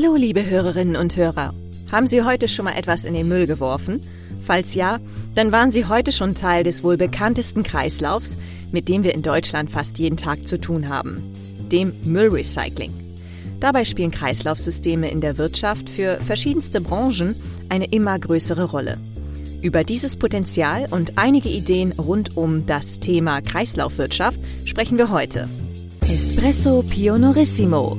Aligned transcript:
Hallo, 0.00 0.14
liebe 0.14 0.48
Hörerinnen 0.48 0.94
und 0.94 1.16
Hörer. 1.16 1.54
Haben 1.90 2.06
Sie 2.06 2.22
heute 2.22 2.46
schon 2.46 2.66
mal 2.66 2.76
etwas 2.76 3.04
in 3.04 3.14
den 3.14 3.26
Müll 3.26 3.48
geworfen? 3.48 4.00
Falls 4.42 4.76
ja, 4.76 5.00
dann 5.34 5.50
waren 5.50 5.72
Sie 5.72 5.86
heute 5.86 6.12
schon 6.12 6.36
Teil 6.36 6.62
des 6.62 6.84
wohl 6.84 6.96
bekanntesten 6.96 7.64
Kreislaufs, 7.64 8.36
mit 8.70 8.88
dem 8.88 9.02
wir 9.02 9.12
in 9.12 9.22
Deutschland 9.22 9.72
fast 9.72 9.98
jeden 9.98 10.16
Tag 10.16 10.46
zu 10.46 10.60
tun 10.60 10.88
haben, 10.88 11.20
dem 11.72 11.94
Müllrecycling. 12.04 12.92
Dabei 13.58 13.84
spielen 13.84 14.12
Kreislaufsysteme 14.12 15.10
in 15.10 15.20
der 15.20 15.36
Wirtschaft 15.36 15.90
für 15.90 16.20
verschiedenste 16.20 16.80
Branchen 16.80 17.34
eine 17.68 17.86
immer 17.86 18.20
größere 18.20 18.70
Rolle. 18.70 18.98
Über 19.62 19.82
dieses 19.82 20.16
Potenzial 20.16 20.86
und 20.92 21.18
einige 21.18 21.48
Ideen 21.48 21.90
rund 21.90 22.36
um 22.36 22.66
das 22.66 23.00
Thema 23.00 23.40
Kreislaufwirtschaft 23.40 24.38
sprechen 24.64 24.96
wir 24.96 25.10
heute. 25.10 25.48
Espresso 26.02 26.84
Pionorissimo 26.88 27.98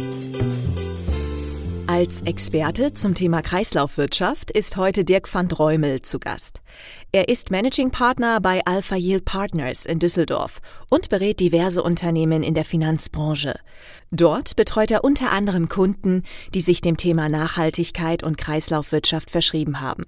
Als 2.01 2.23
Experte 2.23 2.95
zum 2.95 3.13
Thema 3.13 3.43
Kreislaufwirtschaft 3.43 4.49
ist 4.49 4.75
heute 4.75 5.03
Dirk 5.03 5.31
van 5.31 5.47
Dreumel 5.47 6.01
zu 6.01 6.17
Gast. 6.17 6.63
Er 7.11 7.29
ist 7.29 7.51
Managing 7.51 7.91
Partner 7.91 8.41
bei 8.41 8.65
Alpha 8.65 8.95
Yield 8.95 9.23
Partners 9.23 9.85
in 9.85 9.99
Düsseldorf 9.99 10.61
und 10.89 11.09
berät 11.09 11.39
diverse 11.39 11.83
Unternehmen 11.83 12.41
in 12.41 12.55
der 12.55 12.63
Finanzbranche. 12.63 13.53
Dort 14.09 14.55
betreut 14.55 14.89
er 14.89 15.03
unter 15.03 15.31
anderem 15.31 15.69
Kunden, 15.69 16.23
die 16.55 16.61
sich 16.61 16.81
dem 16.81 16.97
Thema 16.97 17.29
Nachhaltigkeit 17.29 18.23
und 18.23 18.35
Kreislaufwirtschaft 18.35 19.29
verschrieben 19.29 19.79
haben. 19.79 20.07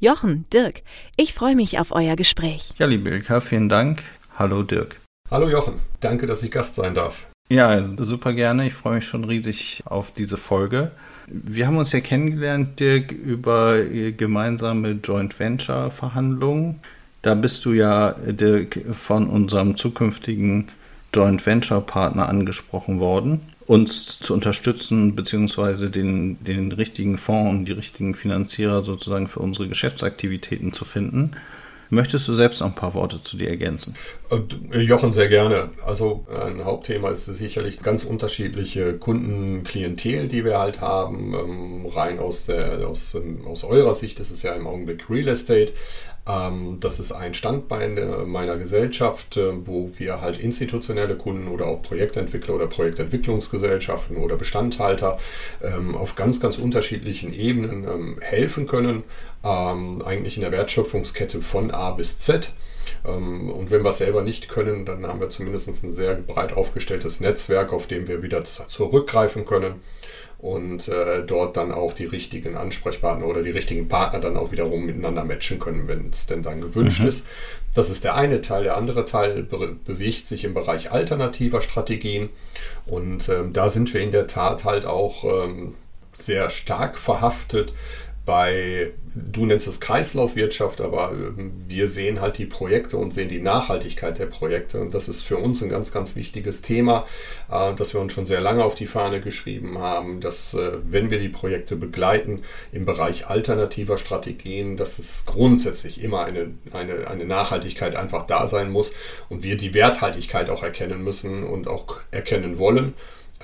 Jochen, 0.00 0.44
Dirk, 0.52 0.82
ich 1.16 1.32
freue 1.32 1.56
mich 1.56 1.78
auf 1.78 1.92
euer 1.92 2.14
Gespräch. 2.14 2.74
Ja, 2.76 2.84
liebe 2.84 3.08
Ilka, 3.08 3.40
vielen 3.40 3.70
Dank. 3.70 4.02
Hallo 4.34 4.64
Dirk. 4.64 5.00
Hallo 5.30 5.48
Jochen, 5.48 5.76
danke, 6.00 6.26
dass 6.26 6.42
ich 6.42 6.50
Gast 6.50 6.74
sein 6.74 6.94
darf. 6.94 7.31
Ja, 7.48 7.82
super 7.98 8.32
gerne. 8.32 8.66
Ich 8.66 8.74
freue 8.74 8.96
mich 8.96 9.06
schon 9.06 9.24
riesig 9.24 9.82
auf 9.84 10.10
diese 10.12 10.38
Folge. 10.38 10.92
Wir 11.26 11.66
haben 11.66 11.76
uns 11.76 11.92
ja 11.92 12.00
kennengelernt, 12.00 12.80
Dirk, 12.80 13.12
über 13.12 13.84
gemeinsame 13.84 14.92
Joint 15.04 15.38
Venture 15.38 15.90
Verhandlungen. 15.90 16.80
Da 17.20 17.34
bist 17.34 17.64
du 17.64 17.72
ja, 17.72 18.12
Dirk, 18.12 18.80
von 18.92 19.28
unserem 19.28 19.76
zukünftigen 19.76 20.68
Joint 21.14 21.44
Venture 21.44 21.82
Partner 21.82 22.28
angesprochen 22.28 23.00
worden, 23.00 23.40
uns 23.66 24.18
zu 24.18 24.32
unterstützen, 24.32 25.14
beziehungsweise 25.14 25.90
den, 25.90 26.42
den 26.42 26.72
richtigen 26.72 27.18
Fonds 27.18 27.50
und 27.50 27.64
die 27.66 27.72
richtigen 27.72 28.14
Finanzierer 28.14 28.82
sozusagen 28.82 29.28
für 29.28 29.40
unsere 29.40 29.68
Geschäftsaktivitäten 29.68 30.72
zu 30.72 30.84
finden. 30.84 31.32
Möchtest 31.94 32.26
du 32.26 32.32
selbst 32.32 32.60
noch 32.60 32.68
ein 32.68 32.74
paar 32.74 32.94
Worte 32.94 33.20
zu 33.20 33.36
dir 33.36 33.50
ergänzen? 33.50 33.96
Äh, 34.30 34.80
Jochen, 34.80 35.12
sehr 35.12 35.28
gerne. 35.28 35.68
Also 35.84 36.24
ein 36.42 36.64
Hauptthema 36.64 37.10
ist 37.10 37.26
sicherlich 37.26 37.82
ganz 37.82 38.04
unterschiedliche 38.04 38.94
Kundenklientel, 38.94 40.26
die 40.26 40.42
wir 40.42 40.58
halt 40.58 40.80
haben. 40.80 41.34
Ähm, 41.34 41.86
rein 41.94 42.18
aus, 42.18 42.46
der, 42.46 42.88
aus, 42.88 43.14
ähm, 43.14 43.46
aus 43.46 43.62
eurer 43.62 43.92
Sicht 43.92 44.20
das 44.20 44.30
ist 44.30 44.42
ja 44.42 44.54
im 44.54 44.66
Augenblick 44.66 45.10
Real 45.10 45.28
Estate. 45.28 45.74
Ähm, 46.26 46.78
das 46.80 47.00
ist 47.00 47.12
ein 47.12 47.34
Standbein 47.34 47.98
meiner 48.26 48.56
Gesellschaft, 48.56 49.36
äh, 49.36 49.66
wo 49.66 49.90
wir 49.96 50.20
halt 50.20 50.38
institutionelle 50.38 51.16
Kunden 51.16 51.48
oder 51.48 51.66
auch 51.66 51.82
Projektentwickler 51.82 52.54
oder 52.54 52.66
Projektentwicklungsgesellschaften 52.66 54.16
oder 54.16 54.36
Bestandhalter 54.36 55.18
ähm, 55.62 55.96
auf 55.96 56.14
ganz, 56.14 56.40
ganz 56.40 56.58
unterschiedlichen 56.58 57.32
Ebenen 57.32 57.84
ähm, 57.84 58.18
helfen 58.20 58.66
können, 58.66 59.04
eigentlich 59.42 60.36
in 60.36 60.42
der 60.42 60.52
Wertschöpfungskette 60.52 61.42
von 61.42 61.72
A 61.72 61.90
bis 61.90 62.20
Z. 62.20 62.52
Und 63.02 63.72
wenn 63.72 63.82
wir 63.82 63.90
es 63.90 63.98
selber 63.98 64.22
nicht 64.22 64.48
können, 64.48 64.84
dann 64.84 65.04
haben 65.04 65.18
wir 65.18 65.30
zumindest 65.30 65.66
ein 65.66 65.90
sehr 65.90 66.14
breit 66.14 66.52
aufgestelltes 66.52 67.18
Netzwerk, 67.18 67.72
auf 67.72 67.88
dem 67.88 68.06
wir 68.06 68.22
wieder 68.22 68.44
zurückgreifen 68.44 69.44
können 69.44 69.80
und 70.42 70.88
äh, 70.88 71.22
dort 71.24 71.56
dann 71.56 71.70
auch 71.70 71.92
die 71.92 72.04
richtigen 72.04 72.56
Ansprechpartner 72.56 73.26
oder 73.26 73.44
die 73.44 73.52
richtigen 73.52 73.86
Partner 73.86 74.18
dann 74.18 74.36
auch 74.36 74.50
wiederum 74.50 74.84
miteinander 74.84 75.24
matchen 75.24 75.60
können, 75.60 75.86
wenn 75.86 76.10
es 76.10 76.26
denn 76.26 76.42
dann 76.42 76.60
gewünscht 76.60 77.00
mhm. 77.00 77.08
ist. 77.08 77.26
Das 77.74 77.90
ist 77.90 78.02
der 78.02 78.16
eine 78.16 78.42
Teil. 78.42 78.64
Der 78.64 78.76
andere 78.76 79.04
Teil 79.04 79.44
be 79.44 79.76
bewegt 79.84 80.26
sich 80.26 80.42
im 80.42 80.52
Bereich 80.52 80.90
alternativer 80.90 81.60
Strategien 81.60 82.28
und 82.86 83.28
ähm, 83.28 83.52
da 83.52 83.70
sind 83.70 83.94
wir 83.94 84.00
in 84.00 84.10
der 84.10 84.26
Tat 84.26 84.64
halt 84.64 84.84
auch 84.84 85.22
ähm, 85.24 85.74
sehr 86.12 86.50
stark 86.50 86.98
verhaftet 86.98 87.72
bei, 88.24 88.92
du 89.14 89.46
nennst 89.46 89.66
es 89.66 89.80
Kreislaufwirtschaft, 89.80 90.80
aber 90.80 91.10
ähm, 91.12 91.52
wir 91.66 91.88
sehen 91.88 92.20
halt 92.20 92.38
die 92.38 92.46
Projekte 92.46 92.96
und 92.96 93.12
sehen 93.12 93.28
die 93.28 93.40
Nachhaltigkeit 93.40 94.18
der 94.18 94.26
Projekte. 94.26 94.80
Und 94.80 94.94
das 94.94 95.08
ist 95.08 95.22
für 95.22 95.38
uns 95.38 95.62
ein 95.62 95.68
ganz, 95.68 95.90
ganz 95.90 96.14
wichtiges 96.14 96.62
Thema, 96.62 97.06
äh, 97.50 97.74
das 97.74 97.94
wir 97.94 98.00
uns 98.00 98.12
schon 98.12 98.26
sehr 98.26 98.40
lange 98.40 98.64
auf 98.64 98.76
die 98.76 98.86
Fahne 98.86 99.20
geschrieben 99.20 99.78
haben, 99.78 100.20
dass 100.20 100.54
äh, 100.54 100.78
wenn 100.88 101.10
wir 101.10 101.18
die 101.18 101.28
Projekte 101.28 101.74
begleiten 101.74 102.42
im 102.70 102.84
Bereich 102.84 103.26
alternativer 103.26 103.98
Strategien, 103.98 104.76
dass 104.76 105.00
es 105.00 105.24
grundsätzlich 105.26 106.02
immer 106.02 106.24
eine, 106.24 106.52
eine, 106.72 107.08
eine 107.08 107.24
Nachhaltigkeit 107.24 107.96
einfach 107.96 108.26
da 108.26 108.46
sein 108.46 108.70
muss 108.70 108.92
und 109.28 109.42
wir 109.42 109.56
die 109.56 109.74
Werthaltigkeit 109.74 110.48
auch 110.48 110.62
erkennen 110.62 111.02
müssen 111.02 111.42
und 111.42 111.66
auch 111.66 111.98
erkennen 112.12 112.58
wollen. 112.58 112.94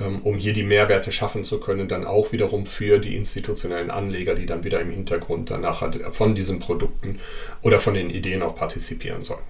Ähm, 0.00 0.20
um 0.22 0.36
hier 0.36 0.52
die 0.52 0.62
Mehrwerte 0.62 1.10
schaffen 1.12 1.44
zu 1.44 1.58
können, 1.58 1.88
dann 1.88 2.06
auch 2.06 2.32
wiederum 2.32 2.66
für 2.66 2.98
die 2.98 3.16
institutionellen 3.16 3.90
Anleger, 3.90 4.34
die 4.34 4.46
dann 4.46 4.64
wieder 4.64 4.80
im 4.80 4.90
Hintergrund 4.90 5.50
danach 5.50 5.82
von 6.12 6.34
diesen 6.34 6.60
Produkten 6.60 7.18
oder 7.62 7.80
von 7.80 7.94
den 7.94 8.10
Ideen 8.10 8.42
auch 8.42 8.54
partizipieren 8.54 9.24
sollen. 9.24 9.42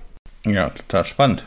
Ja, 0.47 0.71
total 0.71 1.05
spannend. 1.05 1.47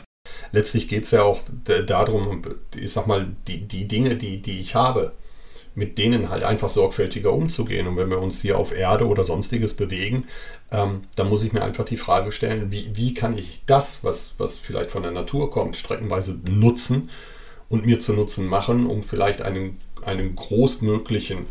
Letztlich 0.52 0.88
geht 0.88 1.04
es 1.04 1.10
ja 1.10 1.22
auch 1.22 1.40
darum, 1.64 2.42
ich 2.76 2.92
sag 2.92 3.06
mal, 3.06 3.26
die, 3.48 3.62
die 3.62 3.88
Dinge, 3.88 4.16
die, 4.16 4.40
die 4.40 4.60
ich 4.60 4.74
habe, 4.74 5.12
mit 5.74 5.98
denen 5.98 6.28
halt 6.28 6.44
einfach 6.44 6.68
sorgfältiger 6.68 7.32
umzugehen. 7.32 7.86
Und 7.86 7.96
wenn 7.96 8.10
wir 8.10 8.18
uns 8.20 8.42
hier 8.42 8.58
auf 8.58 8.72
Erde 8.72 9.06
oder 9.06 9.24
sonstiges 9.24 9.74
bewegen, 9.74 10.24
ähm, 10.70 11.04
dann 11.16 11.28
muss 11.28 11.42
ich 11.42 11.52
mir 11.52 11.62
einfach 11.62 11.86
die 11.86 11.96
Frage 11.96 12.30
stellen, 12.30 12.70
wie, 12.70 12.90
wie 12.94 13.14
kann 13.14 13.36
ich 13.36 13.62
das, 13.66 14.04
was, 14.04 14.34
was 14.38 14.58
vielleicht 14.58 14.90
von 14.90 15.02
der 15.02 15.12
Natur 15.12 15.50
kommt, 15.50 15.76
streckenweise 15.76 16.38
nutzen, 16.48 17.08
und 17.72 17.86
mir 17.86 18.00
zu 18.00 18.12
Nutzen 18.12 18.46
machen, 18.46 18.86
um 18.86 19.02
vielleicht 19.02 19.40
einen, 19.40 19.80
einen 20.04 20.36
großmöglichen 20.36 21.46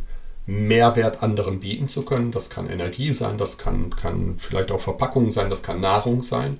Mehrwert 0.45 1.23
anderen 1.23 1.59
bieten 1.59 1.87
zu 1.87 2.03
können. 2.03 2.31
Das 2.31 2.51
kann 2.51 2.69
Energie 2.69 3.11
sein, 3.11 3.39
das 3.39 3.57
kann, 3.57 3.89
kann 3.95 4.35
vielleicht 4.37 4.71
auch 4.71 4.81
Verpackung 4.81 5.31
sein, 5.31 5.49
das 5.49 5.63
kann 5.63 5.81
Nahrung 5.81 6.21
sein. 6.21 6.59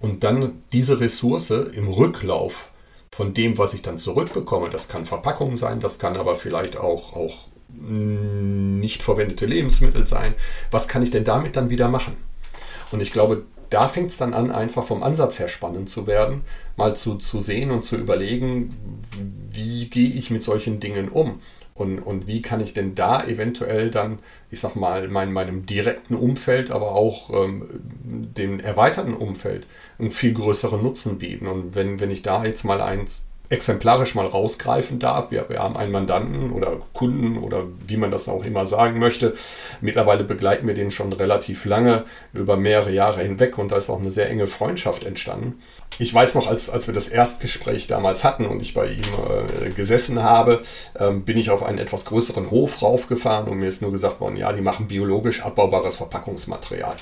Und 0.00 0.24
dann 0.24 0.62
diese 0.72 1.00
Ressource 1.00 1.50
im 1.50 1.88
Rücklauf 1.88 2.70
von 3.10 3.34
dem, 3.34 3.58
was 3.58 3.74
ich 3.74 3.82
dann 3.82 3.98
zurückbekomme, 3.98 4.70
das 4.70 4.88
kann 4.88 5.04
Verpackung 5.04 5.58
sein, 5.58 5.80
das 5.80 5.98
kann 5.98 6.16
aber 6.16 6.34
vielleicht 6.34 6.78
auch, 6.78 7.12
auch 7.12 7.48
nicht 7.68 9.02
verwendete 9.02 9.44
Lebensmittel 9.44 10.06
sein. 10.06 10.34
Was 10.70 10.88
kann 10.88 11.02
ich 11.02 11.10
denn 11.10 11.24
damit 11.24 11.56
dann 11.56 11.68
wieder 11.68 11.88
machen? 11.88 12.16
Und 12.90 13.02
ich 13.02 13.12
glaube, 13.12 13.44
da 13.74 13.88
fängt 13.88 14.12
es 14.12 14.18
dann 14.18 14.34
an, 14.34 14.52
einfach 14.52 14.84
vom 14.84 15.02
Ansatz 15.02 15.40
her 15.40 15.48
spannend 15.48 15.90
zu 15.90 16.06
werden, 16.06 16.42
mal 16.76 16.94
zu, 16.94 17.16
zu 17.16 17.40
sehen 17.40 17.72
und 17.72 17.84
zu 17.84 17.96
überlegen, 17.96 18.70
wie 19.50 19.86
gehe 19.90 20.10
ich 20.10 20.30
mit 20.30 20.44
solchen 20.44 20.78
Dingen 20.78 21.08
um 21.08 21.40
und, 21.74 21.98
und 21.98 22.28
wie 22.28 22.40
kann 22.40 22.60
ich 22.60 22.72
denn 22.72 22.94
da 22.94 23.24
eventuell 23.24 23.90
dann, 23.90 24.20
ich 24.52 24.60
sag 24.60 24.76
mal, 24.76 25.08
mein, 25.08 25.32
meinem 25.32 25.66
direkten 25.66 26.14
Umfeld, 26.14 26.70
aber 26.70 26.92
auch 26.92 27.30
ähm, 27.30 27.66
dem 28.04 28.60
erweiterten 28.60 29.14
Umfeld 29.14 29.66
einen 29.98 30.12
viel 30.12 30.34
größeren 30.34 30.80
Nutzen 30.80 31.18
bieten. 31.18 31.48
Und 31.48 31.74
wenn, 31.74 31.98
wenn 31.98 32.12
ich 32.12 32.22
da 32.22 32.44
jetzt 32.44 32.62
mal 32.62 32.80
eins 32.80 33.26
exemplarisch 33.50 34.14
mal 34.14 34.26
rausgreifen 34.26 34.98
darf. 34.98 35.30
Wir, 35.30 35.48
wir, 35.48 35.58
haben 35.58 35.76
einen 35.76 35.92
Mandanten 35.92 36.50
oder 36.50 36.78
Kunden 36.94 37.38
oder 37.38 37.64
wie 37.86 37.96
man 37.96 38.10
das 38.10 38.28
auch 38.28 38.44
immer 38.44 38.64
sagen 38.64 38.98
möchte. 38.98 39.34
Mittlerweile 39.80 40.24
begleiten 40.24 40.66
wir 40.66 40.74
den 40.74 40.90
schon 40.90 41.12
relativ 41.12 41.64
lange 41.66 42.04
über 42.32 42.56
mehrere 42.56 42.90
Jahre 42.90 43.22
hinweg 43.22 43.58
und 43.58 43.70
da 43.70 43.76
ist 43.76 43.90
auch 43.90 44.00
eine 44.00 44.10
sehr 44.10 44.30
enge 44.30 44.46
Freundschaft 44.46 45.04
entstanden. 45.04 45.58
Ich 45.98 46.12
weiß 46.12 46.34
noch, 46.34 46.48
als, 46.48 46.70
als 46.70 46.86
wir 46.86 46.94
das 46.94 47.08
Erstgespräch 47.08 47.86
damals 47.86 48.24
hatten 48.24 48.46
und 48.46 48.60
ich 48.60 48.74
bei 48.74 48.86
ihm 48.86 49.02
äh, 49.62 49.70
gesessen 49.70 50.22
habe, 50.22 50.62
ähm, 50.98 51.24
bin 51.24 51.36
ich 51.36 51.50
auf 51.50 51.62
einen 51.62 51.78
etwas 51.78 52.06
größeren 52.06 52.50
Hof 52.50 52.82
raufgefahren 52.82 53.48
und 53.48 53.58
mir 53.58 53.68
ist 53.68 53.82
nur 53.82 53.92
gesagt 53.92 54.20
worden, 54.20 54.36
ja, 54.36 54.52
die 54.52 54.62
machen 54.62 54.88
biologisch 54.88 55.42
abbaubares 55.42 55.96
Verpackungsmaterial. 55.96 56.96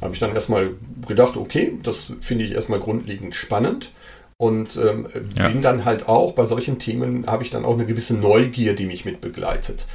Da 0.00 0.04
habe 0.04 0.14
ich 0.14 0.20
dann 0.20 0.32
erstmal 0.32 0.70
gedacht, 1.06 1.36
okay, 1.36 1.76
das 1.82 2.12
finde 2.20 2.44
ich 2.44 2.52
erstmal 2.52 2.78
grundlegend 2.78 3.34
spannend. 3.34 3.90
Und 4.40 4.76
ähm, 4.76 5.08
ja. 5.36 5.48
bin 5.48 5.62
dann 5.62 5.84
halt 5.84 6.08
auch, 6.08 6.32
bei 6.32 6.46
solchen 6.46 6.78
Themen 6.78 7.26
habe 7.26 7.42
ich 7.42 7.50
dann 7.50 7.64
auch 7.64 7.74
eine 7.74 7.86
gewisse 7.86 8.14
Neugier, 8.14 8.74
die 8.74 8.86
mich 8.86 9.04
mit 9.04 9.20
begleitet. 9.20 9.86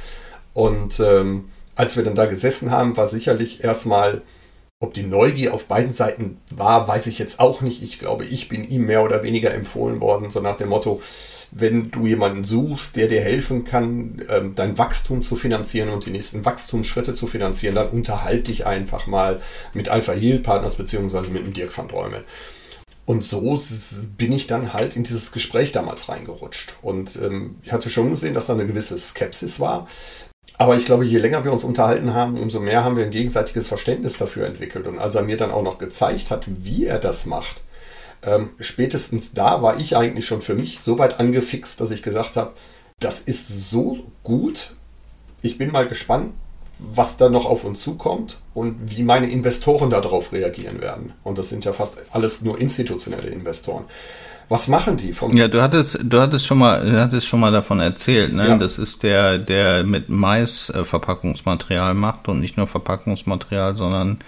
Und 0.52 1.00
ähm, 1.00 1.46
als 1.74 1.96
wir 1.96 2.04
dann 2.04 2.14
da 2.14 2.26
gesessen 2.26 2.70
haben, 2.70 2.96
war 2.96 3.08
sicherlich 3.08 3.64
erstmal, 3.64 4.22
Ob 4.80 4.92
die 4.92 5.02
Neugier 5.04 5.54
auf 5.54 5.64
beiden 5.64 5.94
Seiten 5.94 6.36
war, 6.50 6.86
weiß 6.86 7.06
ich 7.06 7.18
jetzt 7.18 7.40
auch 7.40 7.62
nicht. 7.62 7.82
Ich 7.82 7.98
glaube, 7.98 8.24
ich 8.24 8.48
bin 8.48 8.68
ihm 8.68 8.84
mehr 8.84 9.02
oder 9.02 9.22
weniger 9.22 9.54
empfohlen 9.54 10.00
worden, 10.02 10.30
so 10.30 10.40
nach 10.40 10.58
dem 10.58 10.68
Motto, 10.68 11.00
wenn 11.52 11.90
du 11.90 12.06
jemanden 12.06 12.44
suchst, 12.44 12.96
der 12.96 13.08
dir 13.08 13.22
helfen 13.22 13.64
kann, 13.64 14.20
ähm, 14.28 14.52
dein 14.54 14.76
Wachstum 14.76 15.22
zu 15.22 15.36
finanzieren 15.36 15.88
und 15.88 16.04
die 16.04 16.10
nächsten 16.10 16.44
Wachstumsschritte 16.44 17.14
zu 17.14 17.28
finanzieren, 17.28 17.76
dann 17.76 17.88
unterhalte 17.88 18.50
dich 18.50 18.66
einfach 18.66 19.06
mal 19.06 19.40
mit 19.72 19.88
Alpha 19.88 20.12
Heal 20.12 20.40
Partners 20.40 20.76
beziehungsweise 20.76 21.30
mit 21.30 21.46
dem 21.46 21.54
Dirk 21.54 21.76
van 21.76 21.88
Träume. 21.88 22.24
Und 23.06 23.22
so 23.22 23.58
bin 24.16 24.32
ich 24.32 24.46
dann 24.46 24.72
halt 24.72 24.96
in 24.96 25.02
dieses 25.02 25.32
Gespräch 25.32 25.72
damals 25.72 26.08
reingerutscht. 26.08 26.76
Und 26.80 27.16
ähm, 27.16 27.56
ich 27.62 27.72
hatte 27.72 27.90
schon 27.90 28.10
gesehen, 28.10 28.34
dass 28.34 28.46
da 28.46 28.54
eine 28.54 28.66
gewisse 28.66 28.98
Skepsis 28.98 29.60
war. 29.60 29.86
Aber 30.56 30.76
ich 30.76 30.86
glaube, 30.86 31.04
je 31.04 31.18
länger 31.18 31.44
wir 31.44 31.52
uns 31.52 31.64
unterhalten 31.64 32.14
haben, 32.14 32.40
umso 32.40 32.60
mehr 32.60 32.84
haben 32.84 32.96
wir 32.96 33.04
ein 33.04 33.10
gegenseitiges 33.10 33.66
Verständnis 33.66 34.16
dafür 34.16 34.46
entwickelt. 34.46 34.86
Und 34.86 34.98
als 34.98 35.16
er 35.16 35.22
mir 35.22 35.36
dann 35.36 35.50
auch 35.50 35.62
noch 35.62 35.78
gezeigt 35.78 36.30
hat, 36.30 36.44
wie 36.46 36.86
er 36.86 36.98
das 36.98 37.26
macht, 37.26 37.60
ähm, 38.22 38.50
spätestens 38.60 39.34
da 39.34 39.60
war 39.62 39.78
ich 39.78 39.96
eigentlich 39.96 40.26
schon 40.26 40.40
für 40.40 40.54
mich 40.54 40.80
so 40.80 40.98
weit 40.98 41.20
angefixt, 41.20 41.80
dass 41.80 41.90
ich 41.90 42.02
gesagt 42.02 42.36
habe, 42.36 42.54
das 43.00 43.20
ist 43.20 43.70
so 43.70 43.98
gut. 44.22 44.72
Ich 45.42 45.58
bin 45.58 45.72
mal 45.72 45.86
gespannt, 45.86 46.32
was 46.78 47.16
da 47.16 47.28
noch 47.28 47.46
auf 47.46 47.64
uns 47.64 47.80
zukommt 47.80 48.38
und 48.52 48.76
wie 48.84 49.02
meine 49.02 49.30
Investoren 49.30 49.90
darauf 49.90 50.32
reagieren 50.32 50.80
werden. 50.80 51.12
Und 51.22 51.38
das 51.38 51.48
sind 51.48 51.64
ja 51.64 51.72
fast 51.72 51.98
alles 52.10 52.42
nur 52.42 52.60
institutionelle 52.60 53.28
Investoren. 53.28 53.84
Was 54.48 54.68
machen 54.68 54.96
die 54.96 55.12
vom 55.12 55.30
Ja, 55.34 55.48
du 55.48 55.62
hattest, 55.62 55.98
du 56.02 56.20
hattest 56.20 56.46
schon 56.46 56.58
mal, 56.58 56.84
du 56.84 57.00
hattest 57.00 57.26
schon 57.26 57.40
mal 57.40 57.50
davon 57.50 57.80
erzählt, 57.80 58.34
ne? 58.34 58.48
Ja. 58.48 58.58
Das 58.58 58.78
ist 58.78 59.02
der, 59.02 59.38
der 59.38 59.84
mit 59.84 60.10
Mais 60.10 60.68
äh, 60.68 60.84
Verpackungsmaterial 60.84 61.94
macht 61.94 62.28
und 62.28 62.40
nicht 62.40 62.56
nur 62.58 62.66
Verpackungsmaterial, 62.66 63.76
sondern 63.76 64.18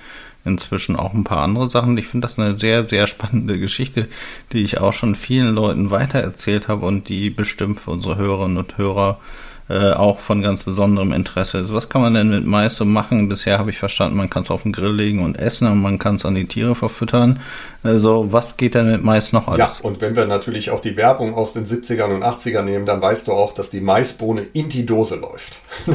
inzwischen 0.47 0.97
auch 0.97 1.13
ein 1.13 1.25
paar 1.25 1.43
andere 1.43 1.69
Sachen. 1.69 1.99
Ich 1.99 2.07
finde 2.07 2.27
das 2.27 2.39
eine 2.39 2.57
sehr, 2.57 2.87
sehr 2.87 3.07
spannende 3.07 3.59
Geschichte, 3.59 4.09
die 4.53 4.63
ich 4.63 4.79
auch 4.79 4.93
schon 4.93 5.15
vielen 5.15 5.55
Leuten 5.55 5.91
weitererzählt 5.91 6.69
habe 6.69 6.87
und 6.87 7.09
die 7.09 7.29
bestimmt 7.29 7.81
für 7.81 7.91
unsere 7.91 8.17
Hörerinnen 8.17 8.57
und 8.57 8.79
Hörer 8.79 9.19
äh, 9.69 9.91
auch 9.93 10.21
von 10.21 10.43
ganz 10.43 10.63
besonderem 10.63 11.13
Interesse 11.13 11.59
ist. 11.59 11.75
Was 11.75 11.89
kann 11.89 12.01
man 12.01 12.15
denn 12.15 12.31
mit 12.31 12.47
Mais 12.47 12.77
so 12.77 12.85
machen? 12.85 13.29
Bisher 13.29 13.59
habe 13.59 13.71
ich 13.71 13.79
verstanden, 13.79 14.17
man 14.17 14.31
kann 14.31 14.45
es 14.45 14.51
auf 14.53 14.63
den 14.63 14.71
Grill 14.71 14.95
legen 14.95 15.25
und 15.25 15.39
essen 15.39 15.67
und 15.69 15.83
man 15.83 15.99
kann 15.99 16.17
es 16.17 16.25
an 16.25 16.37
die 16.37 16.47
Tiere 16.47 16.77
verfüttern. 16.77 17.41
Also 17.83 18.33
was 18.33 18.57
geht 18.57 18.75
denn 18.75 18.91
mit 18.91 19.03
Mais 19.03 19.33
noch 19.33 19.49
alles? 19.49 19.79
Ja, 19.79 19.85
und 19.85 20.01
wenn 20.01 20.15
wir 20.15 20.27
natürlich 20.27 20.71
auch 20.71 20.79
die 20.79 20.97
Werbung 20.97 21.35
aus 21.35 21.53
den 21.53 21.65
70ern 21.65 22.15
und 22.15 22.23
80ern 22.23 22.63
nehmen, 22.63 22.87
dann 22.87 23.03
weißt 23.03 23.27
du 23.27 23.33
auch, 23.33 23.55
dass 23.55 23.71
die 23.71 23.81
Maisbohne 23.81 24.43
in 24.53 24.69
die 24.69 24.87
Dose 24.87 25.17
läuft. 25.17 25.59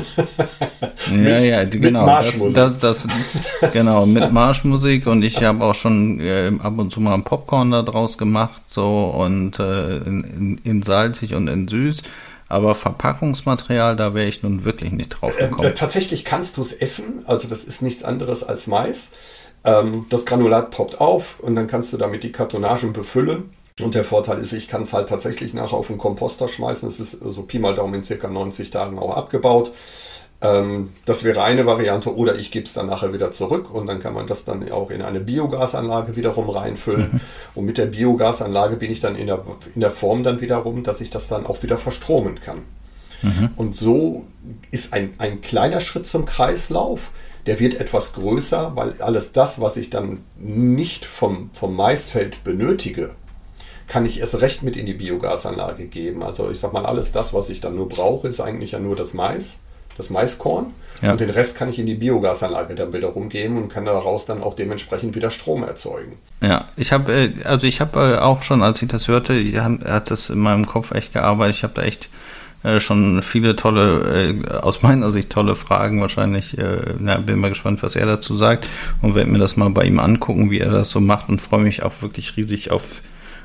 mit, 1.12 1.41
ja, 1.41 1.62
ja, 1.62 1.63
genau. 1.63 2.01
Mit 2.01 2.07
Marschmusik. 2.07 2.56
Das, 2.56 2.79
das, 2.79 3.07
das, 3.62 3.71
genau, 3.74 4.06
mit 4.06 4.33
Marschmusik 4.33 5.07
und 5.07 5.24
ich 5.24 5.41
habe 5.41 5.63
auch 5.63 5.75
schon 5.75 6.19
äh, 6.19 6.51
ab 6.62 6.77
und 6.77 6.91
zu 6.91 7.00
mal 7.00 7.13
ein 7.13 7.24
Popcorn 7.24 7.71
da 7.71 7.83
draus 7.83 8.17
gemacht, 8.17 8.62
so 8.67 9.06
und 9.17 9.59
äh, 9.59 9.97
in, 9.97 10.24
in, 10.24 10.62
in 10.63 10.81
salzig 10.81 11.35
und 11.35 11.47
in 11.47 11.69
süß. 11.69 12.03
Aber 12.51 12.75
Verpackungsmaterial, 12.75 13.95
da 13.95 14.13
wäre 14.13 14.27
ich 14.27 14.44
nun 14.44 14.65
wirklich 14.65 14.92
nicht 14.92 15.09
drauf 15.09 15.33
äh, 15.38 15.48
gekommen. 15.48 15.69
Äh, 15.69 15.74
tatsächlich 15.74 16.25
kannst 16.25 16.57
du 16.57 16.62
es 16.62 16.74
essen, 16.74 17.24
also 17.25 17.48
das 17.48 17.63
ist 17.63 17.81
nichts 17.81 18.03
anderes 18.03 18.44
als 18.44 18.68
Mais. 18.68 19.12
Ähm, 19.63 20.06
das 20.09 20.25
Granulat 20.25 20.69
poppt 20.69 21.00
auf 21.00 21.39
und 21.39 21.56
dann 21.56 21.68
kannst 21.68 21.94
du 21.94 21.98
damit 21.98 22.24
die 22.24 22.33
Kartonagen 22.33 22.92
befüllen. 22.92 23.53
Und 23.80 23.95
der 23.95 24.03
Vorteil 24.03 24.39
ist, 24.39 24.51
ich 24.51 24.68
kann 24.68 24.81
es 24.81 24.92
halt 24.92 25.07
tatsächlich 25.07 25.53
nachher 25.53 25.77
auf 25.77 25.88
den 25.88 25.98
Komposter 25.98 26.50
schmeißen. 26.50 26.89
Es 26.89 27.00
ist 27.00 27.12
so 27.12 27.42
Pi 27.44 27.57
mal 27.57 27.74
Daumen 27.74 27.94
in 27.94 28.03
circa 28.03 28.27
90 28.27 28.69
Tagen 28.69 29.00
auch 29.00 29.15
abgebaut. 29.15 29.71
Ähm, 30.41 30.89
das 31.05 31.23
wäre 31.23 31.43
eine 31.43 31.65
Variante 31.67 32.15
oder 32.15 32.35
ich 32.35 32.51
gebe 32.51 32.65
es 32.65 32.73
dann 32.73 32.88
nachher 32.88 33.13
wieder 33.13 33.31
zurück 33.31 33.71
und 33.71 33.85
dann 33.85 33.99
kann 33.99 34.13
man 34.13 34.25
das 34.25 34.43
dann 34.43 34.69
auch 34.71 34.89
in 34.89 35.03
eine 35.03 35.19
Biogasanlage 35.19 36.15
wiederum 36.15 36.49
reinfüllen. 36.49 37.11
Mhm. 37.13 37.19
Und 37.53 37.65
mit 37.65 37.77
der 37.77 37.85
Biogasanlage 37.85 38.75
bin 38.75 38.91
ich 38.91 38.99
dann 38.99 39.15
in 39.15 39.27
der, 39.27 39.43
in 39.75 39.81
der 39.81 39.91
Form 39.91 40.23
dann 40.23 40.41
wiederum, 40.41 40.83
dass 40.83 40.99
ich 40.99 41.11
das 41.11 41.27
dann 41.27 41.45
auch 41.45 41.61
wieder 41.61 41.77
verstromen 41.77 42.39
kann. 42.39 42.63
Mhm. 43.21 43.51
Und 43.55 43.75
so 43.75 44.25
ist 44.71 44.93
ein, 44.93 45.11
ein 45.19 45.41
kleiner 45.41 45.79
Schritt 45.79 46.07
zum 46.07 46.25
Kreislauf. 46.25 47.11
Der 47.45 47.59
wird 47.59 47.79
etwas 47.79 48.13
größer, 48.13 48.75
weil 48.75 48.99
alles 49.01 49.33
das, 49.33 49.61
was 49.61 49.77
ich 49.77 49.89
dann 49.89 50.23
nicht 50.38 51.05
vom, 51.05 51.49
vom 51.53 51.75
Maisfeld 51.75 52.43
benötige, 52.43 53.11
kann 53.88 54.05
ich 54.05 54.19
erst 54.19 54.41
recht 54.41 54.63
mit 54.63 54.75
in 54.75 54.85
die 54.85 54.93
Biogasanlage 54.93 55.85
geben. 55.85 56.23
Also 56.23 56.49
ich 56.49 56.59
sag 56.59 56.73
mal, 56.73 56.85
alles 56.85 57.11
das, 57.11 57.33
was 57.33 57.49
ich 57.49 57.59
dann 57.59 57.75
nur 57.75 57.89
brauche, 57.89 58.27
ist 58.27 58.39
eigentlich 58.39 58.71
ja 58.71 58.79
nur 58.79 58.95
das 58.95 59.13
Mais 59.13 59.59
das 59.97 60.09
Maiskorn. 60.09 60.73
Ja. 61.01 61.13
Und 61.13 61.21
den 61.21 61.31
Rest 61.31 61.57
kann 61.57 61.69
ich 61.69 61.79
in 61.79 61.85
die 61.85 61.95
Biogasanlage 61.95 62.75
dann 62.75 62.93
wiederum 62.93 63.29
geben 63.29 63.57
und 63.57 63.69
kann 63.69 63.85
daraus 63.85 64.25
dann 64.25 64.43
auch 64.43 64.55
dementsprechend 64.55 65.15
wieder 65.15 65.31
Strom 65.31 65.63
erzeugen. 65.63 66.17
Ja, 66.41 66.65
ich 66.75 66.91
habe, 66.91 67.11
äh, 67.11 67.43
also 67.43 67.65
ich 67.65 67.81
habe 67.81 68.17
äh, 68.17 68.17
auch 68.19 68.43
schon, 68.43 68.61
als 68.61 68.81
ich 68.81 68.88
das 68.88 69.07
hörte, 69.07 69.33
hat 69.85 70.11
das 70.11 70.29
in 70.29 70.39
meinem 70.39 70.65
Kopf 70.67 70.91
echt 70.91 71.13
gearbeitet. 71.13 71.55
Ich 71.57 71.63
habe 71.63 71.73
da 71.73 71.81
echt 71.81 72.09
äh, 72.63 72.79
schon 72.79 73.23
viele 73.23 73.55
tolle, 73.55 74.61
aus 74.61 74.83
meiner 74.83 75.09
Sicht 75.09 75.31
tolle 75.31 75.55
Fragen 75.55 76.01
wahrscheinlich. 76.01 76.55
na, 76.99 77.17
bin 77.17 77.39
mal 77.39 77.49
gespannt, 77.49 77.81
was 77.81 77.95
er 77.95 78.05
dazu 78.05 78.35
sagt 78.35 78.67
und 79.01 79.15
werde 79.15 79.31
mir 79.31 79.39
das 79.39 79.57
mal 79.57 79.69
bei 79.71 79.85
ihm 79.85 79.99
angucken, 79.99 80.51
wie 80.51 80.59
er 80.59 80.69
das 80.69 80.91
so 80.91 80.99
macht 80.99 81.29
und 81.29 81.41
freue 81.41 81.61
mich 81.61 81.81
auch 81.81 82.01
wirklich 82.01 82.38
riesig 82.38 82.69
auf 82.69 83.01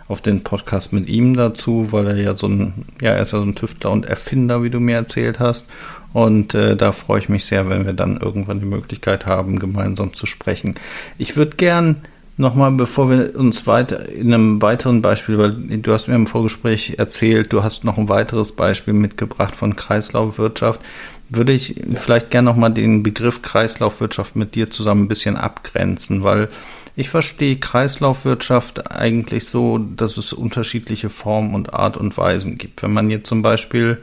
auf 0.09 0.21
den 0.21 0.45
Podcast 0.45 0.93
mit 0.93 1.09
ihm 1.09 1.35
dazu, 1.35 1.89
weil 1.91 2.07
er 2.07 2.17
ja 2.17 2.37
so 2.37 2.47
ein, 2.47 2.87
ja, 3.01 3.13
er 3.13 3.23
ist 3.23 3.33
ja 3.33 3.39
so 3.39 3.45
ein 3.45 3.55
Tüftler 3.55 3.91
und 3.91 4.07
Erfinder, 4.07 4.63
wie 4.63 4.71
du 4.71 4.81
mir 4.81 4.97
erzählt 4.97 5.41
hast. 5.41 5.69
Und 6.13 6.55
äh, 6.55 6.77
da 6.77 6.93
freue 6.93 7.19
ich 7.19 7.29
mich 7.29 7.45
sehr, 7.45 7.69
wenn 7.69 7.85
wir 7.85 7.93
dann 7.93 8.17
irgendwann 8.17 8.61
die 8.61 8.67
Möglichkeit 8.67 9.27
haben, 9.27 9.59
gemeinsam 9.59 10.15
zu 10.15 10.27
sprechen. 10.27 10.77
Ich 11.19 11.37
würde 11.37 11.57
gern 11.57 12.03
nochmal, 12.37 12.71
bevor 12.73 13.11
wir 13.11 13.35
uns 13.37 13.67
weiter 13.67 14.09
in 14.09 14.33
einem 14.33 14.63
weiteren 14.63 15.03
Beispiel, 15.03 15.39
weil 15.39 15.53
du 15.53 15.93
hast 15.93 16.09
mir 16.09 16.15
im 16.15 16.27
Vorgespräch 16.27 16.95
erzählt, 16.99 17.53
du 17.53 17.63
hast 17.63 17.85
noch 17.85 17.99
ein 17.99 18.09
weiteres 18.09 18.53
Beispiel 18.53 18.95
mitgebracht 18.95 19.55
von 19.57 19.77
Kreislaufwirtschaft, 19.77 20.81
würde 21.29 21.53
ich 21.53 21.83
vielleicht 21.95 22.31
gern 22.31 22.45
nochmal 22.45 22.73
den 22.73 23.03
Begriff 23.03 23.43
Kreislaufwirtschaft 23.43 24.37
mit 24.37 24.55
dir 24.55 24.71
zusammen 24.71 25.05
ein 25.05 25.09
bisschen 25.09 25.37
abgrenzen, 25.37 26.23
weil 26.23 26.49
ich 26.97 27.11
verstehe 27.11 27.57
Kreislaufwirtschaft 27.57 28.91
eigentlich 28.91 29.47
so, 29.47 29.79
dass 29.79 30.17
es 30.17 30.33
unterschiedliche 30.33 31.11
Formen 31.11 31.55
und 31.55 31.75
Art 31.75 31.97
und 31.97 32.17
Weisen 32.17 32.57
gibt. 32.57 32.83
Wenn 32.83 32.93
man 32.93 33.11
jetzt 33.11 33.29
zum 33.29 33.43
Beispiel 33.43 33.99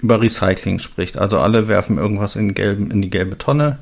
über 0.00 0.20
Recycling 0.20 0.78
spricht. 0.78 1.18
Also 1.18 1.38
alle 1.38 1.68
werfen 1.68 1.98
irgendwas 1.98 2.36
in, 2.36 2.54
gelben, 2.54 2.90
in 2.90 3.02
die 3.02 3.10
gelbe 3.10 3.36
Tonne. 3.36 3.78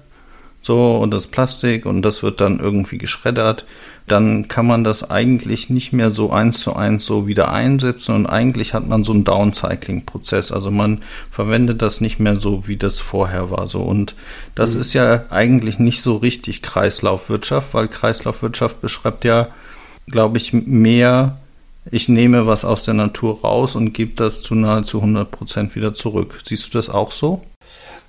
So, 0.66 0.96
und 0.96 1.12
das 1.12 1.28
Plastik 1.28 1.86
und 1.86 2.02
das 2.02 2.24
wird 2.24 2.40
dann 2.40 2.58
irgendwie 2.58 2.98
geschreddert. 2.98 3.64
Dann 4.08 4.48
kann 4.48 4.66
man 4.66 4.82
das 4.82 5.08
eigentlich 5.08 5.70
nicht 5.70 5.92
mehr 5.92 6.10
so 6.10 6.32
eins 6.32 6.58
zu 6.58 6.74
eins 6.74 7.06
so 7.06 7.28
wieder 7.28 7.52
einsetzen 7.52 8.16
und 8.16 8.26
eigentlich 8.26 8.74
hat 8.74 8.88
man 8.88 9.04
so 9.04 9.12
einen 9.12 9.22
Downcycling-Prozess. 9.22 10.50
Also 10.50 10.72
man 10.72 11.02
verwendet 11.30 11.82
das 11.82 12.00
nicht 12.00 12.18
mehr 12.18 12.40
so, 12.40 12.66
wie 12.66 12.76
das 12.76 12.98
vorher 12.98 13.52
war. 13.52 13.68
So, 13.68 13.82
und 13.82 14.16
das 14.56 14.74
mhm. 14.74 14.80
ist 14.80 14.92
ja 14.92 15.26
eigentlich 15.30 15.78
nicht 15.78 16.02
so 16.02 16.16
richtig 16.16 16.62
Kreislaufwirtschaft, 16.62 17.72
weil 17.72 17.86
Kreislaufwirtschaft 17.86 18.80
beschreibt 18.80 19.24
ja, 19.24 19.50
glaube 20.08 20.38
ich, 20.38 20.52
mehr 20.52 21.36
ich 21.92 22.08
nehme 22.08 22.48
was 22.48 22.64
aus 22.64 22.82
der 22.82 22.94
Natur 22.94 23.42
raus 23.42 23.76
und 23.76 23.92
gebe 23.92 24.14
das 24.14 24.42
zu 24.42 24.56
nahezu 24.56 24.98
100 24.98 25.30
Prozent 25.30 25.76
wieder 25.76 25.94
zurück. 25.94 26.40
Siehst 26.44 26.66
du 26.66 26.78
das 26.78 26.90
auch 26.90 27.12
so? 27.12 27.42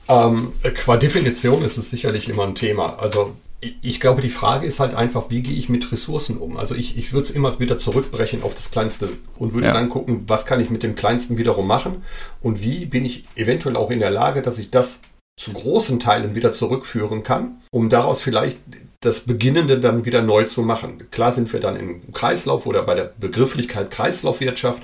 Ähm, 0.10 0.54
qua 0.76 0.98
Definition 0.98 1.64
ist 1.64 1.78
es 1.78 1.90
sicherlich 1.90 2.30
immer 2.30 2.44
ein 2.44 2.56
Thema. 2.56 2.98
Also 3.00 3.34
ich 3.82 4.00
glaube, 4.00 4.22
die 4.22 4.30
Frage 4.30 4.68
ist 4.68 4.80
halt 4.80 4.94
einfach, 4.94 5.30
wie 5.30 5.42
gehe 5.42 5.58
ich 5.58 5.68
mit 5.68 5.92
Ressourcen 5.92 6.38
um? 6.38 6.58
Also 6.58 6.76
ich, 6.76 6.98
ich 6.98 7.12
würde 7.12 7.24
es 7.24 7.32
immer 7.32 7.60
wieder 7.60 7.78
zurückbrechen 7.78 8.44
auf 8.44 8.54
das 8.54 8.70
Kleinste 8.70 9.10
und 9.38 9.54
würde 9.54 9.68
ja. 9.68 9.74
dann 9.74 9.90
gucken, 9.90 10.26
was 10.28 10.46
kann 10.46 10.60
ich 10.60 10.70
mit 10.70 10.84
dem 10.84 10.96
Kleinsten 10.96 11.38
wiederum 11.38 11.66
machen 11.66 12.04
und 12.42 12.62
wie 12.62 12.86
bin 12.86 13.04
ich 13.04 13.24
eventuell 13.36 13.76
auch 13.76 13.90
in 13.90 14.00
der 14.00 14.12
Lage, 14.12 14.44
dass 14.44 14.60
ich 14.60 14.70
das 14.70 15.02
zu 15.38 15.54
großen 15.54 16.00
Teilen 16.00 16.36
wieder 16.36 16.52
zurückführen 16.52 17.24
kann, 17.24 17.62
um 17.72 17.90
daraus 17.90 18.22
vielleicht 18.22 18.58
das 19.02 19.22
Beginnende 19.22 19.80
dann 19.80 20.06
wieder 20.06 20.24
neu 20.24 20.44
zu 20.46 20.64
machen. 20.64 21.04
Klar 21.12 21.32
sind 21.32 21.54
wir 21.54 21.60
dann 21.60 21.76
im 21.76 22.12
Kreislauf 22.12 22.66
oder 22.66 22.82
bei 22.82 22.96
der 22.96 23.14
Begrifflichkeit 23.20 23.92
Kreislaufwirtschaft, 23.92 24.82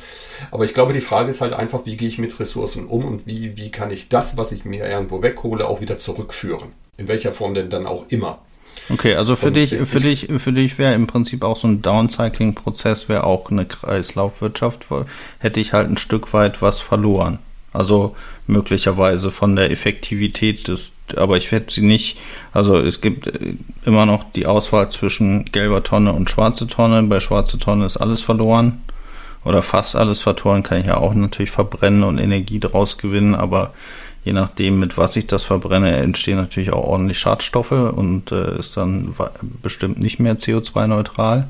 aber 0.52 0.66
ich 0.66 0.76
glaube, 0.76 0.94
die 0.94 1.02
Frage 1.02 1.32
ist 1.32 1.42
halt 1.42 1.54
einfach, 1.54 1.86
wie 1.86 1.98
gehe 1.98 2.08
ich 2.08 2.20
mit 2.20 2.40
Ressourcen 2.40 2.86
um 2.86 3.06
und 3.06 3.26
wie, 3.26 3.58
wie 3.58 3.72
kann 3.72 3.90
ich 3.90 4.10
das, 4.10 4.38
was 4.38 4.52
ich 4.52 4.64
mir 4.64 4.88
irgendwo 4.88 5.24
weghole, 5.24 5.68
auch 5.68 5.82
wieder 5.82 5.98
zurückführen. 5.98 6.70
In 6.98 7.08
welcher 7.08 7.32
Form 7.32 7.56
denn 7.56 7.72
dann 7.72 7.88
auch 7.88 8.06
immer. 8.10 8.40
Okay, 8.90 9.16
also 9.16 9.36
für 9.36 9.48
und 9.48 9.56
dich, 9.56 9.76
für 9.86 10.00
dich, 10.00 10.28
für 10.38 10.54
dich 10.54 10.78
wäre 10.78 10.94
im 10.94 11.08
Prinzip 11.08 11.44
auch 11.44 11.58
so 11.58 11.68
ein 11.68 11.82
Downcycling-Prozess 11.82 13.10
wäre 13.10 13.24
auch 13.24 13.50
eine 13.50 13.66
Kreislaufwirtschaft, 13.66 14.86
hätte 15.40 15.60
ich 15.60 15.74
halt 15.74 15.90
ein 15.90 15.98
Stück 15.98 16.34
weit 16.34 16.62
was 16.62 16.80
verloren. 16.80 17.40
Also 17.72 18.16
möglicherweise 18.48 19.32
von 19.32 19.56
der 19.56 19.72
Effektivität 19.72 20.68
des, 20.68 20.94
aber 21.16 21.38
ich 21.38 21.52
werde 21.52 21.72
sie 21.72 21.82
nicht, 21.82 22.18
also 22.52 22.78
es 22.78 23.02
gibt 23.02 23.28
äh, 23.28 23.56
immer 23.86 24.06
noch 24.06 24.26
die 24.32 24.46
Auswahl 24.46 24.90
zwischen 24.90 25.46
gelber 25.46 25.84
Tonne 25.84 26.14
und 26.14 26.30
schwarze 26.30 26.68
Tonne. 26.68 27.04
Bei 27.04 27.20
schwarze 27.20 27.58
Tonne 27.58 27.86
ist 27.86 27.98
alles 27.98 28.22
verloren 28.22 28.82
oder 29.46 29.62
fast 29.62 29.96
alles 29.96 30.22
verloren, 30.22 30.64
kann 30.64 30.82
ich 30.82 30.88
ja 30.88 30.98
auch 30.98 31.14
natürlich 31.14 31.52
verbrennen 31.52 32.04
und 32.04 32.18
Energie 32.18 32.60
draus 32.60 32.98
gewinnen, 32.98 33.36
aber 33.36 33.74
je 34.24 34.34
nachdem, 34.34 34.80
mit 34.80 34.98
was 34.98 35.16
ich 35.16 35.28
das 35.28 35.44
verbrenne, 35.44 35.98
entstehen 35.98 36.38
natürlich 36.38 36.72
auch 36.72 36.86
ordentlich 36.86 37.20
Schadstoffe 37.20 37.72
und 37.72 38.32
äh, 38.32 38.58
ist 38.58 38.78
dann 38.78 39.14
bestimmt 39.62 40.00
nicht 40.00 40.20
mehr 40.20 40.38
CO2-neutral. 40.38 41.48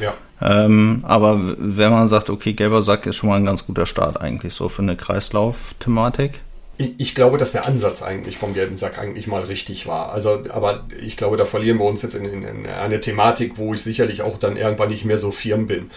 Ja. 0.00 0.14
Ähm, 0.40 1.02
aber 1.06 1.40
wenn 1.58 1.90
man 1.90 2.08
sagt, 2.08 2.28
okay, 2.28 2.52
gelber 2.52 2.82
Sack 2.82 3.06
ist 3.06 3.16
schon 3.16 3.30
mal 3.30 3.36
ein 3.36 3.46
ganz 3.46 3.64
guter 3.66 3.86
Start 3.86 4.20
eigentlich 4.20 4.54
so 4.54 4.68
für 4.68 4.82
eine 4.82 4.96
Kreislauf-Thematik. 4.96 6.40
Ich, 6.78 6.94
ich 6.98 7.14
glaube, 7.14 7.38
dass 7.38 7.52
der 7.52 7.66
Ansatz 7.66 8.02
eigentlich 8.02 8.36
vom 8.36 8.52
gelben 8.52 8.74
Sack 8.74 8.98
eigentlich 8.98 9.26
mal 9.26 9.42
richtig 9.42 9.86
war. 9.86 10.12
Also, 10.12 10.42
aber 10.50 10.84
ich 11.00 11.16
glaube, 11.16 11.38
da 11.38 11.46
verlieren 11.46 11.78
wir 11.78 11.86
uns 11.86 12.02
jetzt 12.02 12.14
in, 12.14 12.26
in, 12.26 12.42
in 12.42 12.66
eine 12.66 13.00
Thematik, 13.00 13.56
wo 13.56 13.72
ich 13.72 13.82
sicherlich 13.82 14.20
auch 14.22 14.38
dann 14.38 14.56
irgendwann 14.56 14.90
nicht 14.90 15.06
mehr 15.06 15.18
so 15.18 15.30
firm 15.30 15.66
bin. 15.66 15.90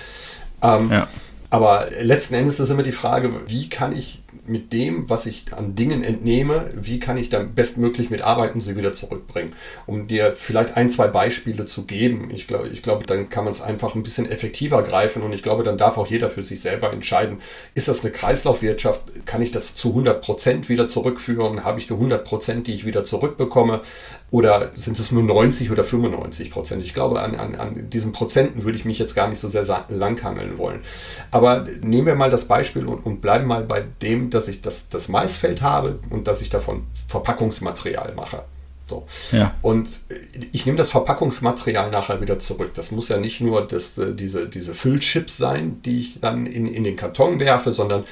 Ähm, 0.61 0.89
ja. 0.89 1.07
Aber 1.49 1.87
letzten 2.01 2.35
Endes 2.35 2.59
ist 2.59 2.69
immer 2.69 2.83
die 2.83 2.91
Frage, 2.91 3.31
wie 3.47 3.69
kann 3.69 3.95
ich 3.95 4.21
mit 4.49 4.73
dem, 4.73 5.09
was 5.09 5.25
ich 5.25 5.53
an 5.53 5.75
Dingen 5.75 6.03
entnehme, 6.03 6.69
wie 6.75 6.99
kann 6.99 7.17
ich 7.17 7.29
dann 7.29 7.53
bestmöglich 7.53 8.09
mit 8.09 8.21
arbeiten, 8.21 8.61
sie 8.61 8.75
wieder 8.75 8.93
zurückbringen. 8.93 9.53
Um 9.85 10.07
dir 10.07 10.33
vielleicht 10.33 10.75
ein, 10.77 10.89
zwei 10.89 11.07
Beispiele 11.07 11.65
zu 11.65 11.85
geben. 11.85 12.29
Ich 12.33 12.47
glaube, 12.47 12.69
ich 12.69 12.81
glaube 12.81 13.05
dann 13.05 13.29
kann 13.29 13.43
man 13.43 13.51
es 13.51 13.61
einfach 13.61 13.95
ein 13.95 14.03
bisschen 14.03 14.29
effektiver 14.29 14.81
greifen 14.83 15.21
und 15.21 15.33
ich 15.33 15.43
glaube, 15.43 15.63
dann 15.63 15.77
darf 15.77 15.97
auch 15.97 16.07
jeder 16.07 16.29
für 16.29 16.43
sich 16.43 16.61
selber 16.61 16.91
entscheiden, 16.91 17.37
ist 17.75 17.87
das 17.87 18.03
eine 18.03 18.11
Kreislaufwirtschaft, 18.11 19.25
kann 19.25 19.41
ich 19.41 19.51
das 19.51 19.75
zu 19.75 19.89
100 19.89 20.21
Prozent 20.21 20.69
wieder 20.69 20.87
zurückführen, 20.87 21.63
habe 21.63 21.79
ich 21.79 21.87
die 21.87 21.93
100 21.93 22.25
Prozent, 22.25 22.67
die 22.67 22.73
ich 22.73 22.85
wieder 22.85 23.03
zurückbekomme 23.03 23.81
oder 24.31 24.71
sind 24.75 24.99
es 24.99 25.11
nur 25.11 25.23
90 25.23 25.71
oder 25.71 25.83
95 25.83 26.51
Prozent? 26.51 26.83
Ich 26.83 26.93
glaube, 26.93 27.19
an, 27.21 27.35
an, 27.35 27.55
an 27.55 27.89
diesen 27.89 28.11
Prozenten 28.11 28.63
würde 28.63 28.77
ich 28.77 28.85
mich 28.85 28.99
jetzt 28.99 29.15
gar 29.15 29.27
nicht 29.27 29.39
so 29.39 29.47
sehr 29.47 29.65
langhangeln 29.89 30.57
wollen. 30.57 30.81
Aber 31.31 31.65
nehmen 31.81 32.07
wir 32.07 32.15
mal 32.15 32.29
das 32.29 32.45
Beispiel 32.45 32.85
und, 32.85 33.05
und 33.05 33.21
bleiben 33.21 33.47
mal 33.47 33.63
bei 33.63 33.83
dem, 34.01 34.29
dass 34.29 34.47
ich 34.47 34.61
das, 34.61 34.89
das 34.89 35.07
Maisfeld 35.07 35.61
habe 35.61 35.99
und 36.09 36.27
dass 36.27 36.41
ich 36.41 36.49
davon 36.49 36.83
Verpackungsmaterial 37.07 38.13
mache. 38.15 38.43
So. 38.89 39.05
Ja. 39.31 39.53
Und 39.61 40.01
ich 40.51 40.65
nehme 40.65 40.77
das 40.77 40.89
Verpackungsmaterial 40.89 41.91
nachher 41.91 42.21
wieder 42.21 42.39
zurück. 42.39 42.71
Das 42.73 42.91
muss 42.91 43.09
ja 43.09 43.17
nicht 43.17 43.39
nur 43.39 43.67
das, 43.67 43.97
äh, 43.97 44.13
diese, 44.13 44.49
diese 44.49 44.73
Füllchips 44.73 45.37
sein, 45.37 45.81
die 45.83 45.99
ich 45.99 46.19
dann 46.19 46.47
in, 46.47 46.67
in 46.67 46.83
den 46.83 46.95
Karton 46.95 47.39
werfe, 47.39 47.71
sondern 47.71 48.03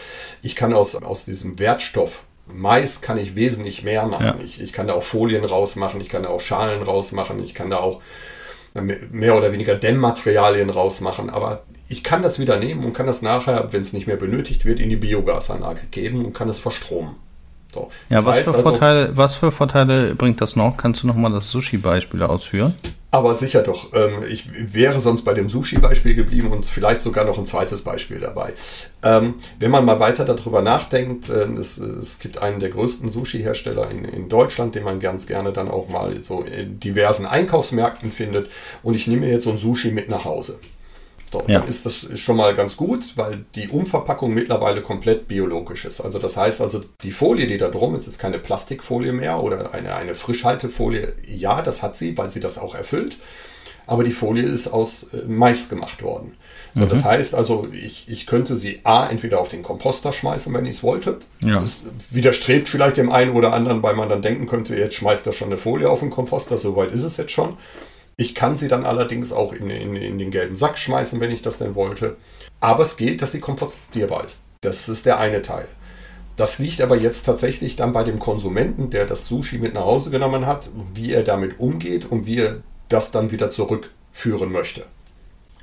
ich 0.44 0.56
kann 0.56 0.74
aus, 0.74 0.96
aus 0.96 1.26
diesem 1.26 1.58
Wertstoff 1.58 2.24
Mais 2.54 3.02
kann 3.02 3.18
ich 3.18 3.36
wesentlich 3.36 3.84
mehr 3.84 4.06
machen. 4.06 4.26
Ja. 4.26 4.38
Ich, 4.44 4.62
ich 4.62 4.74
kann 4.74 4.88
da 4.88 4.94
auch 4.94 5.04
Folien 5.04 5.44
rausmachen, 5.44 6.02
ich 6.02 6.10
kann 6.10 6.24
da 6.24 6.30
auch 6.30 6.40
Schalen 6.40 6.82
rausmachen, 6.82 7.42
ich 7.44 7.54
kann 7.54 7.70
da 7.70 7.78
auch 7.78 8.02
mehr 8.84 9.36
oder 9.36 9.52
weniger 9.52 9.76
Dämmmaterialien 9.76 10.70
rausmachen. 10.70 11.30
Aber 11.30 11.64
ich 11.90 12.04
kann 12.04 12.22
das 12.22 12.40
wieder 12.40 12.58
nehmen 12.60 12.86
und 12.86 12.94
kann 12.94 13.08
das 13.08 13.22
nachher, 13.22 13.72
wenn 13.72 13.82
es 13.82 13.94
nicht 13.94 14.08
mehr 14.08 14.18
benötigt 14.18 14.66
wird, 14.66 14.80
in 14.80 14.90
die 14.90 14.98
Biogasanlage 14.98 15.88
geben 15.92 16.26
und 16.26 16.34
kann 16.34 16.50
es 16.50 16.60
verstromen. 16.60 17.16
So. 17.78 17.90
Ja, 18.10 18.26
was 18.26 18.40
für, 18.40 18.52
also, 18.52 18.64
Vorteile, 18.64 19.12
was 19.16 19.36
für 19.36 19.52
Vorteile 19.52 20.16
bringt 20.16 20.42
das 20.42 20.56
noch? 20.56 20.78
Kannst 20.78 21.04
du 21.04 21.08
nochmal 21.08 21.32
das 21.32 21.52
Sushi-Beispiel 21.52 22.24
ausführen? 22.24 22.74
Aber 23.10 23.36
sicher 23.36 23.62
doch. 23.62 23.94
Ähm, 23.94 24.24
ich 24.28 24.74
wäre 24.74 25.00
sonst 25.00 25.24
bei 25.24 25.34
dem 25.34 25.48
Sushi-Beispiel 25.48 26.16
geblieben 26.16 26.52
und 26.52 26.66
vielleicht 26.66 27.02
sogar 27.02 27.24
noch 27.24 27.38
ein 27.38 27.46
zweites 27.46 27.84
Beispiel 27.84 28.20
dabei. 28.20 28.54
Ähm, 29.04 29.36
wenn 29.60 29.72
man 29.72 29.86
mal 29.86 30.00
weiter 30.00 30.26
darüber 30.26 30.62
nachdenkt, 30.62 31.30
äh, 31.30 31.48
es, 31.60 31.78
es 31.78 32.20
gibt 32.20 32.42
einen 32.42 32.60
der 32.60 32.70
größten 32.70 33.10
Sushi-Hersteller 33.10 33.90
in, 33.92 34.06
in, 34.06 34.28
Deutschland, 34.28 34.76
den 34.76 34.84
man 34.84 35.00
ganz 35.00 35.26
gerne 35.26 35.54
dann 35.54 35.70
auch 35.70 35.88
mal 35.88 36.22
so 36.22 36.42
in 36.42 36.80
diversen 36.80 37.26
Einkaufsmärkten 37.26 38.12
findet. 38.12 38.50
Und 38.84 38.96
ich 38.96 39.08
nehme 39.08 39.28
jetzt 39.28 39.44
so 39.44 39.52
ein 39.52 39.58
Sushi 39.58 39.92
mit 39.92 40.10
nach 40.10 40.26
Hause. 40.26 40.60
So, 41.32 41.44
ja. 41.48 41.60
Dann 41.60 41.68
ist 41.68 41.86
das 41.86 42.08
schon 42.16 42.38
mal 42.38 42.56
ganz 42.56 42.78
gut, 42.78 43.14
weil 43.18 43.46
die 43.56 43.68
Umverpackung 43.68 44.34
mittlerweile 44.34 44.82
komplett 44.82 45.28
biologisch 45.28 45.86
ist. 45.86 46.00
Also 46.00 46.20
das 46.20 46.38
heißt 46.38 46.62
also, 46.62 46.82
die 47.04 47.12
Folie, 47.12 47.48
die 47.48 47.58
da 47.58 47.68
drum 47.68 47.96
ist, 47.96 48.08
ist 48.08 48.18
keine 48.18 48.40
Plastikfolie 48.40 49.12
mehr 49.12 49.44
oder 49.44 49.74
eine, 49.74 49.96
eine 49.96 50.16
Frischhaltefolie. 50.16 51.14
Ja, 51.28 51.62
das 51.62 51.84
hat 51.84 51.96
sie, 51.96 52.18
weil 52.18 52.32
sie 52.32 52.40
das 52.40 52.58
auch 52.58 52.76
erfüllt. 52.76 53.18
Aber 53.88 54.04
die 54.04 54.12
Folie 54.12 54.44
ist 54.44 54.68
aus 54.68 55.08
äh, 55.14 55.26
Mais 55.28 55.70
gemacht 55.70 56.04
worden. 56.04 56.34
So, 56.76 56.82
mhm. 56.82 56.90
Das 56.90 57.06
heißt 57.06 57.34
also, 57.34 57.68
ich, 57.72 58.10
ich 58.10 58.28
könnte 58.28 58.58
sie 58.58 58.82
A, 58.84 59.08
entweder 59.08 59.40
auf 59.40 59.50
den 59.50 59.64
Komposter 59.64 60.12
schmeißen, 60.12 60.54
wenn 60.54 60.66
ich 60.66 60.78
es 60.78 60.84
wollte. 60.84 61.20
Ja. 61.40 61.62
Das 61.62 61.82
widerstrebt 62.12 62.68
vielleicht 62.68 62.98
dem 62.98 63.12
einen 63.12 63.32
oder 63.32 63.54
anderen, 63.54 63.82
weil 63.84 63.96
man 63.96 64.10
dann 64.10 64.22
denken 64.22 64.46
könnte, 64.46 64.76
jetzt 64.76 64.96
schmeißt 64.96 65.26
er 65.26 65.32
schon 65.34 65.48
eine 65.48 65.58
Folie 65.58 65.90
auf 65.90 66.02
den 66.02 66.10
Komposter, 66.10 66.58
soweit 66.58 66.92
ist 66.92 67.04
es 67.04 67.18
jetzt 67.18 67.32
schon. 67.32 67.58
Ich 68.20 68.34
kann 68.34 68.58
sie 68.58 68.68
dann 68.68 68.84
allerdings 68.84 69.32
auch 69.32 69.54
in, 69.54 69.70
in, 69.70 69.96
in 69.96 70.18
den 70.18 70.32
gelben 70.32 70.56
Sack 70.56 70.80
schmeißen, 70.80 71.20
wenn 71.20 71.30
ich 71.30 71.44
das 71.44 71.60
denn 71.60 71.76
wollte. 71.76 72.18
Aber 72.60 72.82
es 72.82 72.98
geht, 72.98 73.22
dass 73.22 73.32
sie 73.32 73.40
kompostierbar 73.40 74.26
ist. 74.26 74.46
Das 74.62 74.90
ist 74.90 75.06
der 75.06 75.20
eine 75.20 75.44
Teil. 75.44 75.68
Das 76.36 76.58
liegt 76.58 76.82
aber 76.82 76.98
jetzt 76.98 77.24
tatsächlich 77.24 77.76
dann 77.76 77.94
bei 77.94 78.04
dem 78.04 78.18
Konsumenten, 78.18 78.90
der 78.90 79.06
das 79.06 79.28
Sushi 79.28 79.60
mit 79.60 79.76
nach 79.76 79.86
Hause 79.86 80.10
genommen 80.10 80.48
hat, 80.48 80.70
wie 80.96 81.14
er 81.14 81.24
damit 81.24 81.60
umgeht 81.60 82.06
und 82.06 82.26
wie 82.26 82.40
er 82.40 82.58
das 82.90 83.12
dann 83.12 83.30
wieder 83.30 83.52
zurückführen 83.52 84.52
möchte. 84.52 84.86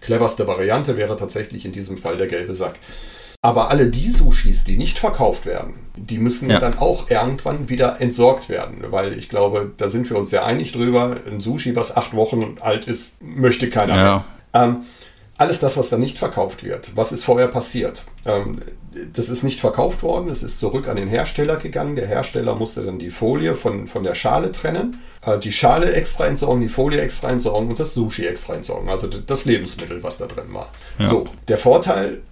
Cleverste 0.01 0.47
Variante 0.47 0.97
wäre 0.97 1.17
tatsächlich 1.17 1.65
in 1.65 1.73
diesem 1.73 1.97
Fall 1.97 2.19
der 2.19 2.29
gelbe 2.29 2.55
Sack. 2.55 2.75
Aber 3.45 3.69
alle 3.69 3.89
die 3.89 4.09
Sushis, 4.09 4.65
die 4.65 4.79
nicht 4.79 4.99
verkauft 4.99 5.45
werden, 5.45 5.75
die 5.97 6.17
müssen 6.17 6.49
ja. 6.49 6.61
dann 6.61 6.79
auch 6.79 7.11
irgendwann 7.11 7.69
wieder 7.69 8.01
entsorgt 8.01 8.49
werden. 8.49 8.79
Weil 8.89 9.19
ich 9.19 9.29
glaube, 9.29 9.71
da 9.77 9.91
sind 9.91 10.09
wir 10.09 10.17
uns 10.17 10.31
sehr 10.31 10.47
einig 10.47 10.73
drüber. 10.73 11.19
Ein 11.27 11.43
Sushi, 11.43 11.77
was 11.77 11.95
acht 11.95 12.15
Wochen 12.15 12.57
alt 12.61 12.89
ist, 12.89 13.21
möchte 13.21 13.69
keiner 13.69 13.97
ja. 13.97 14.03
mehr. 14.03 14.25
Ähm, 14.55 14.77
alles 15.37 15.61
das, 15.61 15.77
was 15.77 15.91
dann 15.91 16.01
nicht 16.01 16.17
verkauft 16.17 16.65
wird, 16.65 16.93
was 16.95 17.13
ist 17.13 17.23
vorher 17.23 17.49
passiert? 17.49 18.05
Ähm, 18.25 18.63
das 19.13 19.29
ist 19.29 19.43
nicht 19.43 19.61
verkauft 19.61 20.03
worden, 20.03 20.31
es 20.31 20.43
ist 20.43 20.59
zurück 20.59 20.89
an 20.89 20.97
den 20.97 21.09
Hersteller 21.09 21.57
gegangen. 21.57 21.97
Der 21.97 22.07
Hersteller 22.07 22.55
musste 22.55 22.83
dann 22.83 22.99
die 22.99 23.11
Folie 23.11 23.57
von, 23.57 23.89
von 23.89 24.05
der 24.05 24.15
Schale 24.15 24.53
trennen, 24.53 25.03
äh, 25.27 25.39
die 25.39 25.53
Schale 25.53 25.93
extra 25.93 26.27
entsorgen, 26.29 26.63
die 26.63 26.71
Folie 26.71 27.03
extra 27.03 27.29
entsorgen 27.29 27.69
und 27.69 27.79
das 27.79 27.93
Sushi 27.93 28.25
extra 28.27 28.55
entsorgen, 28.55 28.89
also 28.89 29.07
das 29.07 29.45
Lebensmittel, 29.45 30.03
was 30.03 30.17
da 30.17 30.25
drin 30.25 30.47
war. 30.55 30.71
Ja. 30.99 31.05
So, 31.05 31.27
der 31.47 31.59
Vorteil 31.59 32.23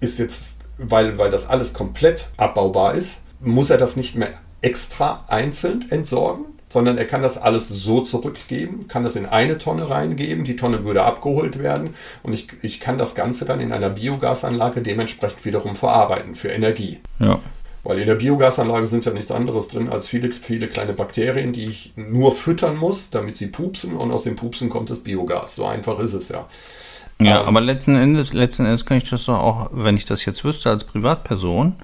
ist 0.00 0.18
jetzt 0.18 0.57
weil, 0.78 1.18
weil 1.18 1.30
das 1.30 1.48
alles 1.48 1.74
komplett 1.74 2.28
abbaubar 2.36 2.94
ist, 2.94 3.20
muss 3.40 3.70
er 3.70 3.78
das 3.78 3.96
nicht 3.96 4.14
mehr 4.16 4.30
extra 4.60 5.24
einzeln 5.28 5.84
entsorgen, 5.90 6.46
sondern 6.68 6.98
er 6.98 7.06
kann 7.06 7.22
das 7.22 7.38
alles 7.38 7.68
so 7.68 8.00
zurückgeben, 8.00 8.88
kann 8.88 9.04
das 9.04 9.16
in 9.16 9.26
eine 9.26 9.58
Tonne 9.58 9.88
reingeben, 9.88 10.44
die 10.44 10.56
Tonne 10.56 10.84
würde 10.84 11.02
abgeholt 11.02 11.58
werden 11.58 11.94
und 12.22 12.32
ich, 12.32 12.48
ich 12.62 12.80
kann 12.80 12.98
das 12.98 13.14
Ganze 13.14 13.44
dann 13.44 13.60
in 13.60 13.72
einer 13.72 13.90
Biogasanlage 13.90 14.82
dementsprechend 14.82 15.44
wiederum 15.44 15.76
verarbeiten 15.76 16.34
für 16.34 16.48
Energie. 16.48 17.00
Ja. 17.18 17.40
Weil 17.84 18.00
in 18.00 18.06
der 18.06 18.16
Biogasanlage 18.16 18.86
sind 18.86 19.04
ja 19.04 19.12
nichts 19.12 19.30
anderes 19.30 19.68
drin 19.68 19.88
als 19.88 20.08
viele, 20.08 20.30
viele 20.30 20.68
kleine 20.68 20.92
Bakterien, 20.92 21.52
die 21.52 21.66
ich 21.66 21.92
nur 21.96 22.32
füttern 22.32 22.76
muss, 22.76 23.10
damit 23.10 23.36
sie 23.36 23.46
pupsen 23.46 23.96
und 23.96 24.10
aus 24.10 24.24
dem 24.24 24.36
Pupsen 24.36 24.68
kommt 24.68 24.90
das 24.90 24.98
Biogas. 24.98 25.54
So 25.54 25.64
einfach 25.64 25.98
ist 26.00 26.12
es 26.12 26.28
ja. 26.28 26.46
Ja, 27.20 27.40
ähm, 27.40 27.48
aber 27.48 27.60
letzten 27.60 27.96
Endes, 27.96 28.32
letzten 28.32 28.64
Endes 28.64 28.84
kann 28.86 28.98
ich 28.98 29.08
das 29.08 29.24
doch 29.24 29.38
auch, 29.38 29.70
wenn 29.72 29.96
ich 29.96 30.04
das 30.04 30.24
jetzt 30.24 30.44
wüsste 30.44 30.70
als 30.70 30.84
Privatperson, 30.84 31.74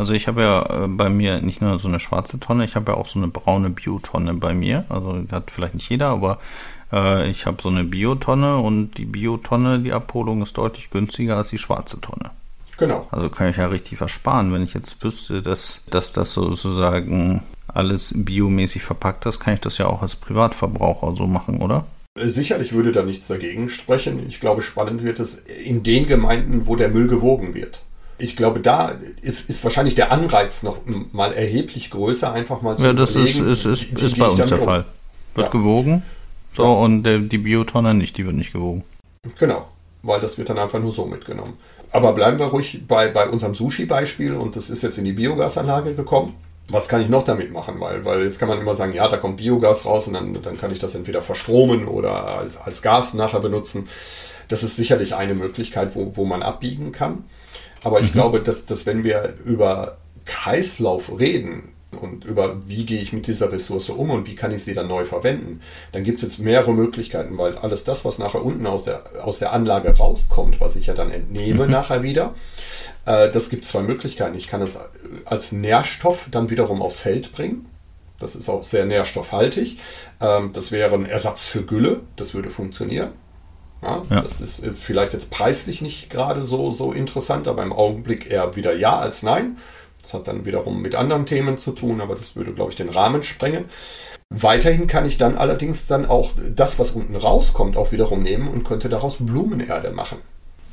also 0.00 0.14
ich 0.14 0.28
habe 0.28 0.40
ja 0.40 0.84
äh, 0.84 0.88
bei 0.88 1.10
mir 1.10 1.42
nicht 1.42 1.60
nur 1.60 1.78
so 1.78 1.86
eine 1.86 2.00
schwarze 2.00 2.40
Tonne, 2.40 2.64
ich 2.64 2.74
habe 2.74 2.92
ja 2.92 2.96
auch 2.96 3.04
so 3.04 3.18
eine 3.18 3.28
braune 3.28 3.68
Biotonne 3.68 4.32
bei 4.32 4.54
mir. 4.54 4.86
Also 4.88 5.22
hat 5.30 5.50
vielleicht 5.50 5.74
nicht 5.74 5.90
jeder, 5.90 6.08
aber 6.08 6.38
äh, 6.90 7.28
ich 7.28 7.44
habe 7.44 7.60
so 7.60 7.68
eine 7.68 7.84
Biotonne 7.84 8.56
und 8.56 8.96
die 8.96 9.04
Biotonne, 9.04 9.80
die 9.80 9.92
Abholung 9.92 10.40
ist 10.40 10.56
deutlich 10.56 10.88
günstiger 10.88 11.36
als 11.36 11.50
die 11.50 11.58
schwarze 11.58 12.00
Tonne. 12.00 12.30
Genau. 12.78 13.08
Also 13.10 13.28
kann 13.28 13.50
ich 13.50 13.58
ja 13.58 13.66
richtig 13.66 13.98
versparen, 13.98 14.54
wenn 14.54 14.62
ich 14.62 14.72
jetzt 14.72 15.04
wüsste, 15.04 15.42
dass, 15.42 15.82
dass 15.90 16.12
das 16.12 16.32
sozusagen 16.32 17.42
alles 17.68 18.14
biomäßig 18.16 18.82
verpackt 18.82 19.26
ist, 19.26 19.38
kann 19.38 19.52
ich 19.52 19.60
das 19.60 19.76
ja 19.76 19.86
auch 19.86 20.00
als 20.00 20.16
Privatverbraucher 20.16 21.14
so 21.14 21.26
machen, 21.26 21.60
oder? 21.60 21.84
Sicherlich 22.28 22.72
würde 22.72 22.92
da 22.92 23.02
nichts 23.02 23.26
dagegen 23.28 23.68
sprechen. 23.68 24.24
Ich 24.28 24.40
glaube, 24.40 24.62
spannend 24.62 25.04
wird 25.04 25.20
es 25.20 25.42
in 25.64 25.82
den 25.82 26.06
Gemeinden, 26.06 26.66
wo 26.66 26.76
der 26.76 26.88
Müll 26.88 27.08
gewogen 27.08 27.54
wird. 27.54 27.82
Ich 28.18 28.36
glaube, 28.36 28.60
da 28.60 28.92
ist, 29.22 29.48
ist 29.48 29.64
wahrscheinlich 29.64 29.94
der 29.94 30.12
Anreiz 30.12 30.62
noch 30.62 30.78
mal 31.12 31.32
erheblich 31.32 31.90
größer, 31.90 32.32
einfach 32.32 32.60
mal 32.60 32.76
zu 32.76 32.84
Ja, 32.84 32.92
das 32.92 33.16
ist, 33.16 33.38
ist, 33.38 33.64
ist, 33.64 33.92
ist 33.92 34.18
bei 34.18 34.26
uns 34.26 34.46
der 34.46 34.58
Fall. 34.58 34.84
Wird 35.34 35.46
ja. 35.46 35.52
gewogen, 35.52 36.02
so, 36.54 36.64
ja. 36.64 36.68
und 36.70 37.04
der, 37.04 37.20
die 37.20 37.38
Biotonne 37.38 37.94
nicht, 37.94 38.18
die 38.18 38.26
wird 38.26 38.36
nicht 38.36 38.52
gewogen. 38.52 38.84
Genau, 39.38 39.68
weil 40.02 40.20
das 40.20 40.36
wird 40.36 40.50
dann 40.50 40.58
einfach 40.58 40.80
nur 40.80 40.92
so 40.92 41.06
mitgenommen. 41.06 41.54
Aber 41.92 42.12
bleiben 42.12 42.38
wir 42.38 42.46
ruhig 42.46 42.82
bei, 42.86 43.08
bei 43.08 43.28
unserem 43.28 43.54
Sushi-Beispiel 43.54 44.34
und 44.34 44.54
das 44.56 44.68
ist 44.68 44.82
jetzt 44.82 44.98
in 44.98 45.04
die 45.04 45.12
Biogasanlage 45.12 45.94
gekommen 45.94 46.34
was 46.72 46.88
kann 46.88 47.00
ich 47.00 47.08
noch 47.08 47.24
damit 47.24 47.52
machen? 47.52 47.80
Weil, 47.80 48.04
weil 48.04 48.24
jetzt 48.24 48.38
kann 48.38 48.48
man 48.48 48.60
immer 48.60 48.74
sagen, 48.74 48.92
ja, 48.92 49.08
da 49.08 49.16
kommt 49.16 49.38
Biogas 49.38 49.84
raus 49.84 50.06
und 50.06 50.14
dann, 50.14 50.34
dann 50.42 50.58
kann 50.58 50.72
ich 50.72 50.78
das 50.78 50.94
entweder 50.94 51.22
verstromen 51.22 51.86
oder 51.86 52.38
als, 52.38 52.56
als 52.56 52.82
Gas 52.82 53.14
nachher 53.14 53.40
benutzen. 53.40 53.88
Das 54.48 54.62
ist 54.62 54.76
sicherlich 54.76 55.14
eine 55.14 55.34
Möglichkeit, 55.34 55.94
wo, 55.94 56.16
wo 56.16 56.24
man 56.24 56.42
abbiegen 56.42 56.92
kann. 56.92 57.24
Aber 57.82 58.00
ich 58.00 58.08
mhm. 58.08 58.12
glaube, 58.12 58.40
dass, 58.40 58.66
dass 58.66 58.86
wenn 58.86 59.04
wir 59.04 59.34
über 59.44 59.98
Kreislauf 60.24 61.18
reden, 61.18 61.72
und 61.98 62.24
über 62.24 62.56
wie 62.66 62.86
gehe 62.86 63.00
ich 63.00 63.12
mit 63.12 63.26
dieser 63.26 63.50
Ressource 63.50 63.90
um 63.90 64.10
und 64.10 64.26
wie 64.28 64.36
kann 64.36 64.52
ich 64.52 64.64
sie 64.64 64.74
dann 64.74 64.86
neu 64.86 65.04
verwenden, 65.04 65.60
dann 65.92 66.04
gibt 66.04 66.18
es 66.18 66.22
jetzt 66.22 66.38
mehrere 66.38 66.72
Möglichkeiten, 66.72 67.36
weil 67.36 67.58
alles 67.58 67.84
das, 67.84 68.04
was 68.04 68.18
nachher 68.18 68.44
unten 68.44 68.66
aus 68.66 68.84
der, 68.84 69.02
aus 69.24 69.38
der 69.38 69.52
Anlage 69.52 69.96
rauskommt, 69.96 70.60
was 70.60 70.76
ich 70.76 70.86
ja 70.86 70.94
dann 70.94 71.10
entnehme 71.10 71.64
mhm. 71.64 71.72
nachher 71.72 72.02
wieder, 72.02 72.34
äh, 73.06 73.30
das 73.30 73.50
gibt 73.50 73.64
zwei 73.64 73.82
Möglichkeiten. 73.82 74.36
Ich 74.36 74.48
kann 74.48 74.62
es 74.62 74.78
als 75.24 75.52
Nährstoff 75.52 76.28
dann 76.30 76.50
wiederum 76.50 76.82
aufs 76.82 77.00
Feld 77.00 77.32
bringen. 77.32 77.66
Das 78.18 78.36
ist 78.36 78.48
auch 78.48 78.62
sehr 78.62 78.84
nährstoffhaltig. 78.84 79.78
Ähm, 80.20 80.52
das 80.52 80.70
wäre 80.70 80.94
ein 80.94 81.06
Ersatz 81.06 81.46
für 81.46 81.64
Gülle. 81.64 82.00
Das 82.16 82.34
würde 82.34 82.50
funktionieren. 82.50 83.12
Ja, 83.82 84.02
ja. 84.10 84.20
Das 84.20 84.40
ist 84.40 84.62
äh, 84.62 84.72
vielleicht 84.74 85.14
jetzt 85.14 85.30
preislich 85.30 85.80
nicht 85.80 86.10
gerade 86.10 86.42
so, 86.42 86.70
so 86.70 86.92
interessant, 86.92 87.48
aber 87.48 87.62
im 87.62 87.72
Augenblick 87.72 88.30
eher 88.30 88.56
wieder 88.56 88.74
ja 88.74 88.98
als 88.98 89.22
nein. 89.22 89.56
Das 90.02 90.14
hat 90.14 90.28
dann 90.28 90.44
wiederum 90.44 90.80
mit 90.80 90.94
anderen 90.94 91.26
Themen 91.26 91.58
zu 91.58 91.72
tun, 91.72 92.00
aber 92.00 92.14
das 92.14 92.36
würde, 92.36 92.52
glaube 92.52 92.70
ich, 92.70 92.76
den 92.76 92.88
Rahmen 92.88 93.22
sprengen. 93.22 93.66
Weiterhin 94.30 94.86
kann 94.86 95.06
ich 95.06 95.18
dann 95.18 95.36
allerdings 95.36 95.86
dann 95.86 96.06
auch 96.06 96.32
das, 96.54 96.78
was 96.78 96.92
unten 96.92 97.16
rauskommt, 97.16 97.76
auch 97.76 97.92
wiederum 97.92 98.22
nehmen 98.22 98.48
und 98.48 98.64
könnte 98.64 98.88
daraus 98.88 99.16
Blumenerde 99.18 99.90
machen. 99.90 100.18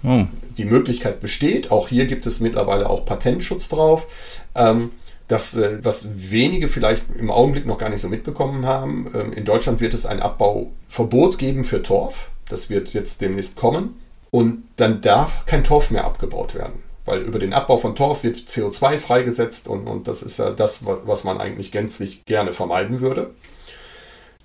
Oh. 0.03 0.25
Die 0.57 0.65
Möglichkeit 0.65 1.19
besteht, 1.19 1.72
auch 1.72 1.89
hier 1.89 2.05
gibt 2.05 2.27
es 2.27 2.39
mittlerweile 2.39 2.89
auch 2.89 3.05
Patentschutz 3.05 3.67
drauf. 3.69 4.07
Ähm, 4.55 4.91
das, 5.27 5.55
äh, 5.55 5.84
was 5.84 6.07
wenige 6.13 6.67
vielleicht 6.67 7.03
im 7.15 7.31
Augenblick 7.31 7.65
noch 7.65 7.77
gar 7.77 7.89
nicht 7.89 8.01
so 8.01 8.10
mitbekommen 8.10 8.65
haben, 8.65 9.10
ähm, 9.13 9.34
in 9.34 9.43
Deutschland 9.43 9.81
wird 9.81 9.93
es 9.93 10.05
ein 10.05 10.22
Abbauverbot 10.22 11.38
geben 11.38 11.63
für 11.63 11.84
Torf. 11.84 12.29
Das 12.50 12.69
wird 12.69 12.93
jetzt 12.93 13.22
demnächst 13.22 13.57
kommen. 13.57 13.96
Und 14.29 14.63
dann 14.75 15.01
darf 15.01 15.46
kein 15.46 15.63
Torf 15.63 15.89
mehr 15.89 16.05
abgebaut 16.05 16.53
werden. 16.53 16.84
Weil 17.08 17.22
über 17.22 17.40
den 17.40 17.54
Abbau 17.54 17.78
von 17.78 17.96
Torf 17.96 18.24
wird 18.24 18.38
CO2 18.38 18.98
freigesetzt 18.98 19.68
und, 19.68 19.88
und 19.88 20.08
das 20.08 20.22
ist 20.22 20.38
ja 20.38 20.52
das, 20.52 20.82
was 20.86 21.24
man 21.24 21.40
eigentlich 21.40 21.72
gänzlich 21.72 22.26
gerne 22.26 22.52
vermeiden 22.52 23.00
würde. 23.00 23.32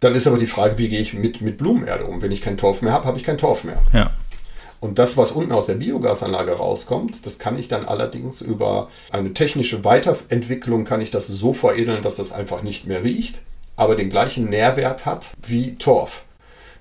Dann 0.01 0.15
ist 0.15 0.27
aber 0.27 0.39
die 0.39 0.47
Frage, 0.47 0.79
wie 0.79 0.89
gehe 0.89 1.01
ich 1.01 1.13
mit, 1.13 1.41
mit 1.41 1.59
Blumenerde 1.59 2.05
um? 2.05 2.23
Wenn 2.23 2.33
ich 2.33 2.41
kein 2.41 2.57
Torf 2.57 2.81
mehr 2.81 2.93
habe, 2.93 3.07
habe 3.07 3.19
ich 3.19 3.25
kein 3.25 3.37
Torf 3.37 3.65
mehr. 3.65 3.83
Ja. 3.93 4.13
Und 4.79 4.99
das, 4.99 5.17
was 5.17 5.31
unten 5.31 5.53
aus 5.53 5.67
der 5.67 5.75
Biogasanlage 5.75 6.53
rauskommt, 6.53 7.25
das 7.27 7.39
kann 7.39 7.59
ich 7.59 7.69
dann 7.69 7.85
allerdings 7.85 8.41
über 8.41 8.89
eine 9.11 9.33
technische 9.33 9.85
Weiterentwicklung, 9.85 10.85
kann 10.85 11.01
ich 11.01 11.11
das 11.11 11.29
so 11.29 11.53
veredeln, 11.53 12.03
dass 12.03 12.17
das 12.17 12.33
einfach 12.33 12.63
nicht 12.63 12.87
mehr 12.87 13.05
riecht, 13.05 13.43
aber 13.77 13.95
den 13.95 14.11
gleichen 14.11 14.49
Nährwert 14.49 15.07
hat 15.07 15.29
wie 15.47 15.77
Torf. 15.77 16.25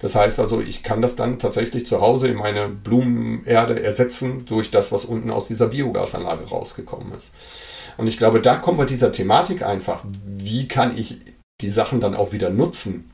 Das 0.01 0.15
heißt 0.15 0.39
also, 0.39 0.61
ich 0.61 0.83
kann 0.83 1.01
das 1.01 1.15
dann 1.15 1.39
tatsächlich 1.39 1.85
zu 1.85 2.01
Hause 2.01 2.27
in 2.27 2.37
meine 2.37 2.67
Blumenerde 2.67 3.81
ersetzen 3.81 4.45
durch 4.45 4.71
das, 4.71 4.91
was 4.91 5.05
unten 5.05 5.29
aus 5.29 5.47
dieser 5.47 5.67
Biogasanlage 5.67 6.49
rausgekommen 6.49 7.13
ist. 7.13 7.33
Und 7.97 8.07
ich 8.07 8.17
glaube, 8.17 8.41
da 8.41 8.55
kommen 8.55 8.79
wir 8.79 8.85
dieser 8.85 9.11
Thematik 9.11 9.63
einfach, 9.63 10.03
wie 10.25 10.67
kann 10.67 10.97
ich 10.97 11.19
die 11.61 11.69
Sachen 11.69 11.99
dann 11.99 12.15
auch 12.15 12.31
wieder 12.31 12.49
nutzen? 12.49 13.11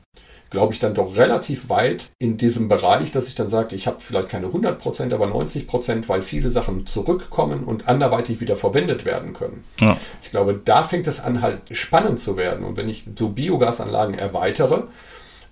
Glaube 0.50 0.72
ich 0.72 0.78
dann 0.78 0.94
doch 0.94 1.18
relativ 1.18 1.68
weit 1.68 2.10
in 2.18 2.38
diesem 2.38 2.68
Bereich, 2.68 3.10
dass 3.10 3.28
ich 3.28 3.34
dann 3.34 3.48
sage, 3.48 3.76
ich 3.76 3.86
habe 3.86 4.00
vielleicht 4.00 4.30
keine 4.30 4.46
100%, 4.46 5.12
aber 5.12 5.26
90%, 5.26 6.08
weil 6.08 6.22
viele 6.22 6.48
Sachen 6.48 6.86
zurückkommen 6.86 7.64
und 7.64 7.86
anderweitig 7.86 8.40
wieder 8.40 8.56
verwendet 8.56 9.04
werden 9.04 9.34
können. 9.34 9.64
Ja. 9.78 9.98
Ich 10.22 10.30
glaube, 10.30 10.58
da 10.64 10.84
fängt 10.84 11.06
es 11.06 11.20
an, 11.20 11.42
halt 11.42 11.76
spannend 11.76 12.18
zu 12.18 12.38
werden. 12.38 12.64
Und 12.64 12.78
wenn 12.78 12.88
ich 12.88 13.04
so 13.18 13.28
Biogasanlagen 13.28 14.18
erweitere, 14.18 14.84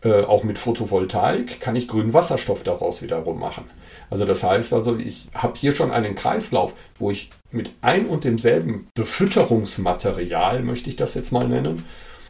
äh, 0.07 0.25
auch 0.25 0.45
mit 0.45 0.57
Photovoltaik, 0.57 1.59
kann 1.61 1.75
ich 1.75 1.89
grünen 1.89 2.13
Wasserstoff 2.13 2.63
daraus 2.63 3.03
wiederum 3.03 3.41
machen. 3.41 3.65
Also 4.09 4.25
das 4.25 4.45
heißt 4.45 4.73
also, 4.73 4.97
ich 4.97 5.27
habe 5.35 5.59
hier 5.59 5.75
schon 5.75 5.91
einen 5.91 6.15
Kreislauf, 6.15 6.75
wo 6.97 7.11
ich 7.11 7.31
mit 7.51 7.71
ein 7.81 8.07
und 8.07 8.23
demselben 8.23 8.87
Befütterungsmaterial, 8.95 10.63
möchte 10.63 10.89
ich 10.89 10.95
das 10.95 11.15
jetzt 11.15 11.33
mal 11.33 11.49
nennen, 11.49 11.85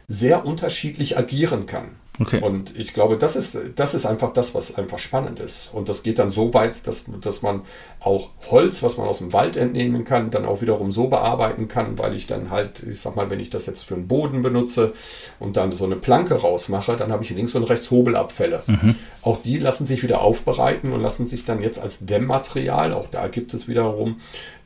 sehr 0.07 0.43
unterschiedlich 0.43 1.19
agieren 1.19 1.67
kann. 1.67 1.89
Okay. 2.19 2.41
Und 2.41 2.77
ich 2.77 2.93
glaube, 2.93 3.17
das 3.17 3.35
ist, 3.35 3.57
das 3.75 3.93
ist 3.93 4.05
einfach 4.05 4.33
das, 4.33 4.55
was 4.55 4.75
einfach 4.75 4.97
spannend 4.97 5.39
ist. 5.39 5.69
Und 5.73 5.87
das 5.87 6.01
geht 6.01 6.17
dann 6.19 6.31
so 6.31 6.53
weit, 6.53 6.87
dass, 6.87 7.05
dass 7.21 7.41
man 7.41 7.61
auch 7.99 8.29
Holz, 8.49 8.81
was 8.81 8.97
man 8.97 9.07
aus 9.07 9.19
dem 9.19 9.33
Wald 9.33 9.55
entnehmen 9.55 10.03
kann, 10.03 10.31
dann 10.31 10.45
auch 10.45 10.61
wiederum 10.61 10.91
so 10.91 11.07
bearbeiten 11.07 11.67
kann, 11.67 11.99
weil 11.99 12.15
ich 12.15 12.25
dann 12.25 12.49
halt, 12.49 12.81
ich 12.83 13.01
sag 13.01 13.15
mal, 13.15 13.29
wenn 13.29 13.39
ich 13.39 13.49
das 13.49 13.65
jetzt 13.67 13.83
für 13.83 13.95
einen 13.95 14.07
Boden 14.07 14.41
benutze 14.41 14.93
und 15.39 15.57
dann 15.57 15.71
so 15.71 15.85
eine 15.85 15.95
Planke 15.95 16.35
rausmache, 16.35 16.97
dann 16.97 17.11
habe 17.11 17.23
ich 17.23 17.29
links 17.29 17.53
und 17.55 17.63
rechts 17.63 17.91
Hobelabfälle. 17.91 18.63
Mhm. 18.65 18.95
Auch 19.21 19.41
die 19.41 19.59
lassen 19.59 19.85
sich 19.85 20.03
wieder 20.03 20.21
aufbereiten 20.21 20.93
und 20.93 21.01
lassen 21.01 21.27
sich 21.27 21.45
dann 21.45 21.61
jetzt 21.61 21.79
als 21.79 22.05
Dämmmaterial, 22.05 22.93
auch 22.93 23.07
da 23.07 23.27
gibt 23.27 23.53
es 23.53 23.67
wiederum 23.67 24.17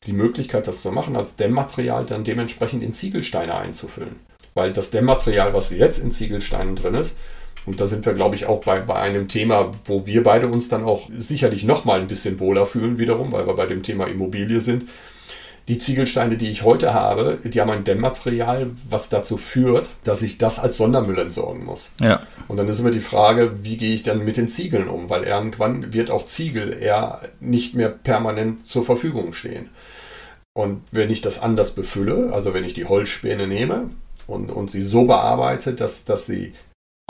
die 0.07 0.13
Möglichkeit, 0.13 0.67
das 0.67 0.81
zu 0.81 0.91
machen, 0.91 1.15
als 1.15 1.35
Dämmmaterial 1.35 2.05
dann 2.05 2.23
dementsprechend 2.23 2.83
in 2.83 2.93
Ziegelsteine 2.93 3.55
einzufüllen. 3.55 4.15
Weil 4.53 4.73
das 4.73 4.91
Dämmmaterial, 4.91 5.53
was 5.53 5.71
jetzt 5.71 5.99
in 5.99 6.11
Ziegelsteinen 6.11 6.75
drin 6.75 6.95
ist, 6.95 7.15
und 7.65 7.79
da 7.79 7.87
sind 7.87 8.05
wir, 8.05 8.13
glaube 8.13 8.35
ich, 8.35 8.47
auch 8.47 8.61
bei, 8.63 8.79
bei 8.79 8.95
einem 8.95 9.27
Thema, 9.27 9.71
wo 9.85 10.05
wir 10.05 10.23
beide 10.23 10.47
uns 10.47 10.69
dann 10.69 10.83
auch 10.83 11.09
sicherlich 11.15 11.63
noch 11.63 11.85
mal 11.85 11.99
ein 11.99 12.07
bisschen 12.07 12.39
wohler 12.39 12.65
fühlen 12.65 12.97
wiederum, 12.97 13.31
weil 13.31 13.45
wir 13.45 13.55
bei 13.55 13.67
dem 13.67 13.83
Thema 13.83 14.07
Immobilie 14.07 14.61
sind. 14.61 14.85
Die 15.67 15.77
Ziegelsteine, 15.77 16.37
die 16.37 16.49
ich 16.49 16.63
heute 16.63 16.93
habe, 16.93 17.37
die 17.43 17.61
haben 17.61 17.69
ein 17.69 17.83
Dämmmaterial, 17.83 18.71
was 18.89 19.09
dazu 19.09 19.37
führt, 19.37 19.89
dass 20.03 20.23
ich 20.23 20.39
das 20.39 20.57
als 20.57 20.77
Sondermüll 20.77 21.19
entsorgen 21.19 21.63
muss. 21.63 21.91
Ja. 22.01 22.21
Und 22.47 22.57
dann 22.57 22.67
ist 22.67 22.79
immer 22.79 22.91
die 22.91 22.99
Frage, 22.99 23.63
wie 23.63 23.77
gehe 23.77 23.93
ich 23.93 24.01
dann 24.01 24.25
mit 24.25 24.37
den 24.37 24.47
Ziegeln 24.47 24.87
um? 24.87 25.09
Weil 25.09 25.23
irgendwann 25.23 25.93
wird 25.93 26.09
auch 26.09 26.25
Ziegel 26.25 26.73
eher 26.73 27.21
nicht 27.39 27.75
mehr 27.75 27.89
permanent 27.89 28.65
zur 28.65 28.83
Verfügung 28.83 29.33
stehen. 29.33 29.69
Und 30.53 30.81
wenn 30.91 31.11
ich 31.11 31.21
das 31.21 31.39
anders 31.39 31.71
befülle, 31.71 32.33
also 32.33 32.53
wenn 32.55 32.65
ich 32.65 32.73
die 32.73 32.85
Holzspäne 32.85 33.47
nehme 33.47 33.91
und, 34.25 34.51
und 34.51 34.69
sie 34.69 34.81
so 34.81 35.05
bearbeite, 35.05 35.73
dass, 35.73 36.05
dass 36.05 36.25
sie 36.25 36.53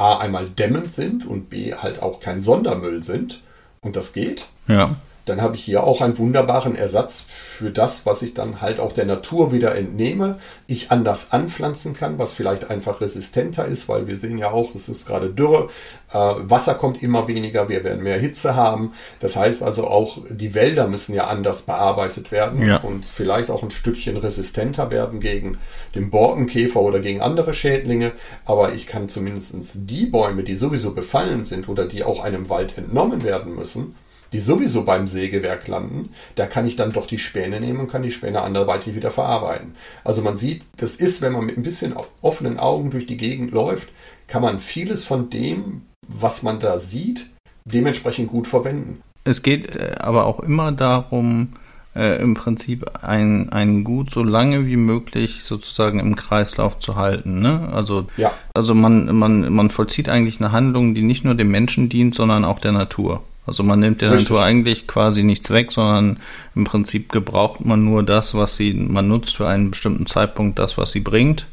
A 0.02 0.18
einmal 0.18 0.50
dämmend 0.50 0.92
sind 0.92 1.28
und 1.28 1.52
B 1.52 1.76
halt 1.76 2.02
auch 2.02 2.20
kein 2.20 2.42
Sondermüll 2.42 3.04
sind 3.04 3.44
und 3.82 3.96
das 3.96 4.14
geht, 4.14 4.48
ja. 4.68 4.96
Dann 5.26 5.42
habe 5.42 5.56
ich 5.56 5.64
hier 5.64 5.84
auch 5.84 6.02
einen 6.02 6.18
wunderbaren 6.18 6.76
Ersatz 6.76 7.24
für 7.28 7.70
das, 7.70 8.06
was 8.06 8.22
ich 8.22 8.34
dann 8.34 8.62
halt 8.62 8.80
auch 8.80 8.92
der 8.92 9.06
Natur 9.06 9.52
wieder 9.52 9.76
entnehme, 9.76 10.38
ich 10.68 10.92
anders 10.92 11.32
anpflanzen 11.32 11.94
kann, 11.94 12.18
was 12.18 12.34
vielleicht 12.34 12.70
einfach 12.70 13.02
resistenter 13.02 13.66
ist, 13.66 13.88
weil 13.88 14.08
wir 14.08 14.18
sehen 14.18 14.38
ja 14.38 14.52
auch, 14.52 14.74
es 14.74 14.90
ist 14.90 15.06
gerade 15.06 15.30
Dürre, 15.30 15.70
äh, 16.12 16.18
Wasser 16.18 16.74
kommt 16.74 17.04
immer 17.04 17.28
weniger, 17.28 17.70
wir 17.70 17.84
werden 17.84 18.04
mehr 18.04 18.18
Hitze 18.18 18.56
haben. 18.56 18.94
Das 19.20 19.36
heißt 19.36 19.62
also 19.62 19.88
auch, 19.88 20.18
die 20.30 20.56
Wälder 20.56 20.88
müssen 20.88 21.14
ja 21.14 21.28
anders 21.28 21.64
bearbeitet 21.64 22.32
werden 22.32 22.66
ja. 22.66 22.78
und 22.78 23.06
vielleicht 23.06 23.50
auch 23.50 23.62
ein 23.62 23.72
Stückchen 23.72 24.18
resistenter 24.18 24.90
werden 24.90 25.20
gegen 25.20 25.58
den 25.94 26.10
Borkenkäfer 26.10 26.82
oder 26.82 27.00
gegen 27.00 27.22
andere 27.22 27.54
Schädlinge. 27.54 28.12
Aber 28.46 28.74
ich 28.74 28.88
kann 28.88 29.08
zumindest 29.08 29.52
die 29.90 30.06
Bäume, 30.08 30.44
die 30.44 30.56
sowieso 30.56 30.92
befallen 30.92 31.46
sind 31.46 31.70
oder 31.70 31.86
die 31.86 32.04
auch 32.04 32.24
einem 32.24 32.50
Wald 32.50 32.78
entnommen 32.78 33.24
werden 33.24 33.56
müssen, 33.56 33.96
die 34.34 34.40
sowieso 34.40 34.84
beim 34.84 35.08
Sägewerk 35.08 35.68
landen, 35.68 36.10
da 36.36 36.46
kann 36.46 36.66
ich 36.66 36.76
dann 36.76 36.92
doch 36.92 37.06
die 37.06 37.18
Späne 37.18 37.60
nehmen 37.60 37.80
und 37.80 37.92
kann 37.92 38.04
die 38.04 38.12
Späne 38.12 38.42
anderweitig 38.42 38.96
wieder 38.96 39.12
verarbeiten. 39.12 39.76
Also 40.04 40.22
man 40.22 40.38
sieht, 40.38 40.64
das 40.78 40.96
ist, 40.96 41.22
wenn 41.22 41.34
man 41.34 41.46
mit 41.46 41.58
ein 41.58 41.64
bisschen 41.64 41.94
offenen 42.22 42.58
Augen 42.58 42.92
durch 42.92 43.06
die 43.06 43.18
Gegend 43.18 43.52
läuft, 43.52 43.90
kann 44.28 44.42
man 44.42 44.60
vieles 44.60 45.04
von 45.04 45.30
dem, 45.30 45.82
was 46.08 46.44
man 46.44 46.60
da 46.60 46.80
sieht, 46.80 47.30
dementsprechend 47.66 48.30
gut 48.30 48.48
verwenden. 48.48 49.02
Es 49.24 49.42
geht 49.42 49.76
äh, 49.76 49.96
aber 50.00 50.26
auch 50.26 50.40
immer 50.40 50.72
darum, 50.72 51.50
äh, 51.96 52.22
im 52.22 52.34
Prinzip 52.36 53.04
ein, 53.04 53.52
ein 53.52 53.84
Gut 53.84 54.12
so 54.12 54.24
lange 54.24 54.66
wie 54.66 54.78
möglich 54.78 55.44
sozusagen 55.44 56.00
im 56.00 56.16
Kreislauf 56.16 56.80
zu 56.80 56.96
halten. 56.96 57.40
Ne? 57.40 57.70
Also, 57.74 58.08
ja. 58.18 58.32
also 58.56 58.74
man, 58.74 59.14
man, 59.16 59.54
man 59.54 59.70
vollzieht 59.70 60.10
eigentlich 60.10 60.40
eine 60.40 60.52
Handlung, 60.52 60.96
die 60.96 61.04
nicht 61.04 61.26
nur 61.26 61.36
dem 61.36 61.52
Menschen 61.52 61.90
dient, 61.90 62.16
sondern 62.16 62.46
auch 62.46 62.60
der 62.60 62.72
Natur. 62.72 63.24
Also 63.46 63.64
man 63.64 63.80
nimmt 63.80 64.02
der 64.02 64.12
Richtig. 64.12 64.30
Natur 64.30 64.44
eigentlich 64.44 64.88
quasi 64.88 65.24
nichts 65.24 65.50
weg, 65.50 65.72
sondern 65.72 66.20
im 66.56 66.64
Prinzip 66.64 67.12
gebraucht 67.12 67.66
man 67.66 67.84
nur 67.84 68.04
das, 68.04 68.34
was 68.34 68.56
sie, 68.56 68.74
man 68.74 69.08
nutzt 69.08 69.36
für 69.36 69.48
einen 69.48 69.72
bestimmten 69.72 70.06
Zeitpunkt 70.06 70.60
das, 70.60 70.78
was 70.78 70.92
sie 70.92 71.00
bringt. 71.00 71.48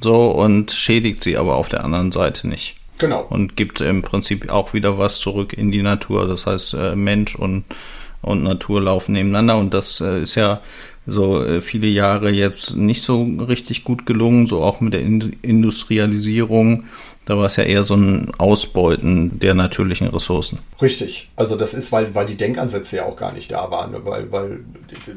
So 0.00 0.30
und 0.30 0.70
schädigt 0.70 1.22
sie 1.22 1.36
aber 1.36 1.56
auf 1.56 1.68
der 1.68 1.84
anderen 1.84 2.12
Seite 2.12 2.48
nicht. 2.48 2.76
Genau. 2.98 3.26
Und 3.28 3.56
gibt 3.56 3.80
im 3.80 4.02
Prinzip 4.02 4.50
auch 4.50 4.72
wieder 4.74 4.98
was 4.98 5.18
zurück 5.18 5.52
in 5.52 5.70
die 5.70 5.82
Natur. 5.82 6.26
Das 6.26 6.46
heißt, 6.46 6.74
äh, 6.74 6.96
Mensch 6.96 7.36
und, 7.36 7.64
und 8.22 8.42
Natur 8.42 8.80
laufen 8.80 9.12
nebeneinander 9.12 9.58
und 9.58 9.74
das 9.74 10.00
äh, 10.00 10.22
ist 10.22 10.34
ja 10.34 10.60
so 11.06 11.44
äh, 11.44 11.60
viele 11.60 11.86
Jahre 11.86 12.30
jetzt 12.30 12.76
nicht 12.76 13.02
so 13.02 13.22
richtig 13.22 13.84
gut 13.84 14.06
gelungen, 14.06 14.46
so 14.46 14.62
auch 14.62 14.80
mit 14.80 14.92
der 14.92 15.00
Industrialisierung 15.00 16.84
da 17.28 17.36
war 17.36 17.44
es 17.44 17.56
ja 17.56 17.64
eher 17.64 17.84
so 17.84 17.94
ein 17.94 18.32
Ausbeuten 18.38 19.38
der 19.38 19.52
natürlichen 19.52 20.08
Ressourcen. 20.08 20.60
Richtig. 20.80 21.28
Also 21.36 21.56
das 21.56 21.74
ist, 21.74 21.92
weil, 21.92 22.14
weil 22.14 22.24
die 22.24 22.38
Denkansätze 22.38 22.96
ja 22.96 23.04
auch 23.04 23.16
gar 23.16 23.34
nicht 23.34 23.52
da 23.52 23.70
waren. 23.70 23.90
Ne? 23.90 24.00
Weil, 24.02 24.32
weil 24.32 24.60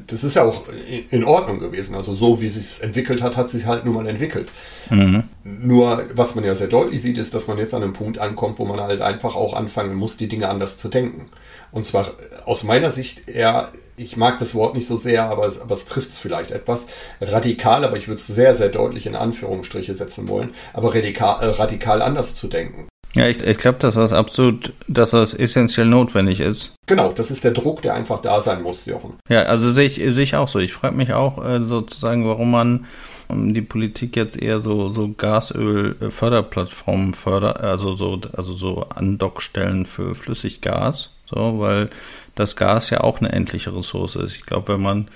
das 0.08 0.26
ist 0.26 0.36
ja 0.36 0.44
auch 0.44 0.66
in 1.10 1.24
Ordnung 1.24 1.60
gewesen. 1.60 1.96
Also 1.96 2.14
so 2.14 2.42
wie 2.42 2.48
es 2.48 2.56
sich 2.56 2.84
entwickelt 2.84 3.22
hat, 3.22 3.38
hat 3.38 3.48
sich 3.48 3.66
halt 3.66 3.86
nun 3.86 3.94
mal 3.94 4.06
entwickelt. 4.08 4.52
Mhm. 4.90 5.24
Nur, 5.46 6.04
was 6.14 6.36
man 6.36 6.44
ja 6.44 6.54
sehr 6.54 6.68
deutlich 6.68 7.02
sieht, 7.02 7.18
ist, 7.18 7.34
dass 7.34 7.48
man 7.48 7.58
jetzt 7.58 7.74
an 7.74 7.82
einem 7.82 7.94
Punkt 7.94 8.20
ankommt, 8.20 8.60
wo 8.60 8.66
man 8.66 8.82
halt 8.82 9.00
einfach 9.00 9.38
auch 9.38 9.54
anfangen 9.54 9.96
muss, 9.96 10.18
die 10.18 10.28
Dinge 10.28 10.50
anders 10.50 10.78
zu 10.78 10.90
denken. 10.90 11.28
Und 11.72 11.86
zwar 11.86 12.08
aus 12.46 12.64
meiner 12.64 12.92
Sicht 12.92 13.30
eher, 13.30 13.70
ich 13.98 14.18
mag 14.18 14.38
das 14.40 14.56
Wort 14.56 14.76
nicht 14.76 14.88
so 14.88 14.98
sehr, 14.98 15.26
aber 15.26 15.48
es, 15.48 15.60
aber 15.60 15.74
es 15.74 15.86
trifft 15.86 16.10
es 16.10 16.18
vielleicht 16.18 16.52
etwas, 16.52 16.88
radikal, 17.22 17.86
aber 17.86 17.98
ich 17.98 18.08
würde 18.08 18.16
es 18.16 18.28
sehr, 18.28 18.56
sehr 18.56 18.70
deutlich 18.70 19.06
in 19.06 19.16
Anführungsstriche 19.16 19.94
setzen 19.94 20.28
wollen, 20.28 20.52
aber 20.74 20.94
radikal, 20.94 21.42
äh, 21.42 21.48
radikal 21.48 22.02
anders 22.02 22.36
zu 22.36 22.48
denken. 22.48 22.88
Ja, 23.14 23.28
ich, 23.28 23.42
ich 23.42 23.58
glaube, 23.58 23.78
dass 23.80 23.96
das 23.96 24.14
absolut, 24.14 24.74
dass 24.88 25.10
das 25.10 25.34
essentiell 25.34 25.86
notwendig 25.86 26.40
ist. 26.40 26.74
Genau, 26.88 27.12
das 27.12 27.30
ist 27.30 27.44
der 27.44 27.52
Druck, 27.52 27.82
der 27.82 27.94
einfach 27.94 28.22
da 28.22 28.40
sein 28.40 28.62
muss, 28.62 28.86
Jochen. 28.86 29.16
Ja, 29.28 29.44
also 29.44 29.72
sehe 29.72 29.86
ich, 29.86 29.96
sehe 29.96 30.24
ich 30.24 30.36
auch 30.36 30.48
so. 30.48 30.60
Ich 30.60 30.74
frage 30.74 30.96
mich 30.96 31.14
auch 31.14 31.44
äh, 31.44 31.60
sozusagen, 31.66 32.26
warum 32.26 32.52
man 32.52 32.86
die 33.34 33.62
Politik 33.62 34.16
jetzt 34.16 34.42
eher 34.42 34.62
so, 34.62 34.90
so 34.90 35.10
Gasöl-Förderplattformen 35.10 37.14
fördert, 37.14 37.62
also 37.62 37.96
so, 37.96 38.20
also 38.34 38.54
so 38.54 38.86
Andockstellen 38.90 39.86
für 39.86 40.16
Flüssiggas, 40.16 41.12
so, 41.34 41.60
weil 41.60 41.90
das 42.36 42.56
Gas 42.56 42.90
ja 42.90 43.02
auch 43.02 43.20
eine 43.20 43.32
endliche 43.32 43.76
Ressource 43.76 44.16
ist. 44.16 44.36
Ich 44.36 44.46
glaube, 44.46 44.74
wenn 44.74 44.82
man 44.82 45.08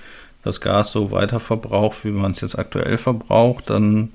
das 0.42 0.60
Gas 0.60 0.92
so 0.92 1.10
weiter 1.10 1.40
verbraucht, 1.40 2.04
wie 2.04 2.10
man 2.10 2.32
es 2.32 2.40
jetzt 2.40 2.58
aktuell 2.58 2.98
verbraucht, 2.98 3.70
dann 3.70 4.12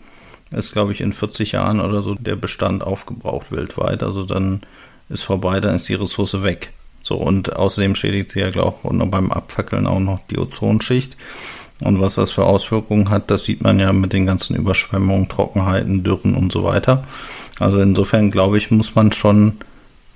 ist, 0.51 0.73
glaube 0.73 0.91
ich, 0.91 1.01
in 1.01 1.13
40 1.13 1.53
Jahren 1.53 1.79
oder 1.79 2.01
so 2.01 2.15
der 2.15 2.35
Bestand 2.35 2.83
aufgebraucht 2.83 3.51
weltweit. 3.51 4.03
Also 4.03 4.23
dann 4.23 4.61
ist 5.09 5.23
vorbei, 5.23 5.59
dann 5.59 5.75
ist 5.75 5.89
die 5.89 5.93
Ressource 5.93 6.43
weg. 6.43 6.73
So, 7.03 7.15
und 7.15 7.55
außerdem 7.55 7.95
schädigt 7.95 8.31
sie 8.31 8.41
ja, 8.41 8.49
glaube 8.49 8.77
ich, 8.83 9.09
beim 9.09 9.31
Abfackeln 9.31 9.87
auch 9.87 9.99
noch 9.99 10.19
die 10.29 10.37
Ozonschicht. 10.37 11.17
Und 11.83 11.99
was 11.99 12.15
das 12.15 12.31
für 12.31 12.45
Auswirkungen 12.45 13.09
hat, 13.09 13.31
das 13.31 13.43
sieht 13.43 13.63
man 13.63 13.79
ja 13.79 13.91
mit 13.91 14.13
den 14.13 14.27
ganzen 14.27 14.55
Überschwemmungen, 14.55 15.27
Trockenheiten, 15.29 16.03
Dürren 16.03 16.35
und 16.35 16.51
so 16.51 16.63
weiter. 16.63 17.05
Also 17.59 17.79
insofern 17.79 18.29
glaube 18.29 18.57
ich, 18.57 18.69
muss 18.69 18.93
man 18.93 19.11
schon 19.11 19.57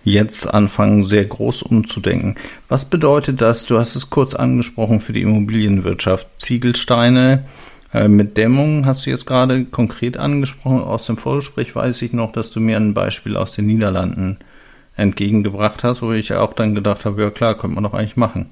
jetzt 0.05 0.53
anfangen, 0.53 1.03
sehr 1.03 1.25
groß 1.25 1.63
umzudenken. 1.63 2.35
Was 2.69 2.85
bedeutet 2.85 3.41
das? 3.41 3.65
Du 3.65 3.77
hast 3.77 3.95
es 3.95 4.09
kurz 4.09 4.33
angesprochen 4.33 5.01
für 5.01 5.11
die 5.11 5.23
Immobilienwirtschaft. 5.23 6.27
Ziegelsteine 6.37 7.43
äh, 7.93 8.07
mit 8.07 8.37
Dämmung 8.37 8.85
hast 8.85 9.05
du 9.05 9.09
jetzt 9.09 9.25
gerade 9.25 9.65
konkret 9.65 10.17
angesprochen. 10.17 10.81
Aus 10.81 11.07
dem 11.07 11.17
Vorgespräch 11.17 11.75
weiß 11.75 12.01
ich 12.03 12.13
noch, 12.13 12.31
dass 12.31 12.51
du 12.51 12.59
mir 12.59 12.77
ein 12.77 12.93
Beispiel 12.93 13.35
aus 13.35 13.53
den 13.53 13.65
Niederlanden 13.65 14.37
entgegengebracht 14.95 15.83
hast, 15.83 16.01
wo 16.01 16.13
ich 16.13 16.33
auch 16.33 16.53
dann 16.53 16.73
gedacht 16.73 17.03
habe, 17.03 17.21
ja 17.21 17.29
klar, 17.29 17.57
könnte 17.57 17.75
man 17.75 17.83
doch 17.83 17.93
eigentlich 17.93 18.15
machen. 18.15 18.49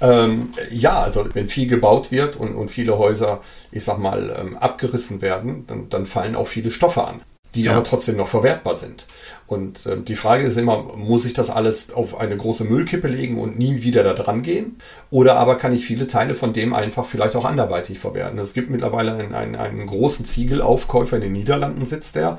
Ähm, 0.00 0.48
ja, 0.70 1.00
also 1.00 1.26
wenn 1.34 1.48
viel 1.48 1.66
gebaut 1.66 2.10
wird 2.10 2.36
und, 2.36 2.54
und 2.54 2.70
viele 2.70 2.96
Häuser, 2.96 3.42
ich 3.70 3.84
sag 3.84 3.98
mal, 3.98 4.34
ähm, 4.40 4.56
abgerissen 4.56 5.20
werden, 5.20 5.66
dann, 5.66 5.90
dann 5.90 6.06
fallen 6.06 6.36
auch 6.36 6.46
viele 6.46 6.70
Stoffe 6.70 7.06
an 7.06 7.20
die 7.54 7.62
ja. 7.62 7.72
aber 7.72 7.84
trotzdem 7.84 8.16
noch 8.16 8.28
verwertbar 8.28 8.74
sind. 8.74 9.06
Und 9.46 9.84
äh, 9.86 10.00
die 10.00 10.16
Frage 10.16 10.44
ist 10.44 10.56
immer, 10.56 10.82
muss 10.96 11.26
ich 11.26 11.34
das 11.34 11.50
alles 11.50 11.92
auf 11.92 12.18
eine 12.18 12.36
große 12.36 12.64
Müllkippe 12.64 13.08
legen 13.08 13.38
und 13.38 13.58
nie 13.58 13.82
wieder 13.82 14.02
da 14.02 14.14
dran 14.14 14.42
gehen? 14.42 14.78
Oder 15.10 15.36
aber 15.36 15.56
kann 15.56 15.74
ich 15.74 15.84
viele 15.84 16.06
Teile 16.06 16.34
von 16.34 16.52
dem 16.52 16.72
einfach 16.72 17.04
vielleicht 17.04 17.36
auch 17.36 17.44
anderweitig 17.44 17.98
verwerten? 17.98 18.38
Es 18.38 18.54
gibt 18.54 18.70
mittlerweile 18.70 19.12
einen, 19.14 19.34
einen, 19.34 19.56
einen 19.56 19.86
großen 19.86 20.24
Ziegelaufkäufer 20.24 21.16
in 21.16 21.22
den 21.22 21.32
Niederlanden 21.32 21.84
sitzt 21.84 22.16
der. 22.16 22.38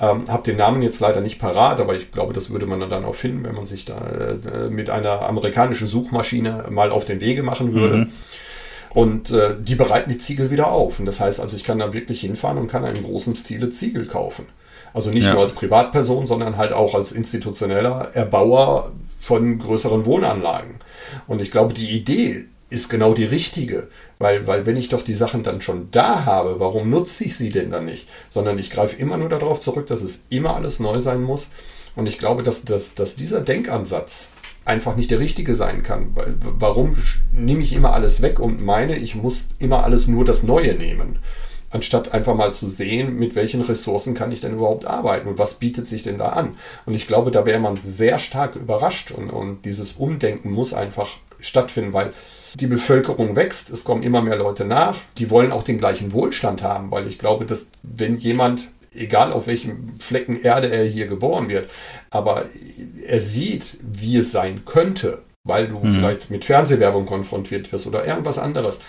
Ähm, 0.00 0.24
hab 0.28 0.44
den 0.44 0.56
Namen 0.56 0.82
jetzt 0.82 0.98
leider 0.98 1.20
nicht 1.20 1.38
parat, 1.38 1.78
aber 1.78 1.94
ich 1.94 2.10
glaube, 2.10 2.32
das 2.32 2.50
würde 2.50 2.66
man 2.66 2.80
dann 2.80 3.04
auch 3.04 3.14
finden, 3.14 3.44
wenn 3.44 3.54
man 3.54 3.66
sich 3.66 3.84
da 3.84 3.98
äh, 3.98 4.70
mit 4.70 4.90
einer 4.90 5.22
amerikanischen 5.28 5.86
Suchmaschine 5.86 6.66
mal 6.70 6.90
auf 6.90 7.04
den 7.04 7.20
Wege 7.20 7.42
machen 7.42 7.74
würde. 7.74 7.96
Mhm. 7.96 8.12
Und 8.92 9.30
äh, 9.30 9.54
die 9.58 9.76
bereiten 9.76 10.10
die 10.10 10.18
Ziegel 10.18 10.50
wieder 10.50 10.72
auf. 10.72 10.98
Und 10.98 11.06
das 11.06 11.20
heißt 11.20 11.40
also, 11.40 11.56
ich 11.56 11.64
kann 11.64 11.78
da 11.78 11.92
wirklich 11.92 12.20
hinfahren 12.20 12.58
und 12.58 12.66
kann 12.66 12.84
einen 12.84 13.02
großen 13.02 13.36
Stile 13.36 13.70
Ziegel 13.70 14.06
kaufen. 14.06 14.46
Also 14.92 15.10
nicht 15.10 15.26
ja. 15.26 15.32
nur 15.32 15.42
als 15.42 15.52
Privatperson, 15.52 16.26
sondern 16.26 16.56
halt 16.56 16.72
auch 16.72 16.94
als 16.94 17.12
institutioneller 17.12 18.10
Erbauer 18.14 18.92
von 19.20 19.58
größeren 19.58 20.04
Wohnanlagen. 20.04 20.76
Und 21.28 21.40
ich 21.40 21.50
glaube, 21.50 21.74
die 21.74 21.90
Idee 21.90 22.46
ist 22.70 22.88
genau 22.88 23.14
die 23.14 23.24
richtige. 23.24 23.88
Weil, 24.18 24.46
weil 24.46 24.66
wenn 24.66 24.76
ich 24.76 24.88
doch 24.88 25.02
die 25.02 25.14
Sachen 25.14 25.42
dann 25.42 25.60
schon 25.60 25.88
da 25.90 26.24
habe, 26.24 26.60
warum 26.60 26.90
nutze 26.90 27.24
ich 27.24 27.36
sie 27.36 27.50
denn 27.50 27.70
dann 27.70 27.84
nicht? 27.84 28.08
Sondern 28.28 28.58
ich 28.58 28.70
greife 28.70 28.96
immer 28.96 29.16
nur 29.16 29.28
darauf 29.28 29.60
zurück, 29.60 29.86
dass 29.86 30.02
es 30.02 30.24
immer 30.28 30.56
alles 30.56 30.80
neu 30.80 31.00
sein 31.00 31.22
muss. 31.22 31.48
Und 31.96 32.08
ich 32.08 32.18
glaube, 32.18 32.42
dass, 32.42 32.64
dass, 32.64 32.94
dass 32.94 33.16
dieser 33.16 33.40
Denkansatz 33.40 34.30
einfach 34.64 34.96
nicht 34.96 35.10
der 35.10 35.20
richtige 35.20 35.54
sein 35.54 35.82
kann. 35.82 36.14
Warum 36.58 36.96
nehme 37.32 37.62
ich 37.62 37.72
immer 37.72 37.92
alles 37.92 38.22
weg 38.22 38.38
und 38.38 38.64
meine, 38.64 38.96
ich 38.96 39.14
muss 39.14 39.48
immer 39.58 39.84
alles 39.84 40.06
nur 40.06 40.24
das 40.24 40.42
Neue 40.42 40.74
nehmen? 40.74 41.18
Anstatt 41.72 42.12
einfach 42.14 42.34
mal 42.34 42.52
zu 42.52 42.66
sehen, 42.66 43.16
mit 43.16 43.36
welchen 43.36 43.60
Ressourcen 43.60 44.14
kann 44.14 44.32
ich 44.32 44.40
denn 44.40 44.54
überhaupt 44.54 44.86
arbeiten 44.86 45.28
und 45.28 45.38
was 45.38 45.54
bietet 45.54 45.86
sich 45.86 46.02
denn 46.02 46.18
da 46.18 46.30
an? 46.30 46.56
Und 46.84 46.94
ich 46.94 47.06
glaube, 47.06 47.30
da 47.30 47.46
wäre 47.46 47.60
man 47.60 47.76
sehr 47.76 48.18
stark 48.18 48.56
überrascht 48.56 49.12
und, 49.12 49.30
und 49.30 49.64
dieses 49.64 49.92
Umdenken 49.92 50.50
muss 50.50 50.74
einfach 50.74 51.08
stattfinden, 51.38 51.92
weil 51.92 52.12
die 52.54 52.66
Bevölkerung 52.66 53.36
wächst, 53.36 53.70
es 53.70 53.84
kommen 53.84 54.02
immer 54.02 54.20
mehr 54.20 54.36
Leute 54.36 54.64
nach, 54.64 54.96
die 55.18 55.30
wollen 55.30 55.52
auch 55.52 55.62
den 55.62 55.78
gleichen 55.78 56.12
Wohlstand 56.12 56.62
haben, 56.62 56.90
weil 56.90 57.06
ich 57.06 57.18
glaube, 57.18 57.46
dass 57.46 57.70
wenn 57.82 58.14
jemand 58.14 58.68
egal 58.94 59.32
auf 59.32 59.46
welchem 59.46 59.98
Flecken 59.98 60.40
Erde 60.40 60.68
er 60.68 60.84
hier 60.84 61.06
geboren 61.06 61.48
wird, 61.48 61.70
aber 62.10 62.46
er 63.06 63.20
sieht, 63.20 63.78
wie 63.80 64.16
es 64.16 64.32
sein 64.32 64.64
könnte, 64.64 65.22
weil 65.44 65.68
du 65.68 65.78
mhm. 65.78 65.90
vielleicht 65.90 66.30
mit 66.30 66.44
Fernsehwerbung 66.44 67.06
konfrontiert 67.06 67.72
wirst 67.72 67.86
oder 67.86 68.06
irgendwas 68.06 68.38
anderes. 68.38 68.80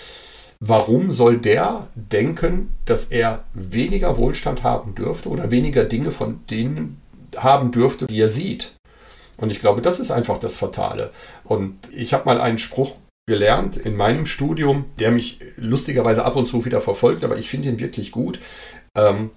Warum 0.59 1.09
soll 1.09 1.37
der 1.37 1.87
denken, 1.95 2.71
dass 2.85 3.05
er 3.05 3.45
weniger 3.53 4.17
Wohlstand 4.17 4.63
haben 4.63 4.93
dürfte 4.93 5.29
oder 5.29 5.49
weniger 5.49 5.85
Dinge 5.85 6.11
von 6.11 6.41
denen 6.51 7.01
haben 7.35 7.71
dürfte, 7.71 8.05
die 8.05 8.21
er 8.21 8.29
sieht? 8.29 8.73
Und 9.37 9.51
ich 9.51 9.59
glaube, 9.59 9.81
das 9.81 9.99
ist 9.99 10.11
einfach 10.11 10.37
das 10.37 10.57
Fatale. 10.57 11.09
Und 11.43 11.75
ich 11.91 12.13
habe 12.13 12.25
mal 12.25 12.39
einen 12.39 12.59
Spruch 12.59 12.93
gelernt 13.27 13.75
in 13.75 13.95
meinem 13.95 14.27
Studium, 14.27 14.85
der 14.99 15.11
mich 15.11 15.39
lustigerweise 15.55 16.25
ab 16.25 16.35
und 16.35 16.47
zu 16.47 16.63
wieder 16.63 16.81
verfolgt, 16.81 17.23
aber 17.23 17.37
ich 17.37 17.49
finde 17.49 17.69
ihn 17.69 17.79
wirklich 17.79 18.11
gut. 18.11 18.39
Ähm, 18.95 19.31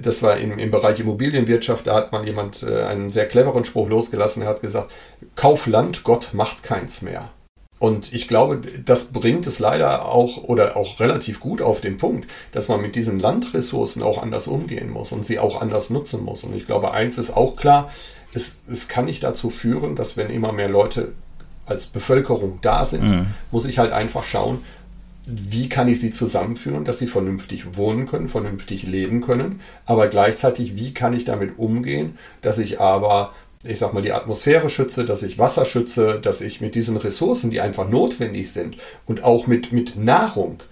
das 0.00 0.22
war 0.22 0.36
im, 0.36 0.58
im 0.58 0.70
Bereich 0.70 1.00
Immobilienwirtschaft, 1.00 1.86
da 1.86 1.94
hat 1.94 2.12
mal 2.12 2.26
jemand 2.26 2.62
äh, 2.62 2.82
einen 2.82 3.10
sehr 3.10 3.26
cleveren 3.26 3.64
Spruch 3.64 3.88
losgelassen. 3.88 4.42
Er 4.42 4.48
hat 4.48 4.60
gesagt, 4.60 4.92
Kauf 5.34 5.66
Land, 5.66 6.04
Gott 6.04 6.30
macht 6.32 6.62
keins 6.62 7.02
mehr. 7.02 7.30
Und 7.78 8.12
ich 8.12 8.28
glaube, 8.28 8.60
das 8.84 9.06
bringt 9.06 9.46
es 9.46 9.58
leider 9.58 10.04
auch 10.04 10.44
oder 10.44 10.76
auch 10.76 11.00
relativ 11.00 11.40
gut 11.40 11.62
auf 11.62 11.80
den 11.80 11.96
Punkt, 11.96 12.30
dass 12.52 12.68
man 12.68 12.82
mit 12.82 12.94
diesen 12.94 13.18
Landressourcen 13.18 14.02
auch 14.02 14.22
anders 14.22 14.48
umgehen 14.48 14.90
muss 14.90 15.12
und 15.12 15.24
sie 15.24 15.38
auch 15.38 15.62
anders 15.62 15.88
nutzen 15.88 16.22
muss. 16.22 16.44
Und 16.44 16.54
ich 16.54 16.66
glaube, 16.66 16.90
eins 16.92 17.16
ist 17.16 17.34
auch 17.34 17.56
klar, 17.56 17.90
es, 18.34 18.60
es 18.70 18.88
kann 18.88 19.06
nicht 19.06 19.22
dazu 19.22 19.48
führen, 19.48 19.96
dass 19.96 20.18
wenn 20.18 20.28
immer 20.28 20.52
mehr 20.52 20.68
Leute 20.68 21.12
als 21.64 21.86
Bevölkerung 21.86 22.58
da 22.60 22.84
sind, 22.84 23.08
mhm. 23.08 23.26
muss 23.50 23.64
ich 23.64 23.78
halt 23.78 23.92
einfach 23.92 24.24
schauen, 24.24 24.58
wie 25.32 25.68
kann 25.68 25.88
ich 25.88 26.00
sie 26.00 26.10
zusammenführen, 26.10 26.84
dass 26.84 26.98
sie 26.98 27.06
vernünftig 27.06 27.76
wohnen 27.76 28.06
können, 28.06 28.28
vernünftig 28.28 28.82
leben 28.82 29.20
können, 29.20 29.60
aber 29.86 30.08
gleichzeitig, 30.08 30.76
wie 30.76 30.94
kann 30.94 31.12
ich 31.12 31.24
damit 31.24 31.58
umgehen, 31.58 32.18
dass 32.42 32.58
ich 32.58 32.80
aber, 32.80 33.34
ich 33.62 33.78
sag 33.78 33.92
mal, 33.92 34.02
die 34.02 34.12
Atmosphäre 34.12 34.70
schütze, 34.70 35.04
dass 35.04 35.22
ich 35.22 35.38
Wasser 35.38 35.64
schütze, 35.64 36.18
dass 36.20 36.40
ich 36.40 36.60
mit 36.60 36.74
diesen 36.74 36.96
Ressourcen, 36.96 37.50
die 37.50 37.60
einfach 37.60 37.88
notwendig 37.88 38.52
sind 38.52 38.76
und 39.06 39.22
auch 39.22 39.46
mit, 39.46 39.72
mit 39.72 39.96
Nahrung, 39.96 40.62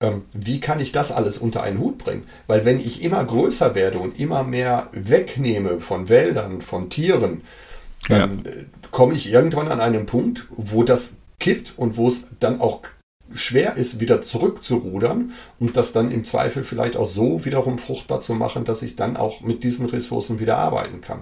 ähm, 0.00 0.22
wie 0.32 0.60
kann 0.60 0.80
ich 0.80 0.92
das 0.92 1.10
alles 1.10 1.38
unter 1.38 1.62
einen 1.62 1.78
Hut 1.78 1.98
bringen? 1.98 2.24
Weil 2.46 2.64
wenn 2.64 2.78
ich 2.78 3.02
immer 3.02 3.24
größer 3.24 3.74
werde 3.74 3.98
und 3.98 4.20
immer 4.20 4.44
mehr 4.44 4.88
wegnehme 4.92 5.80
von 5.80 6.08
Wäldern, 6.08 6.62
von 6.62 6.88
Tieren, 6.88 7.42
dann 8.08 8.42
ja. 8.44 8.52
komme 8.90 9.14
ich 9.14 9.32
irgendwann 9.32 9.68
an 9.68 9.80
einen 9.80 10.06
Punkt, 10.06 10.46
wo 10.50 10.84
das 10.84 11.16
kippt 11.40 11.74
und 11.76 11.96
wo 11.96 12.08
es 12.08 12.28
dann 12.38 12.60
auch 12.60 12.82
schwer 13.34 13.76
ist, 13.76 14.00
wieder 14.00 14.22
zurückzurudern 14.22 15.32
und 15.58 15.76
das 15.76 15.92
dann 15.92 16.10
im 16.10 16.24
Zweifel 16.24 16.64
vielleicht 16.64 16.96
auch 16.96 17.06
so 17.06 17.44
wiederum 17.44 17.78
fruchtbar 17.78 18.20
zu 18.20 18.34
machen, 18.34 18.64
dass 18.64 18.82
ich 18.82 18.96
dann 18.96 19.16
auch 19.16 19.40
mit 19.40 19.64
diesen 19.64 19.86
Ressourcen 19.86 20.40
wieder 20.40 20.58
arbeiten 20.58 21.00
kann. 21.00 21.20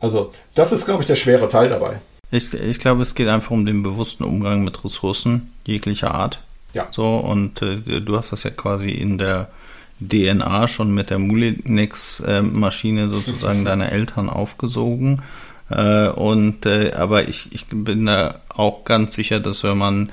Also 0.00 0.32
das 0.54 0.72
ist, 0.72 0.84
glaube 0.84 1.02
ich, 1.02 1.06
der 1.06 1.16
schwere 1.16 1.48
Teil 1.48 1.68
dabei. 1.68 2.00
Ich, 2.30 2.52
ich 2.52 2.78
glaube, 2.78 3.02
es 3.02 3.14
geht 3.14 3.28
einfach 3.28 3.52
um 3.52 3.66
den 3.66 3.82
bewussten 3.82 4.24
Umgang 4.24 4.64
mit 4.64 4.84
Ressourcen 4.84 5.52
jeglicher 5.66 6.14
Art. 6.14 6.40
Ja. 6.72 6.88
So, 6.90 7.16
und 7.18 7.62
äh, 7.62 8.00
du 8.00 8.16
hast 8.16 8.32
das 8.32 8.42
ja 8.42 8.50
quasi 8.50 8.90
in 8.90 9.18
der 9.18 9.50
DNA 10.00 10.66
schon 10.68 10.92
mit 10.92 11.10
der 11.10 11.18
Mulinex-Maschine 11.18 13.08
sozusagen 13.10 13.64
deiner 13.64 13.92
Eltern 13.92 14.28
aufgesogen. 14.28 15.22
Äh, 15.70 16.08
und 16.08 16.66
äh, 16.66 16.92
aber 16.92 17.28
ich, 17.28 17.48
ich 17.52 17.66
bin 17.66 18.06
da 18.06 18.40
auch 18.48 18.84
ganz 18.84 19.14
sicher, 19.14 19.40
dass 19.40 19.62
wenn 19.62 19.78
man 19.78 20.12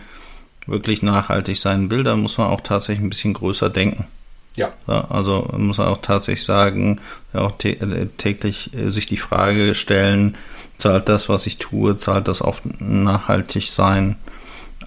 wirklich 0.71 1.01
nachhaltig 1.01 1.57
sein 1.57 1.89
will, 1.89 2.03
dann 2.03 2.21
muss 2.21 2.37
man 2.37 2.47
auch 2.47 2.61
tatsächlich 2.61 3.05
ein 3.05 3.09
bisschen 3.09 3.33
größer 3.33 3.69
denken. 3.69 4.05
Ja. 4.55 4.71
Also 4.87 5.49
muss 5.57 5.77
man 5.77 5.87
auch 5.87 6.01
tatsächlich 6.01 6.45
sagen, 6.45 6.99
auch 7.33 7.53
äh, 7.63 8.07
täglich 8.17 8.71
äh, 8.73 8.89
sich 8.89 9.05
die 9.05 9.17
Frage 9.17 9.75
stellen, 9.75 10.37
zahlt 10.77 11.07
das, 11.07 11.29
was 11.29 11.47
ich 11.47 11.57
tue, 11.57 11.95
zahlt 11.95 12.27
das 12.27 12.41
auf 12.41 12.61
nachhaltig 12.79 13.67
sein? 13.67 14.17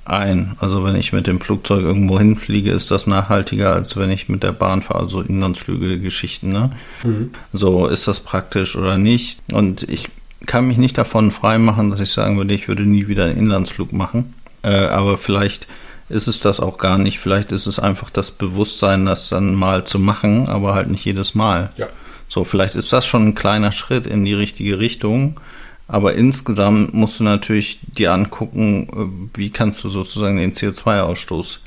ein. 0.05 0.57
Also 0.61 0.85
wenn 0.85 0.97
ich 0.97 1.12
mit 1.12 1.27
dem 1.27 1.40
Flugzeug 1.40 1.83
irgendwo 1.83 2.18
hinfliege, 2.18 2.70
ist 2.70 2.90
das 2.90 3.07
nachhaltiger, 3.07 3.73
als 3.73 3.97
wenn 3.97 4.11
ich 4.11 4.29
mit 4.29 4.42
der 4.42 4.53
Bahn 4.53 4.83
fahre, 4.83 5.01
also 5.01 5.20
Inlandsflüge, 5.23 5.99
Geschichten. 5.99 6.51
Ne? 6.51 6.73
Mhm. 7.03 7.31
So 7.53 7.87
ist 7.87 8.07
das 8.07 8.20
praktisch 8.20 8.77
oder 8.77 8.99
nicht. 8.99 9.40
Und 9.51 9.83
ich 9.85 10.09
kann 10.47 10.66
mich 10.66 10.77
nicht 10.77 10.99
davon 10.99 11.31
freimachen, 11.31 11.90
dass 11.90 12.01
ich 12.01 12.11
sagen 12.11 12.37
würde, 12.37 12.55
ich 12.55 12.68
würde 12.68 12.83
nie 12.83 13.09
wieder 13.09 13.25
einen 13.25 13.38
Inlandsflug 13.38 13.92
machen. 13.92 14.35
Äh, 14.64 14.87
aber 14.87 15.18
vielleicht 15.18 15.66
ist 16.09 16.29
es 16.29 16.40
das 16.40 16.61
auch 16.61 16.79
gar 16.79 16.98
nicht. 16.98 17.18
Vielleicht 17.18 17.53
ist 17.53 17.66
es 17.66 17.79
einfach 17.79 18.11
das 18.11 18.31
Bewusstsein, 18.31 19.07
das 19.07 19.29
dann 19.29 19.55
mal 19.55 19.85
zu 19.85 19.98
machen, 19.98 20.48
aber 20.48 20.74
halt 20.74 20.88
nicht 20.88 21.05
jedes 21.05 21.35
Mal. 21.35 21.70
Ja. 21.77 21.88
So, 22.29 22.44
vielleicht 22.44 22.74
ist 22.74 22.92
das 22.92 23.07
schon 23.07 23.29
ein 23.29 23.35
kleiner 23.35 23.72
Schritt 23.72 24.07
in 24.07 24.24
die 24.24 24.35
richtige 24.35 24.79
Richtung. 24.79 25.40
Aber 25.87 26.14
insgesamt 26.14 26.94
musst 26.94 27.20
du 27.20 27.24
natürlich 27.24 27.79
dir 27.83 28.12
angucken, 28.12 28.88
äh, 29.35 29.38
wie 29.38 29.50
kannst 29.50 29.85
du 29.85 29.90
sozusagen 29.90 30.38
den 30.38 30.53
CO2-Ausstoß 30.53 31.59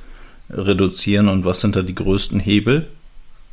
reduzieren 0.49 1.27
und 1.27 1.45
was 1.45 1.61
sind 1.61 1.75
da 1.75 1.81
die 1.81 1.95
größten 1.95 2.39
Hebel. 2.39 2.87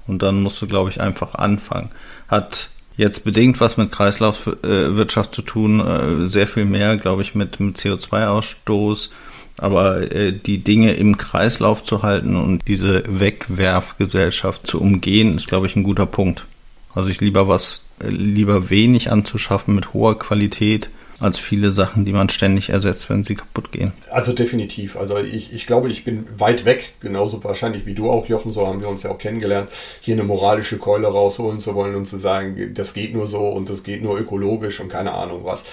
Und 0.07 0.23
dann 0.23 0.43
musst 0.43 0.61
du, 0.63 0.67
glaube 0.67 0.91
ich, 0.91 1.01
einfach 1.01 1.35
anfangen. 1.35 1.91
Hat 2.29 2.69
jetzt 2.97 3.25
bedingt 3.25 3.61
was 3.61 3.77
mit 3.77 3.91
Kreislaufwirtschaft 3.91 5.35
zu 5.35 5.43
tun, 5.43 5.81
äh, 5.81 6.29
sehr 6.29 6.47
viel 6.47 6.65
mehr, 6.65 6.97
glaube 6.97 7.23
ich, 7.23 7.35
mit, 7.35 7.61
mit 7.61 7.79
CO2-Ausstoß. 7.79 9.11
Aber 9.57 10.11
äh, 10.13 10.33
die 10.33 10.59
Dinge 10.59 10.95
im 10.95 11.17
Kreislauf 11.17 11.85
zu 11.85 12.03
halten 12.03 12.37
und 12.37 12.67
diese 12.67 13.05
Wegwerfgesellschaft 13.07 14.67
zu 14.67 14.81
umgehen, 14.81 15.37
ist, 15.37 15.49
glaube 15.49 15.67
ich, 15.67 15.77
ein 15.77 15.85
guter 15.85 16.07
Punkt. 16.07 16.47
Also 16.95 17.11
ich 17.11 17.21
lieber 17.21 17.49
was, 17.49 17.85
lieber 18.01 18.71
wenig 18.71 19.11
anzuschaffen 19.11 19.75
mit 19.75 19.93
hoher 19.93 20.19
Qualität, 20.19 20.91
als 21.21 21.39
viele 21.39 21.71
Sachen, 21.71 22.05
die 22.05 22.13
man 22.13 22.29
ständig 22.29 22.71
ersetzt, 22.71 23.09
wenn 23.09 23.25
sie 23.25 23.35
kaputt 23.35 23.73
gehen. 23.73 23.93
Also 24.11 24.33
definitiv. 24.33 24.97
Also 24.97 25.17
ich, 25.19 25.55
ich 25.55 25.67
glaube, 25.67 25.91
ich 25.91 26.05
bin 26.05 26.27
weit 26.37 26.65
weg, 26.65 26.95
genauso 27.01 27.43
wahrscheinlich 27.45 27.87
wie 27.87 27.95
du 27.95 28.11
auch, 28.11 28.27
Jochen, 28.27 28.53
so 28.53 28.67
haben 28.67 28.81
wir 28.81 28.89
uns 28.89 29.05
ja 29.05 29.11
auch 29.11 29.19
kennengelernt, 29.19 29.71
hier 30.01 30.15
eine 30.15 30.25
moralische 30.25 30.79
Keule 30.79 31.07
rausholen 31.07 31.61
zu 31.61 31.75
wollen 31.75 31.95
und 31.95 32.07
zu 32.07 32.19
sagen, 32.19 32.75
das 32.75 32.95
geht 32.95 33.15
nur 33.15 33.27
so 33.27 33.49
und 33.49 33.71
das 33.71 33.85
geht 33.85 34.03
nur 34.03 34.19
ökologisch 34.19 34.81
und 34.81 34.89
keine 34.89 35.15
Ahnung 35.15 35.45
was. 35.45 35.65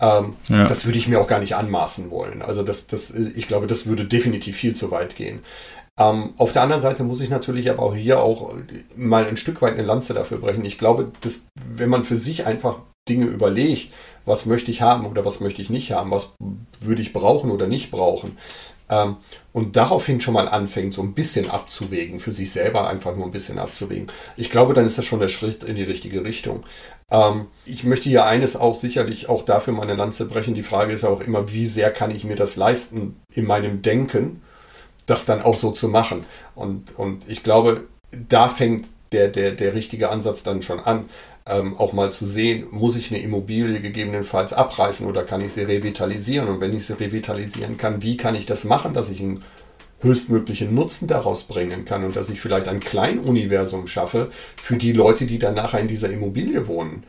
Ähm, 0.00 0.34
ja. 0.48 0.66
Das 0.66 0.86
würde 0.86 0.98
ich 0.98 1.08
mir 1.08 1.20
auch 1.20 1.26
gar 1.26 1.40
nicht 1.40 1.56
anmaßen 1.56 2.10
wollen. 2.10 2.42
Also 2.42 2.62
das, 2.62 2.86
das, 2.86 3.10
ich 3.10 3.48
glaube, 3.48 3.66
das 3.66 3.86
würde 3.86 4.04
definitiv 4.04 4.56
viel 4.56 4.74
zu 4.74 4.90
weit 4.90 5.16
gehen. 5.16 5.40
Ähm, 5.98 6.34
auf 6.38 6.52
der 6.52 6.62
anderen 6.62 6.80
Seite 6.80 7.04
muss 7.04 7.20
ich 7.20 7.28
natürlich 7.28 7.70
aber 7.70 7.82
auch 7.82 7.94
hier 7.94 8.20
auch 8.22 8.54
mal 8.96 9.26
ein 9.26 9.36
Stück 9.36 9.60
weit 9.60 9.74
eine 9.74 9.82
Lanze 9.82 10.14
dafür 10.14 10.38
brechen. 10.38 10.64
Ich 10.64 10.78
glaube, 10.78 11.12
dass 11.20 11.46
wenn 11.66 11.90
man 11.90 12.04
für 12.04 12.16
sich 12.16 12.46
einfach 12.46 12.78
Dinge 13.08 13.26
überlegt, 13.26 13.92
was 14.24 14.46
möchte 14.46 14.70
ich 14.70 14.82
haben 14.82 15.06
oder 15.06 15.24
was 15.24 15.40
möchte 15.40 15.62
ich 15.62 15.70
nicht 15.70 15.92
haben, 15.92 16.10
was 16.10 16.34
würde 16.80 17.02
ich 17.02 17.12
brauchen 17.12 17.50
oder 17.50 17.66
nicht 17.66 17.90
brauchen, 17.90 18.36
ähm, 18.88 19.16
und 19.52 19.76
daraufhin 19.76 20.20
schon 20.20 20.34
mal 20.34 20.48
anfängt, 20.48 20.94
so 20.94 21.02
ein 21.02 21.14
bisschen 21.14 21.50
abzuwägen, 21.50 22.20
für 22.20 22.32
sich 22.32 22.52
selber 22.52 22.88
einfach 22.88 23.16
nur 23.16 23.24
ein 23.24 23.32
bisschen 23.32 23.58
abzuwägen. 23.58 24.08
Ich 24.36 24.50
glaube, 24.50 24.74
dann 24.74 24.84
ist 24.84 24.98
das 24.98 25.04
schon 25.04 25.20
der 25.20 25.28
Schritt 25.28 25.62
in 25.62 25.76
die 25.76 25.84
richtige 25.84 26.24
Richtung. 26.24 26.64
Ähm, 27.10 27.46
ich 27.64 27.84
möchte 27.84 28.08
hier 28.08 28.26
eines 28.26 28.56
auch 28.56 28.74
sicherlich 28.74 29.28
auch 29.28 29.44
dafür 29.44 29.72
meine 29.72 29.94
Lanze 29.94 30.26
brechen. 30.26 30.54
Die 30.54 30.62
Frage 30.62 30.92
ist 30.92 31.02
ja 31.02 31.08
auch 31.08 31.20
immer, 31.20 31.52
wie 31.52 31.66
sehr 31.66 31.92
kann 31.92 32.10
ich 32.10 32.24
mir 32.24 32.36
das 32.36 32.56
leisten 32.56 33.16
in 33.32 33.46
meinem 33.46 33.82
Denken? 33.82 34.42
das 35.10 35.26
dann 35.26 35.42
auch 35.42 35.54
so 35.54 35.72
zu 35.72 35.88
machen. 35.88 36.24
Und, 36.54 36.98
und 36.98 37.28
ich 37.28 37.42
glaube, 37.42 37.88
da 38.28 38.48
fängt 38.48 38.88
der, 39.12 39.28
der, 39.28 39.52
der 39.52 39.74
richtige 39.74 40.10
Ansatz 40.10 40.42
dann 40.44 40.62
schon 40.62 40.80
an. 40.80 41.06
Ähm, 41.50 41.76
auch 41.76 41.92
mal 41.92 42.12
zu 42.12 42.26
sehen, 42.26 42.66
muss 42.70 42.96
ich 42.96 43.10
eine 43.10 43.20
Immobilie 43.20 43.80
gegebenenfalls 43.80 44.52
abreißen 44.52 45.06
oder 45.06 45.24
kann 45.24 45.44
ich 45.44 45.54
sie 45.54 45.62
revitalisieren? 45.62 46.48
Und 46.48 46.60
wenn 46.60 46.72
ich 46.72 46.86
sie 46.86 46.98
revitalisieren 46.98 47.76
kann, 47.76 48.02
wie 48.02 48.16
kann 48.16 48.34
ich 48.34 48.46
das 48.46 48.64
machen, 48.64 48.94
dass 48.94 49.10
ich 49.10 49.20
einen 49.20 49.42
höchstmöglichen 50.00 50.74
Nutzen 50.74 51.08
daraus 51.08 51.44
bringen 51.44 51.84
kann 51.84 52.04
und 52.04 52.16
dass 52.16 52.30
ich 52.30 52.40
vielleicht 52.40 52.68
ein 52.68 52.80
Kleinuniversum 52.80 53.86
schaffe 53.86 54.30
für 54.56 54.76
die 54.76 54.92
Leute, 54.92 55.26
die 55.26 55.38
dann 55.38 55.54
nachher 55.54 55.80
in 55.80 55.88
dieser 55.88 56.10
Immobilie 56.10 56.66
wohnen. 56.68 57.04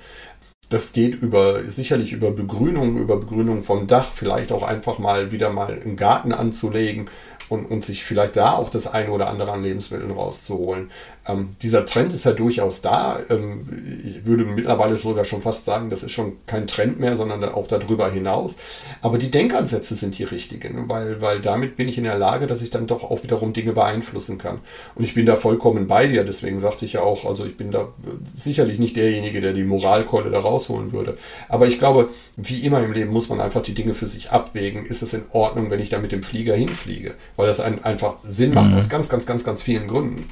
Das 0.69 0.93
geht 0.93 1.15
über, 1.15 1.63
sicherlich 1.69 2.13
über 2.13 2.32
Begrünung, 2.32 2.97
über 2.97 3.17
Begrünung 3.17 3.62
vom 3.62 3.88
Dach, 3.88 4.12
vielleicht 4.13 4.51
auch 4.54 4.63
einfach 4.63 4.99
mal 4.99 5.32
wieder 5.32 5.49
mal 5.49 5.80
einen 5.84 5.97
Garten 5.97 6.32
anzulegen, 6.32 7.10
und, 7.51 7.65
und 7.65 7.84
sich 7.84 8.06
vielleicht 8.06 8.38
da 8.38 8.54
auch 8.54 8.69
das 8.69 8.88
eine 8.88 9.12
oder 9.12 9.27
andere 9.27 9.51
an 9.51 9.62
Lebensmitteln 9.62 10.12
rauszuholen. 10.12 10.89
Ähm, 11.27 11.49
dieser 11.62 11.86
Trend 11.86 12.13
ist 12.13 12.25
ja 12.25 12.31
durchaus 12.31 12.81
da. 12.81 13.19
Ähm, 13.29 13.67
ich 14.03 14.25
würde 14.25 14.45
mittlerweile 14.45 14.97
sogar 14.97 15.23
schon 15.23 15.41
fast 15.41 15.65
sagen, 15.65 15.89
das 15.89 16.03
ist 16.03 16.12
schon 16.12 16.34
kein 16.45 16.67
Trend 16.67 16.99
mehr, 16.99 17.15
sondern 17.15 17.43
auch 17.45 17.67
darüber 17.67 18.12
hinaus. 18.12 18.55
Aber 19.01 19.17
die 19.17 19.31
Denkansätze 19.31 19.95
sind 19.95 20.17
die 20.17 20.23
richtigen, 20.23 20.89
weil, 20.89 21.21
weil 21.21 21.39
damit 21.39 21.75
bin 21.75 21.88
ich 21.88 21.97
in 21.97 22.05
der 22.05 22.17
Lage, 22.17 22.47
dass 22.47 22.62
ich 22.62 22.69
dann 22.69 22.88
doch 22.88 23.03
auch 23.03 23.23
wiederum 23.23 23.53
Dinge 23.53 23.73
beeinflussen 23.73 24.38
kann. 24.38 24.60
Und 24.95 25.03
ich 25.03 25.13
bin 25.13 25.25
da 25.25 25.36
vollkommen 25.36 25.88
bei 25.88 26.07
dir, 26.07 26.23
deswegen 26.23 26.60
sagte 26.60 26.86
ich 26.86 26.93
ja 26.93 27.01
auch, 27.01 27.25
also 27.25 27.45
ich 27.45 27.57
bin 27.57 27.71
da 27.71 27.89
sicherlich 28.34 28.79
nicht 28.79 28.95
derjenige, 28.95 29.41
der 29.41 29.53
die 29.53 29.63
Moralkeule 29.63 30.29
da 30.29 30.39
rausholen 30.39 30.91
würde. 30.91 31.17
Aber 31.49 31.67
ich 31.67 31.79
glaube, 31.79 32.10
wie 32.38 32.60
immer 32.65 32.84
im 32.84 32.93
Leben 32.93 33.12
muss 33.12 33.29
man 33.29 33.41
einfach 33.41 33.62
die 33.62 33.73
Dinge 33.73 33.93
für 33.93 34.07
sich 34.07 34.31
abwägen. 34.31 34.86
Ist 34.86 35.01
es 35.01 35.13
in 35.13 35.23
Ordnung, 35.31 35.69
wenn 35.69 35.79
ich 35.79 35.89
da 35.89 35.99
mit 35.99 36.12
dem 36.12 36.23
Flieger 36.23 36.55
hinfliege? 36.55 37.15
weil 37.36 37.47
das 37.47 37.60
ein, 37.60 37.84
einfach 37.84 38.15
Sinn 38.27 38.53
macht, 38.53 38.71
mhm. 38.71 38.77
aus 38.77 38.89
ganz, 38.89 39.10
ganz, 39.10 39.25
ganz, 39.25 39.43
ganz 39.43 39.62
vielen 39.62 39.88
Gründen, 39.88 40.27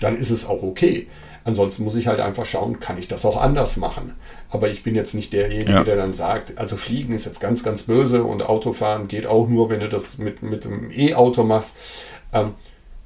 dann 0.00 0.16
ist 0.16 0.30
es 0.30 0.46
auch 0.46 0.62
okay. 0.62 1.08
Ansonsten 1.44 1.82
muss 1.82 1.96
ich 1.96 2.06
halt 2.06 2.20
einfach 2.20 2.44
schauen, 2.44 2.78
kann 2.78 2.98
ich 2.98 3.08
das 3.08 3.24
auch 3.24 3.40
anders 3.40 3.76
machen. 3.76 4.12
Aber 4.50 4.68
ich 4.68 4.82
bin 4.82 4.94
jetzt 4.94 5.14
nicht 5.14 5.32
derjenige, 5.32 5.72
ja. 5.72 5.84
der 5.84 5.96
dann 5.96 6.14
sagt, 6.14 6.58
also 6.58 6.76
Fliegen 6.76 7.12
ist 7.12 7.24
jetzt 7.24 7.40
ganz, 7.40 7.64
ganz 7.64 7.84
böse 7.84 8.22
und 8.22 8.42
Autofahren 8.42 9.08
geht 9.08 9.26
auch 9.26 9.48
nur, 9.48 9.68
wenn 9.68 9.80
du 9.80 9.88
das 9.88 10.18
mit, 10.18 10.42
mit 10.42 10.66
einem 10.66 10.90
E-Auto 10.92 11.42
machst. 11.42 11.76
Ähm, 12.32 12.54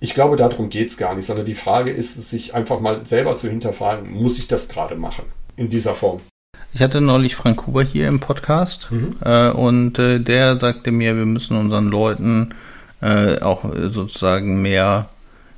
ich 0.01 0.13
glaube, 0.13 0.37
darum 0.37 0.69
geht 0.69 0.89
es 0.89 0.99
gar 0.99 1.15
nicht, 1.15 1.25
sondern 1.25 1.47
die 1.47 1.55
Frage 1.55 1.91
ist, 1.91 2.29
sich 2.29 2.55
einfach 2.55 2.81
mal 2.81 3.07
selber 3.07 3.37
zu 3.37 3.49
hinterfragen, 3.49 4.11
muss 4.13 4.39
ich 4.39 4.47
das 4.47 4.69
gerade 4.69 4.97
machen 4.97 5.25
in 5.57 5.71
dieser 5.71 5.95
Form? 5.95 6.21
Ich 6.75 6.83
hatte 6.83 7.01
neulich 7.01 7.37
Frank 7.37 7.67
Huber 7.67 7.83
hier 7.83 8.07
im 8.07 8.21
Podcast 8.21 8.89
mhm. 8.91 9.17
äh, 9.25 9.49
und 9.49 9.99
äh, 9.99 10.21
der 10.21 10.59
sagte 10.61 10.93
mir, 10.93 11.17
wir 11.17 11.25
müssen 11.25 11.57
unseren 11.57 11.87
Leuten 11.87 12.55
äh, 13.01 13.41
auch 13.41 13.65
sozusagen 13.89 14.61
mehr, 14.61 15.09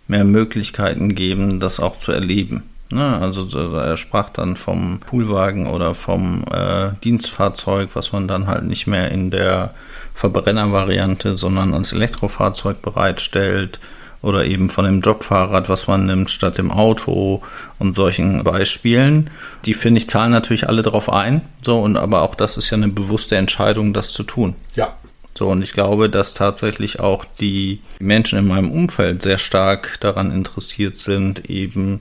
mehr 0.08 0.24
Möglichkeiten 0.24 1.14
geben, 1.14 1.60
das 1.60 1.80
auch 1.80 1.96
zu 1.96 2.12
erleben. 2.12 2.64
Ne? 2.90 3.18
Also 3.18 3.46
er 3.76 3.96
sprach 3.96 4.30
dann 4.30 4.56
vom 4.56 5.00
Poolwagen 5.00 5.66
oder 5.66 5.94
vom 5.94 6.44
äh, 6.50 6.90
Dienstfahrzeug, 7.04 7.90
was 7.92 8.12
man 8.12 8.26
dann 8.26 8.46
halt 8.46 8.64
nicht 8.64 8.86
mehr 8.86 9.10
in 9.10 9.30
der 9.30 9.74
Verbrennervariante, 10.14 11.36
sondern 11.36 11.74
als 11.74 11.92
Elektrofahrzeug 11.92 12.80
bereitstellt 12.82 13.78
oder 14.20 14.46
eben 14.46 14.70
von 14.70 14.84
dem 14.84 15.00
Jobfahrrad, 15.00 15.68
was 15.68 15.86
man 15.86 16.06
nimmt 16.06 16.30
statt 16.30 16.58
dem 16.58 16.72
Auto 16.72 17.42
und 17.78 17.94
solchen 17.94 18.42
Beispielen. 18.42 19.30
Die 19.64 19.74
finde 19.74 19.98
ich 20.00 20.08
zahlen 20.08 20.32
natürlich 20.32 20.68
alle 20.68 20.82
drauf 20.82 21.12
ein. 21.12 21.42
So 21.62 21.80
und 21.80 21.96
aber 21.96 22.22
auch 22.22 22.34
das 22.34 22.56
ist 22.56 22.70
ja 22.70 22.76
eine 22.76 22.88
bewusste 22.88 23.36
Entscheidung, 23.36 23.92
das 23.92 24.12
zu 24.12 24.24
tun. 24.24 24.56
Ja, 24.74 24.94
so, 25.38 25.46
und 25.46 25.62
ich 25.62 25.72
glaube, 25.72 26.10
dass 26.10 26.34
tatsächlich 26.34 26.98
auch 26.98 27.24
die 27.38 27.80
Menschen 28.00 28.40
in 28.40 28.48
meinem 28.48 28.72
Umfeld 28.72 29.22
sehr 29.22 29.38
stark 29.38 30.00
daran 30.00 30.32
interessiert 30.32 30.96
sind, 30.96 31.48
eben 31.48 32.00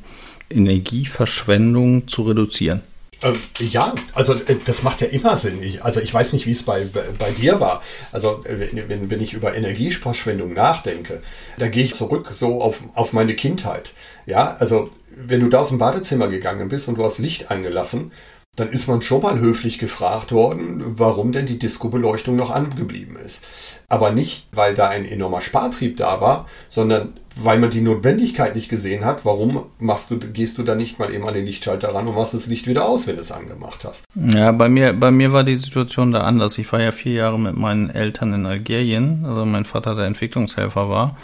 Energieverschwendung 0.49 2.07
zu 2.07 2.23
reduzieren. 2.23 2.81
Ähm, 3.21 3.35
ja, 3.59 3.93
also 4.15 4.33
äh, 4.33 4.55
das 4.65 4.81
macht 4.81 5.01
ja 5.01 5.07
immer 5.07 5.35
Sinn. 5.35 5.61
Ich, 5.61 5.83
also 5.83 5.99
ich 5.99 6.11
weiß 6.11 6.33
nicht, 6.33 6.47
wie 6.47 6.51
es 6.51 6.63
bei, 6.63 6.87
bei 7.19 7.29
dir 7.29 7.59
war. 7.59 7.83
Also 8.11 8.43
äh, 8.43 8.69
wenn, 8.87 9.11
wenn 9.11 9.21
ich 9.21 9.33
über 9.33 9.53
Energieverschwendung 9.53 10.53
nachdenke, 10.53 11.21
da 11.59 11.67
gehe 11.67 11.83
ich 11.83 11.93
zurück 11.93 12.29
so 12.31 12.59
auf, 12.59 12.79
auf 12.95 13.13
meine 13.13 13.35
Kindheit. 13.35 13.93
Ja, 14.25 14.55
also 14.57 14.89
wenn 15.15 15.41
du 15.41 15.49
da 15.49 15.59
aus 15.59 15.69
dem 15.69 15.77
Badezimmer 15.77 16.27
gegangen 16.27 16.69
bist 16.69 16.87
und 16.87 16.97
du 16.97 17.03
hast 17.03 17.19
Licht 17.19 17.51
angelassen, 17.51 18.11
dann 18.57 18.69
ist 18.69 18.87
man 18.87 19.03
schon 19.03 19.21
mal 19.21 19.39
höflich 19.39 19.77
gefragt 19.77 20.31
worden, 20.31 20.83
warum 20.97 21.31
denn 21.31 21.45
die 21.45 21.59
Disco-Beleuchtung 21.59 22.35
noch 22.35 22.49
angeblieben 22.49 23.15
ist. 23.15 23.45
Aber 23.87 24.11
nicht, 24.11 24.47
weil 24.51 24.73
da 24.73 24.89
ein 24.89 25.05
enormer 25.05 25.41
Spartrieb 25.41 25.95
da 25.95 26.19
war, 26.19 26.47
sondern 26.67 27.13
weil 27.35 27.59
man 27.59 27.69
die 27.69 27.81
Notwendigkeit 27.81 28.55
nicht 28.55 28.67
gesehen 28.67 29.05
hat, 29.05 29.25
warum 29.25 29.67
machst 29.77 30.09
du, 30.09 30.17
gehst 30.17 30.57
du 30.57 30.63
da 30.63 30.73
nicht 30.73 30.97
mal 30.97 31.13
eben 31.13 31.27
an 31.27 31.35
den 31.35 31.45
Lichtschalter 31.45 31.93
ran 31.93 32.07
und 32.07 32.15
machst 32.15 32.33
das 32.33 32.47
Licht 32.47 32.65
wieder 32.65 32.89
aus, 32.89 33.05
wenn 33.05 33.15
du 33.15 33.21
es 33.21 33.31
angemacht 33.31 33.85
hast. 33.85 34.05
Ja, 34.15 34.51
bei 34.51 34.69
mir, 34.69 34.93
bei 34.93 35.11
mir 35.11 35.31
war 35.33 35.43
die 35.43 35.55
Situation 35.55 36.11
da 36.11 36.21
anders. 36.21 36.57
Ich 36.57 36.71
war 36.73 36.81
ja 36.81 36.91
vier 36.91 37.13
Jahre 37.13 37.39
mit 37.39 37.55
meinen 37.55 37.91
Eltern 37.91 38.33
in 38.33 38.47
Algerien, 38.47 39.23
also 39.23 39.45
mein 39.45 39.65
Vater 39.65 39.93
der 39.93 40.05
Entwicklungshelfer 40.05 40.89
war. 40.89 41.15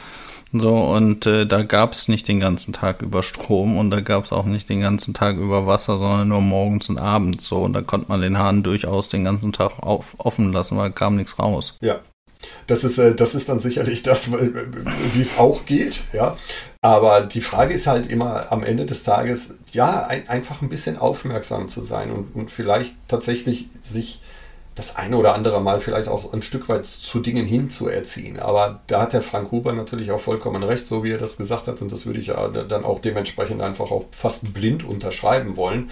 So, 0.55 0.75
und 0.75 1.25
äh, 1.25 1.47
da 1.47 1.63
gab 1.63 1.93
es 1.93 2.07
nicht 2.07 2.27
den 2.27 2.39
ganzen 2.39 2.73
Tag 2.73 3.01
über 3.01 3.23
Strom 3.23 3.75
und 3.75 3.89
da 3.89 4.01
gab 4.01 4.25
es 4.25 4.31
auch 4.31 4.45
nicht 4.45 4.69
den 4.69 4.81
ganzen 4.81 5.15
Tag 5.15 5.37
über 5.37 5.65
Wasser, 5.65 5.97
sondern 5.97 6.27
nur 6.27 6.41
morgens 6.41 6.89
und 6.89 6.99
abends 6.99 7.45
so. 7.45 7.57
Und 7.57 7.73
da 7.73 7.81
konnte 7.81 8.07
man 8.09 8.21
den 8.21 8.37
Hahn 8.37 8.61
durchaus 8.61 9.07
den 9.07 9.23
ganzen 9.23 9.51
Tag 9.51 9.79
auf, 9.79 10.13
offen 10.19 10.53
lassen, 10.53 10.77
weil 10.77 10.91
kam 10.91 11.15
nichts 11.15 11.39
raus. 11.39 11.77
Ja. 11.81 12.01
Das 12.67 12.83
ist, 12.83 12.97
äh, 12.97 13.15
das 13.15 13.35
ist 13.35 13.49
dann 13.49 13.59
sicherlich 13.59 14.03
das, 14.03 14.31
wie 14.31 15.21
es 15.21 15.37
auch 15.39 15.65
geht, 15.65 16.03
ja. 16.13 16.37
Aber 16.81 17.21
die 17.21 17.41
Frage 17.41 17.73
ist 17.73 17.87
halt 17.87 18.07
immer 18.07 18.51
am 18.51 18.63
Ende 18.63 18.85
des 18.85 19.03
Tages, 19.03 19.59
ja, 19.71 20.05
ein, 20.05 20.27
einfach 20.27 20.61
ein 20.61 20.69
bisschen 20.69 20.97
aufmerksam 20.97 21.67
zu 21.67 21.81
sein 21.81 22.11
und, 22.11 22.35
und 22.35 22.51
vielleicht 22.51 22.95
tatsächlich 23.07 23.69
sich 23.81 24.21
das 24.75 24.95
eine 24.95 25.17
oder 25.17 25.35
andere 25.35 25.61
Mal 25.61 25.79
vielleicht 25.79 26.07
auch 26.07 26.33
ein 26.33 26.41
Stück 26.41 26.67
weit 26.67 26.85
zu 26.85 27.19
Dingen 27.19 27.45
hinzuerziehen. 27.45 28.39
Aber 28.39 28.81
da 28.87 29.01
hat 29.01 29.13
der 29.13 29.21
Frank 29.21 29.51
Huber 29.51 29.71
natürlich 29.71 30.11
auch 30.11 30.19
vollkommen 30.19 30.63
recht, 30.63 30.85
so 30.87 31.03
wie 31.03 31.11
er 31.11 31.19
das 31.19 31.37
gesagt 31.37 31.67
hat. 31.67 31.81
Und 31.81 31.91
das 31.91 32.05
würde 32.05 32.19
ich 32.19 32.27
ja 32.27 32.47
dann 32.47 32.83
auch 32.83 32.99
dementsprechend 32.99 33.61
einfach 33.61 33.91
auch 33.91 34.05
fast 34.11 34.53
blind 34.53 34.83
unterschreiben 34.83 35.57
wollen. 35.57 35.91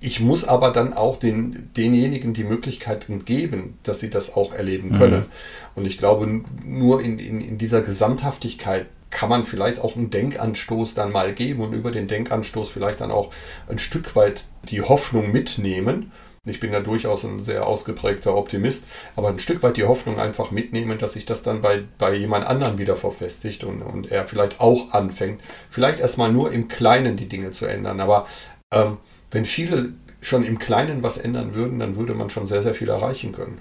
Ich 0.00 0.20
muss 0.20 0.44
aber 0.44 0.70
dann 0.70 0.92
auch 0.92 1.18
den, 1.18 1.70
denjenigen 1.76 2.34
die 2.34 2.44
Möglichkeiten 2.44 3.24
geben, 3.24 3.78
dass 3.82 4.00
sie 4.00 4.10
das 4.10 4.34
auch 4.34 4.52
erleben 4.52 4.92
können. 4.98 5.20
Mhm. 5.20 5.26
Und 5.74 5.86
ich 5.86 5.96
glaube, 5.96 6.42
nur 6.64 7.00
in, 7.00 7.18
in, 7.18 7.40
in 7.40 7.56
dieser 7.56 7.80
Gesamthaftigkeit 7.80 8.86
kann 9.08 9.28
man 9.28 9.44
vielleicht 9.44 9.80
auch 9.80 9.96
einen 9.96 10.10
Denkanstoß 10.10 10.94
dann 10.94 11.12
mal 11.12 11.32
geben 11.32 11.62
und 11.62 11.72
über 11.72 11.90
den 11.90 12.08
Denkanstoß 12.08 12.68
vielleicht 12.68 13.00
dann 13.00 13.10
auch 13.10 13.32
ein 13.68 13.78
Stück 13.78 14.14
weit 14.14 14.44
die 14.70 14.82
Hoffnung 14.82 15.32
mitnehmen 15.32 16.12
ich 16.46 16.58
bin 16.58 16.72
da 16.72 16.80
durchaus 16.80 17.24
ein 17.24 17.40
sehr 17.40 17.66
ausgeprägter 17.66 18.34
Optimist, 18.34 18.86
aber 19.14 19.28
ein 19.28 19.38
Stück 19.38 19.62
weit 19.62 19.76
die 19.76 19.84
Hoffnung 19.84 20.18
einfach 20.18 20.50
mitnehmen, 20.50 20.96
dass 20.96 21.12
sich 21.12 21.26
das 21.26 21.42
dann 21.42 21.60
bei, 21.60 21.82
bei 21.98 22.14
jemand 22.14 22.46
anderem 22.46 22.78
wieder 22.78 22.96
verfestigt 22.96 23.62
und, 23.62 23.82
und 23.82 24.10
er 24.10 24.26
vielleicht 24.26 24.58
auch 24.58 24.92
anfängt, 24.92 25.42
vielleicht 25.68 26.00
erstmal 26.00 26.32
nur 26.32 26.50
im 26.50 26.68
Kleinen 26.68 27.18
die 27.18 27.28
Dinge 27.28 27.50
zu 27.50 27.66
ändern. 27.66 28.00
Aber 28.00 28.26
ähm, 28.72 28.96
wenn 29.30 29.44
viele 29.44 29.92
schon 30.22 30.42
im 30.42 30.58
Kleinen 30.58 31.02
was 31.02 31.18
ändern 31.18 31.54
würden, 31.54 31.78
dann 31.78 31.96
würde 31.96 32.14
man 32.14 32.30
schon 32.30 32.46
sehr, 32.46 32.62
sehr 32.62 32.74
viel 32.74 32.88
erreichen 32.88 33.32
können. 33.32 33.58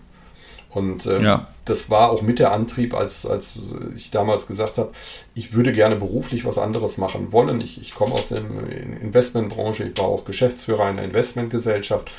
Und 0.69 1.05
ähm, 1.05 1.23
ja. 1.23 1.47
das 1.65 1.89
war 1.89 2.11
auch 2.11 2.21
mit 2.21 2.39
der 2.39 2.53
Antrieb, 2.53 2.93
als, 2.93 3.25
als 3.25 3.55
ich 3.97 4.11
damals 4.11 4.47
gesagt 4.47 4.77
habe, 4.77 4.91
ich 5.33 5.53
würde 5.53 5.73
gerne 5.73 5.97
beruflich 5.97 6.45
was 6.45 6.57
anderes 6.57 6.97
machen 6.97 7.33
wollen. 7.33 7.59
Ich, 7.59 7.81
ich 7.81 7.93
komme 7.93 8.13
aus 8.13 8.29
der 8.29 8.37
Investmentbranche, 9.01 9.83
ich 9.83 9.97
war 9.97 10.05
auch 10.05 10.23
Geschäftsführer 10.23 10.85
einer 10.85 11.03
Investmentgesellschaft. 11.03 12.11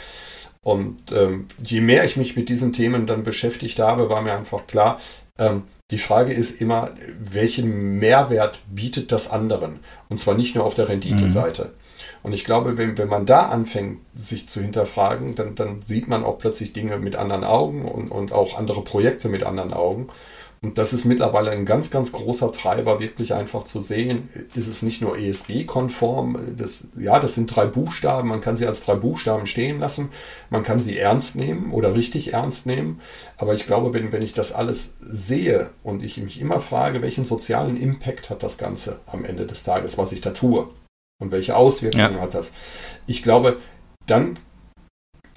Und 0.63 1.13
ähm, 1.13 1.47
je 1.63 1.81
mehr 1.81 2.05
ich 2.05 2.17
mich 2.17 2.37
mit 2.37 2.49
diesen 2.49 2.73
Themen 2.73 3.07
dann 3.07 3.23
beschäftigt 3.23 3.79
habe, 3.79 4.11
war 4.11 4.21
mir 4.21 4.35
einfach 4.35 4.67
klar, 4.67 4.99
ähm, 5.39 5.63
die 5.91 5.99
Frage 5.99 6.33
ist 6.33 6.61
immer, 6.61 6.91
welchen 7.19 7.99
Mehrwert 7.99 8.61
bietet 8.69 9.11
das 9.11 9.29
anderen? 9.29 9.81
Und 10.09 10.19
zwar 10.19 10.35
nicht 10.35 10.55
nur 10.55 10.65
auf 10.65 10.75
der 10.75 10.89
Renditeseite. 10.89 11.65
Mhm. 11.65 11.71
Und 12.23 12.33
ich 12.33 12.45
glaube, 12.45 12.77
wenn, 12.77 12.99
wenn 12.99 13.09
man 13.09 13.27
da 13.27 13.47
anfängt, 13.47 14.01
sich 14.15 14.49
zu 14.49 14.61
hinterfragen, 14.61 15.35
dann, 15.35 15.55
dann 15.55 15.83
sieht 15.83 16.07
man 16.07 16.23
auch 16.23 16.39
plötzlich 16.39 16.73
Dinge 16.73 16.99
mit 16.99 17.17
anderen 17.17 17.45
Augen 17.45 17.87
und, 17.87 18.09
und 18.09 18.33
auch 18.33 18.59
andere 18.59 18.85
Projekte 18.85 19.29
mit 19.29 19.43
anderen 19.43 19.73
Augen. 19.73 20.09
Und 20.63 20.77
das 20.77 20.93
ist 20.93 21.07
mittlerweile 21.07 21.53
ein 21.53 21.65
ganz, 21.65 21.91
ganz 21.91 22.13
großer 22.13 22.53
Treiber, 22.53 23.01
wirklich 23.01 23.33
einfach 23.33 23.65
zu 23.65 23.81
sehen, 23.81 24.29
ist 24.55 24.67
es 24.67 24.83
nicht 24.83 25.01
nur 25.01 25.17
ESG-konform, 25.17 26.55
das, 26.59 26.89
ja, 26.99 27.19
das 27.19 27.35
sind 27.35 27.47
drei 27.47 27.65
Buchstaben, 27.65 28.29
man 28.29 28.43
kann 28.43 28.57
sie 28.57 28.67
als 28.67 28.83
drei 28.85 28.95
Buchstaben 28.95 29.47
stehen 29.47 29.81
lassen, 29.81 30.11
man 30.51 30.63
kann 30.63 30.79
sie 30.79 30.99
ernst 30.99 31.35
nehmen 31.35 31.73
oder 31.73 31.95
richtig 31.95 32.35
ernst 32.35 32.67
nehmen, 32.67 33.01
aber 33.39 33.55
ich 33.55 33.65
glaube, 33.65 33.95
wenn, 33.95 34.13
wenn 34.13 34.21
ich 34.21 34.35
das 34.35 34.53
alles 34.53 34.99
sehe 35.01 35.71
und 35.83 36.05
ich 36.05 36.19
mich 36.19 36.39
immer 36.39 36.61
frage, 36.61 37.01
welchen 37.01 37.25
sozialen 37.25 37.79
Impact 37.79 38.29
hat 38.29 38.43
das 38.43 38.59
Ganze 38.59 39.01
am 39.07 39.25
Ende 39.25 39.47
des 39.47 39.63
Tages, 39.63 39.97
was 39.97 40.13
ich 40.13 40.21
da 40.21 40.33
tue 40.33 40.69
und 41.23 41.31
welche 41.31 41.57
Auswirkungen 41.57 42.17
ja. 42.17 42.21
hat 42.21 42.35
das, 42.35 42.53
ich 43.07 43.23
glaube, 43.23 43.57
dann 44.07 44.39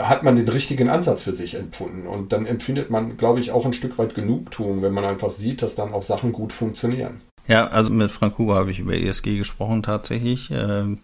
hat 0.10 0.24
man 0.24 0.36
den 0.36 0.48
richtigen 0.48 0.90
Ansatz 0.90 1.24
für 1.24 1.34
sich 1.34 1.56
empfunden. 1.56 2.08
Und 2.08 2.32
dann 2.32 2.46
empfindet 2.46 2.90
man, 2.90 3.18
glaube 3.18 3.40
ich, 3.40 3.52
auch 3.52 3.66
ein 3.66 3.74
Stück 3.74 3.98
weit 3.98 4.16
Genugtuung, 4.16 4.82
wenn 4.82 4.94
man 4.94 5.06
einfach 5.06 5.30
sieht, 5.30 5.62
dass 5.62 5.76
dann 5.76 5.94
auch 5.94 6.04
Sachen 6.04 6.32
gut 6.32 6.54
funktionieren. 6.54 7.22
Ja, 7.48 7.68
also 7.68 7.92
mit 7.92 8.12
Frank 8.12 8.38
Huber 8.38 8.56
habe 8.56 8.72
ich 8.72 8.80
über 8.80 8.94
ESG 8.94 9.38
gesprochen 9.38 9.84
tatsächlich. 9.84 10.50
Äh, 10.52 10.96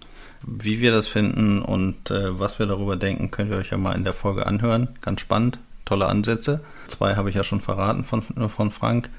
wie 0.45 0.79
wir 0.79 0.91
das 0.91 1.07
finden 1.07 1.61
und 1.61 2.11
äh, 2.11 2.39
was 2.39 2.59
wir 2.59 2.65
darüber 2.65 2.95
denken, 2.95 3.31
könnt 3.31 3.51
ihr 3.51 3.57
euch 3.57 3.71
ja 3.71 3.77
mal 3.77 3.95
in 3.95 4.03
der 4.05 4.13
Folge 4.13 4.45
anhören. 4.45 4.89
Ganz 5.01 5.21
spannend, 5.21 5.59
tolle 5.85 6.05
Ansätze. 6.05 6.61
Zwei 6.87 7.15
habe 7.15 7.29
ich 7.29 7.35
ja 7.35 7.43
schon 7.43 7.59
verraten 7.59 8.05
von, 8.05 8.21
von 8.21 8.71
Frank. 8.71 9.09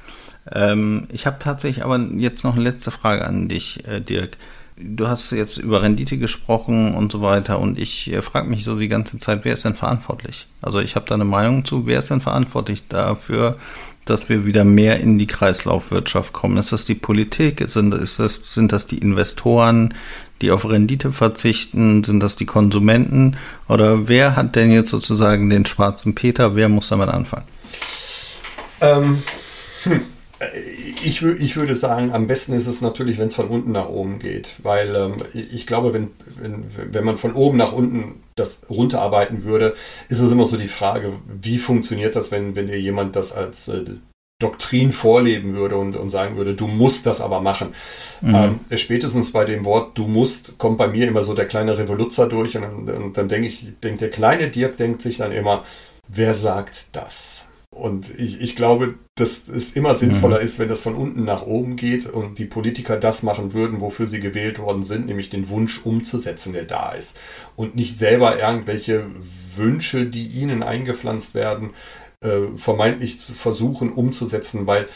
Ähm, 0.50 1.08
ich 1.12 1.26
habe 1.26 1.38
tatsächlich 1.38 1.84
aber 1.84 1.98
jetzt 1.98 2.44
noch 2.44 2.54
eine 2.54 2.64
letzte 2.64 2.90
Frage 2.90 3.26
an 3.26 3.48
dich, 3.48 3.86
äh, 3.86 4.00
Dirk 4.00 4.38
du 4.82 5.08
hast 5.08 5.30
jetzt 5.32 5.58
über 5.58 5.82
Rendite 5.82 6.18
gesprochen 6.18 6.94
und 6.94 7.12
so 7.12 7.22
weiter 7.22 7.58
und 7.58 7.78
ich 7.78 8.12
äh, 8.12 8.22
frage 8.22 8.48
mich 8.48 8.64
so 8.64 8.78
die 8.78 8.88
ganze 8.88 9.18
Zeit, 9.18 9.44
wer 9.44 9.54
ist 9.54 9.64
denn 9.64 9.74
verantwortlich? 9.74 10.46
Also 10.62 10.80
ich 10.80 10.96
habe 10.96 11.06
da 11.06 11.14
eine 11.14 11.24
Meinung 11.24 11.64
zu, 11.64 11.86
wer 11.86 12.00
ist 12.00 12.10
denn 12.10 12.20
verantwortlich 12.20 12.88
dafür, 12.88 13.56
dass 14.04 14.28
wir 14.28 14.46
wieder 14.46 14.64
mehr 14.64 15.00
in 15.00 15.18
die 15.18 15.26
Kreislaufwirtschaft 15.26 16.32
kommen? 16.32 16.56
Ist 16.56 16.72
das 16.72 16.84
die 16.84 16.94
Politik? 16.94 17.62
Sind, 17.68 17.94
ist 17.94 18.18
das, 18.18 18.52
sind 18.52 18.72
das 18.72 18.86
die 18.86 18.98
Investoren, 18.98 19.94
die 20.40 20.50
auf 20.50 20.68
Rendite 20.68 21.12
verzichten? 21.12 22.02
Sind 22.02 22.20
das 22.20 22.36
die 22.36 22.46
Konsumenten? 22.46 23.36
Oder 23.68 24.08
wer 24.08 24.36
hat 24.36 24.56
denn 24.56 24.72
jetzt 24.72 24.90
sozusagen 24.90 25.50
den 25.50 25.66
schwarzen 25.66 26.14
Peter? 26.14 26.56
Wer 26.56 26.68
muss 26.68 26.88
damit 26.88 27.08
anfangen? 27.08 27.44
Ähm, 28.80 29.22
hm. 29.84 30.00
Äh, 30.40 30.46
ich, 31.04 31.22
ich 31.22 31.56
würde 31.56 31.74
sagen, 31.74 32.12
am 32.12 32.26
besten 32.26 32.52
ist 32.52 32.66
es 32.66 32.80
natürlich, 32.80 33.18
wenn 33.18 33.26
es 33.26 33.34
von 33.34 33.48
unten 33.48 33.72
nach 33.72 33.88
oben 33.88 34.18
geht, 34.18 34.50
weil 34.62 34.94
ähm, 34.94 35.16
ich 35.34 35.66
glaube, 35.66 35.94
wenn, 35.94 36.08
wenn, 36.36 36.64
wenn 36.92 37.04
man 37.04 37.18
von 37.18 37.32
oben 37.32 37.56
nach 37.56 37.72
unten 37.72 38.22
das 38.34 38.62
runterarbeiten 38.68 39.44
würde, 39.44 39.74
ist 40.08 40.20
es 40.20 40.32
immer 40.32 40.46
so 40.46 40.56
die 40.56 40.68
Frage, 40.68 41.12
wie 41.40 41.58
funktioniert 41.58 42.16
das, 42.16 42.30
wenn, 42.30 42.54
wenn 42.54 42.66
dir 42.66 42.80
jemand 42.80 43.16
das 43.16 43.32
als 43.32 43.68
äh, 43.68 43.84
Doktrin 44.40 44.92
vorleben 44.92 45.54
würde 45.54 45.76
und, 45.76 45.96
und 45.96 46.08
sagen 46.08 46.36
würde, 46.36 46.54
du 46.54 46.66
musst 46.66 47.06
das 47.06 47.20
aber 47.20 47.40
machen. 47.40 47.74
Mhm. 48.22 48.34
Ähm, 48.34 48.78
spätestens 48.78 49.32
bei 49.32 49.44
dem 49.44 49.64
Wort 49.66 49.96
du 49.98 50.06
musst 50.06 50.56
kommt 50.58 50.78
bei 50.78 50.88
mir 50.88 51.06
immer 51.06 51.22
so 51.24 51.34
der 51.34 51.46
kleine 51.46 51.76
Revoluzzer 51.76 52.26
durch 52.26 52.56
und, 52.56 52.64
und, 52.64 52.88
und 52.88 53.16
dann 53.16 53.28
denke 53.28 53.48
ich, 53.48 53.66
denkt 53.82 54.00
der 54.00 54.10
kleine 54.10 54.48
Dirk 54.48 54.78
denkt 54.78 55.02
sich 55.02 55.18
dann 55.18 55.32
immer, 55.32 55.64
wer 56.08 56.32
sagt 56.32 56.96
das? 56.96 57.44
Und 57.80 58.10
ich, 58.18 58.42
ich 58.42 58.56
glaube, 58.56 58.94
dass 59.14 59.48
es 59.48 59.72
immer 59.72 59.94
sinnvoller 59.94 60.38
mhm. 60.38 60.44
ist, 60.44 60.58
wenn 60.58 60.68
das 60.68 60.82
von 60.82 60.94
unten 60.94 61.24
nach 61.24 61.42
oben 61.42 61.76
geht 61.76 62.04
und 62.04 62.38
die 62.38 62.44
Politiker 62.44 62.98
das 62.98 63.22
machen 63.22 63.54
würden, 63.54 63.80
wofür 63.80 64.06
sie 64.06 64.20
gewählt 64.20 64.58
worden 64.58 64.82
sind, 64.82 65.06
nämlich 65.06 65.30
den 65.30 65.48
Wunsch 65.48 65.80
umzusetzen, 65.84 66.52
der 66.52 66.64
da 66.64 66.92
ist. 66.92 67.18
Und 67.56 67.76
nicht 67.76 67.96
selber 67.96 68.38
irgendwelche 68.38 69.06
Wünsche, 69.56 70.04
die 70.04 70.26
ihnen 70.26 70.62
eingepflanzt 70.62 71.34
werden, 71.34 71.70
äh, 72.20 72.56
vermeintlich 72.56 73.18
zu 73.18 73.32
versuchen 73.32 73.90
umzusetzen, 73.90 74.66
weil 74.66 74.86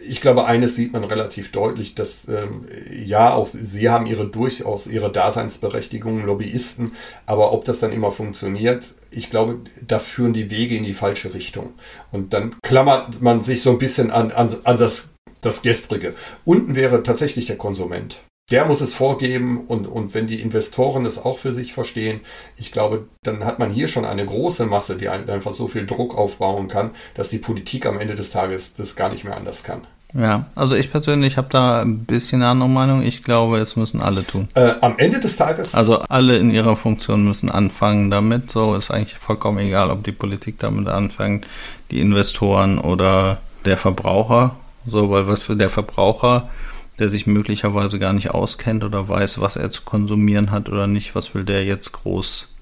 ich 0.00 0.20
glaube, 0.20 0.46
eines 0.46 0.76
sieht 0.76 0.92
man 0.92 1.04
relativ 1.04 1.52
deutlich, 1.52 1.94
dass 1.94 2.26
ähm, 2.28 2.66
ja, 2.90 3.34
auch 3.34 3.46
sie 3.46 3.90
haben 3.90 4.06
ihre 4.06 4.26
durchaus 4.26 4.86
ihre 4.86 5.12
Daseinsberechtigung, 5.12 6.24
Lobbyisten, 6.24 6.92
aber 7.26 7.52
ob 7.52 7.64
das 7.64 7.80
dann 7.80 7.92
immer 7.92 8.10
funktioniert, 8.10 8.94
ich 9.10 9.30
glaube, 9.30 9.58
da 9.86 9.98
führen 9.98 10.32
die 10.32 10.50
Wege 10.50 10.76
in 10.76 10.84
die 10.84 10.94
falsche 10.94 11.34
Richtung. 11.34 11.74
Und 12.12 12.32
dann 12.32 12.56
klammert 12.62 13.20
man 13.20 13.42
sich 13.42 13.62
so 13.62 13.70
ein 13.70 13.78
bisschen 13.78 14.10
an, 14.10 14.32
an, 14.32 14.56
an 14.64 14.76
das, 14.78 15.14
das 15.40 15.62
Gestrige. 15.62 16.14
Unten 16.44 16.74
wäre 16.74 17.02
tatsächlich 17.02 17.46
der 17.46 17.58
Konsument. 17.58 18.20
Der 18.50 18.66
muss 18.66 18.82
es 18.82 18.92
vorgeben 18.92 19.64
und, 19.68 19.86
und 19.86 20.12
wenn 20.12 20.26
die 20.26 20.42
Investoren 20.42 21.06
es 21.06 21.18
auch 21.18 21.38
für 21.38 21.50
sich 21.50 21.72
verstehen, 21.72 22.20
ich 22.58 22.72
glaube, 22.72 23.08
dann 23.22 23.46
hat 23.46 23.58
man 23.58 23.70
hier 23.70 23.88
schon 23.88 24.04
eine 24.04 24.26
große 24.26 24.66
Masse, 24.66 24.96
die 24.96 25.08
einfach 25.08 25.52
so 25.52 25.66
viel 25.66 25.86
Druck 25.86 26.14
aufbauen 26.14 26.68
kann, 26.68 26.90
dass 27.14 27.30
die 27.30 27.38
Politik 27.38 27.86
am 27.86 27.98
Ende 27.98 28.14
des 28.14 28.30
Tages 28.30 28.74
das 28.74 28.96
gar 28.96 29.10
nicht 29.10 29.24
mehr 29.24 29.34
anders 29.34 29.64
kann. 29.64 29.86
Ja, 30.12 30.44
also 30.54 30.76
ich 30.76 30.92
persönlich 30.92 31.38
habe 31.38 31.48
da 31.50 31.80
ein 31.80 32.04
bisschen 32.04 32.42
eine 32.42 32.50
andere 32.50 32.68
Meinung. 32.68 33.02
Ich 33.02 33.22
glaube, 33.22 33.58
es 33.58 33.76
müssen 33.76 34.02
alle 34.02 34.26
tun. 34.26 34.48
Äh, 34.54 34.74
am 34.82 34.96
Ende 34.98 35.20
des 35.20 35.36
Tages? 35.36 35.74
Also 35.74 36.00
alle 36.00 36.36
in 36.36 36.50
ihrer 36.50 36.76
Funktion 36.76 37.24
müssen 37.24 37.50
anfangen 37.50 38.10
damit. 38.10 38.50
So 38.50 38.76
ist 38.76 38.90
eigentlich 38.90 39.18
vollkommen 39.18 39.58
egal, 39.58 39.90
ob 39.90 40.04
die 40.04 40.12
Politik 40.12 40.58
damit 40.58 40.86
anfängt, 40.88 41.46
die 41.90 42.00
Investoren 42.00 42.78
oder 42.78 43.40
der 43.64 43.78
Verbraucher. 43.78 44.54
So, 44.86 45.10
weil 45.10 45.26
was 45.26 45.42
für 45.42 45.56
der 45.56 45.70
Verbraucher 45.70 46.50
der 46.98 47.08
sich 47.08 47.26
möglicherweise 47.26 47.98
gar 47.98 48.12
nicht 48.12 48.30
auskennt 48.30 48.84
oder 48.84 49.08
weiß, 49.08 49.40
was 49.40 49.56
er 49.56 49.70
zu 49.70 49.82
konsumieren 49.82 50.50
hat 50.50 50.68
oder 50.68 50.86
nicht, 50.86 51.14
was 51.14 51.34
will 51.34 51.44
der 51.44 51.64
jetzt 51.64 51.92
groß 51.92 52.54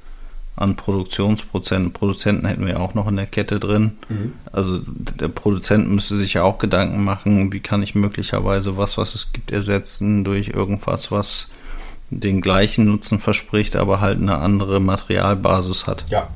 an 0.55 0.77
Produktionsprozenten. 0.77 1.92
Produzenten 1.92 2.47
hätten 2.47 2.66
wir 2.66 2.81
auch 2.81 2.95
noch 2.95 3.09
in 3.09 3.16
der 3.16 3.27
Kette 3.27 3.59
drin. 3.59 3.92
Mhm. 4.09 4.35
Also 4.53 4.81
der 4.87 5.29
Produzent 5.29 5.90
müsste 5.90 6.16
sich 6.16 6.35
ja 6.35 6.42
auch 6.42 6.59
Gedanken 6.59 7.03
machen, 7.05 7.53
wie 7.53 7.61
kann 7.61 7.83
ich 7.83 7.95
möglicherweise 7.95 8.77
was, 8.77 8.99
was 8.99 9.14
es 9.14 9.33
gibt, 9.33 9.51
ersetzen 9.51 10.25
durch 10.25 10.49
irgendwas, 10.49 11.11
was 11.11 11.49
den 12.11 12.42
gleichen 12.42 12.85
Nutzen 12.85 13.18
verspricht, 13.18 13.77
aber 13.77 14.01
halt 14.03 14.18
eine 14.18 14.37
andere 14.37 14.81
Materialbasis 14.81 15.87
hat. 15.87 16.05
Ja, 16.11 16.29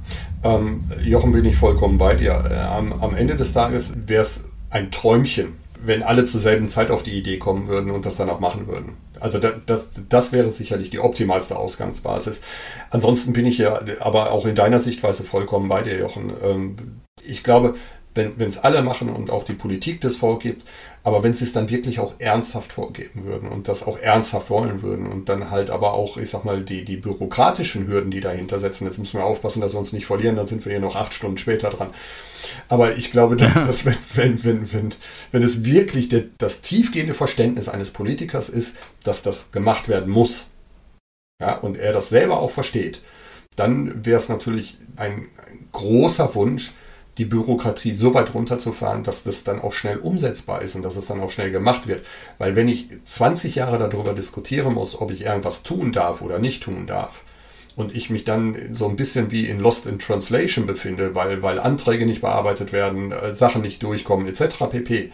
ähm, 0.42 0.84
Jochen 1.04 1.32
bin 1.32 1.44
ich 1.44 1.56
vollkommen 1.56 1.98
bei 1.98 2.14
dir. 2.14 2.42
Äh, 2.50 2.58
am, 2.74 2.94
am 2.94 3.14
Ende 3.14 3.36
des 3.36 3.52
Tages 3.52 3.94
wäre 4.06 4.22
es 4.22 4.44
ein 4.70 4.90
Träumchen, 4.90 5.48
wenn 5.86 6.02
alle 6.02 6.24
zur 6.24 6.40
selben 6.40 6.68
Zeit 6.68 6.90
auf 6.90 7.02
die 7.02 7.16
Idee 7.16 7.38
kommen 7.38 7.66
würden 7.66 7.90
und 7.90 8.06
das 8.06 8.16
dann 8.16 8.30
auch 8.30 8.40
machen 8.40 8.66
würden. 8.66 8.96
Also 9.20 9.38
das, 9.38 9.54
das, 9.66 9.90
das 10.08 10.32
wäre 10.32 10.50
sicherlich 10.50 10.90
die 10.90 10.98
optimalste 10.98 11.56
Ausgangsbasis. 11.56 12.40
Ansonsten 12.90 13.32
bin 13.32 13.46
ich 13.46 13.58
ja 13.58 13.80
aber 14.00 14.32
auch 14.32 14.46
in 14.46 14.54
deiner 14.54 14.78
Sichtweise 14.78 15.24
vollkommen 15.24 15.68
bei 15.68 15.82
dir, 15.82 15.98
Jochen. 15.98 16.32
Ähm, 16.42 16.76
ich 17.24 17.42
glaube, 17.42 17.74
wenn 18.14 18.40
es 18.40 18.58
alle 18.58 18.82
machen 18.82 19.10
und 19.10 19.30
auch 19.30 19.44
die 19.44 19.52
Politik 19.52 20.00
das 20.00 20.16
vorgibt, 20.16 20.66
aber 21.06 21.22
wenn 21.22 21.34
sie 21.34 21.44
es 21.44 21.52
dann 21.52 21.70
wirklich 21.70 22.00
auch 22.00 22.14
ernsthaft 22.18 22.72
vorgeben 22.72 23.22
würden 23.22 23.48
und 23.48 23.68
das 23.68 23.84
auch 23.84 23.96
ernsthaft 23.96 24.50
wollen 24.50 24.82
würden 24.82 25.06
und 25.06 25.28
dann 25.28 25.52
halt 25.52 25.70
aber 25.70 25.92
auch, 25.92 26.16
ich 26.16 26.30
sag 26.30 26.44
mal, 26.44 26.64
die, 26.64 26.84
die 26.84 26.96
bürokratischen 26.96 27.86
Hürden, 27.86 28.10
die 28.10 28.18
dahinter 28.18 28.58
setzen, 28.58 28.86
jetzt 28.86 28.98
müssen 28.98 29.20
wir 29.20 29.24
aufpassen, 29.24 29.60
dass 29.60 29.72
wir 29.72 29.78
uns 29.78 29.92
nicht 29.92 30.06
verlieren, 30.06 30.34
dann 30.34 30.46
sind 30.46 30.64
wir 30.64 30.72
hier 30.72 30.80
noch 30.80 30.96
acht 30.96 31.14
Stunden 31.14 31.38
später 31.38 31.70
dran. 31.70 31.90
Aber 32.66 32.96
ich 32.96 33.12
glaube, 33.12 33.36
dass, 33.36 33.54
dass 33.54 33.86
wenn, 33.86 33.94
wenn, 34.16 34.42
wenn, 34.42 34.72
wenn, 34.72 34.94
wenn 35.30 35.42
es 35.44 35.64
wirklich 35.64 36.08
der, 36.08 36.24
das 36.38 36.60
tiefgehende 36.60 37.14
Verständnis 37.14 37.68
eines 37.68 37.92
Politikers 37.92 38.48
ist, 38.48 38.76
dass 39.04 39.22
das 39.22 39.52
gemacht 39.52 39.86
werden 39.86 40.12
muss, 40.12 40.48
ja, 41.40 41.54
und 41.56 41.78
er 41.78 41.92
das 41.92 42.08
selber 42.08 42.40
auch 42.40 42.50
versteht, 42.50 43.00
dann 43.54 44.04
wäre 44.04 44.16
es 44.16 44.28
natürlich 44.28 44.76
ein, 44.96 45.28
ein 45.36 45.68
großer 45.70 46.34
Wunsch, 46.34 46.72
die 47.18 47.24
Bürokratie 47.24 47.94
so 47.94 48.14
weit 48.14 48.34
runterzufahren, 48.34 49.02
dass 49.02 49.24
das 49.24 49.44
dann 49.44 49.60
auch 49.60 49.72
schnell 49.72 49.96
umsetzbar 49.96 50.62
ist 50.62 50.74
und 50.74 50.82
dass 50.82 50.96
es 50.96 51.06
dann 51.06 51.20
auch 51.20 51.30
schnell 51.30 51.50
gemacht 51.50 51.86
wird. 51.86 52.04
Weil 52.38 52.56
wenn 52.56 52.68
ich 52.68 52.88
20 53.04 53.54
Jahre 53.54 53.78
darüber 53.78 54.12
diskutieren 54.12 54.74
muss, 54.74 55.00
ob 55.00 55.10
ich 55.10 55.24
irgendwas 55.24 55.62
tun 55.62 55.92
darf 55.92 56.20
oder 56.20 56.38
nicht 56.38 56.62
tun 56.62 56.86
darf, 56.86 57.22
und 57.76 57.94
ich 57.94 58.08
mich 58.08 58.24
dann 58.24 58.56
so 58.72 58.88
ein 58.88 58.96
bisschen 58.96 59.30
wie 59.30 59.46
in 59.46 59.60
Lost 59.60 59.86
in 59.86 59.98
Translation 59.98 60.66
befinde, 60.66 61.14
weil, 61.14 61.42
weil 61.42 61.60
Anträge 61.60 62.06
nicht 62.06 62.22
bearbeitet 62.22 62.72
werden, 62.72 63.12
äh, 63.12 63.34
Sachen 63.34 63.60
nicht 63.60 63.82
durchkommen, 63.82 64.26
etc. 64.26 64.64
pp. 64.70 65.12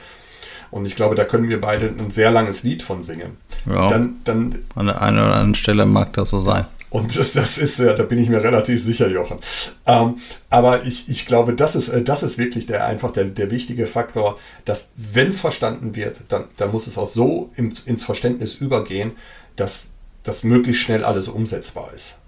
Und 0.70 0.86
ich 0.86 0.96
glaube, 0.96 1.16
da 1.16 1.24
können 1.24 1.48
wir 1.48 1.60
beide 1.60 1.88
ein 1.98 2.10
sehr 2.10 2.30
langes 2.30 2.62
Lied 2.62 2.82
von 2.82 3.02
singen. 3.02 3.36
Ja, 3.66 3.88
dann, 3.88 4.20
dann, 4.24 4.60
an 4.74 4.86
der 4.86 5.02
einen 5.02 5.18
oder 5.18 5.32
anderen 5.32 5.54
Stelle 5.54 5.86
mag 5.86 6.12
das 6.14 6.30
so 6.30 6.42
sein. 6.42 6.66
Und 6.92 7.18
das, 7.18 7.32
das 7.32 7.56
ist, 7.56 7.78
ja, 7.78 7.94
da 7.94 8.02
bin 8.02 8.18
ich 8.18 8.28
mir 8.28 8.42
relativ 8.42 8.82
sicher, 8.82 9.08
Jochen. 9.08 9.38
Ähm, 9.86 10.16
aber 10.50 10.84
ich, 10.84 11.08
ich 11.08 11.24
glaube, 11.24 11.54
das 11.54 11.74
ist, 11.74 11.88
äh, 11.88 12.02
das 12.02 12.22
ist 12.22 12.36
wirklich 12.36 12.66
der, 12.66 12.84
einfach 12.84 13.10
der, 13.10 13.24
der 13.24 13.50
wichtige 13.50 13.86
Faktor, 13.86 14.38
dass, 14.66 14.90
wenn 14.96 15.28
es 15.28 15.40
verstanden 15.40 15.96
wird, 15.96 16.20
dann, 16.28 16.44
dann 16.58 16.70
muss 16.70 16.86
es 16.86 16.98
auch 16.98 17.06
so 17.06 17.50
im, 17.56 17.72
ins 17.86 18.04
Verständnis 18.04 18.56
übergehen, 18.56 19.12
dass 19.56 19.92
das 20.22 20.44
möglichst 20.44 20.82
schnell 20.82 21.02
alles 21.02 21.28
umsetzbar 21.28 21.90
ist. 21.94 22.18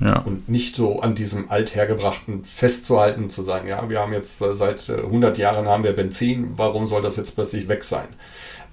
Ja. 0.00 0.20
Und 0.20 0.48
nicht 0.48 0.76
so 0.76 1.00
an 1.00 1.16
diesem 1.16 1.50
althergebrachten 1.50 2.44
festzuhalten, 2.44 3.28
zu 3.28 3.42
sagen, 3.42 3.66
ja, 3.66 3.90
wir 3.90 3.98
haben 3.98 4.12
jetzt 4.12 4.40
äh, 4.40 4.54
seit 4.54 4.88
100 4.88 5.36
äh, 5.36 5.40
Jahren 5.40 5.66
haben 5.66 5.82
wir 5.82 5.92
Benzin, 5.92 6.52
warum 6.54 6.86
soll 6.86 7.02
das 7.02 7.16
jetzt 7.16 7.34
plötzlich 7.34 7.66
weg 7.66 7.82
sein? 7.82 8.06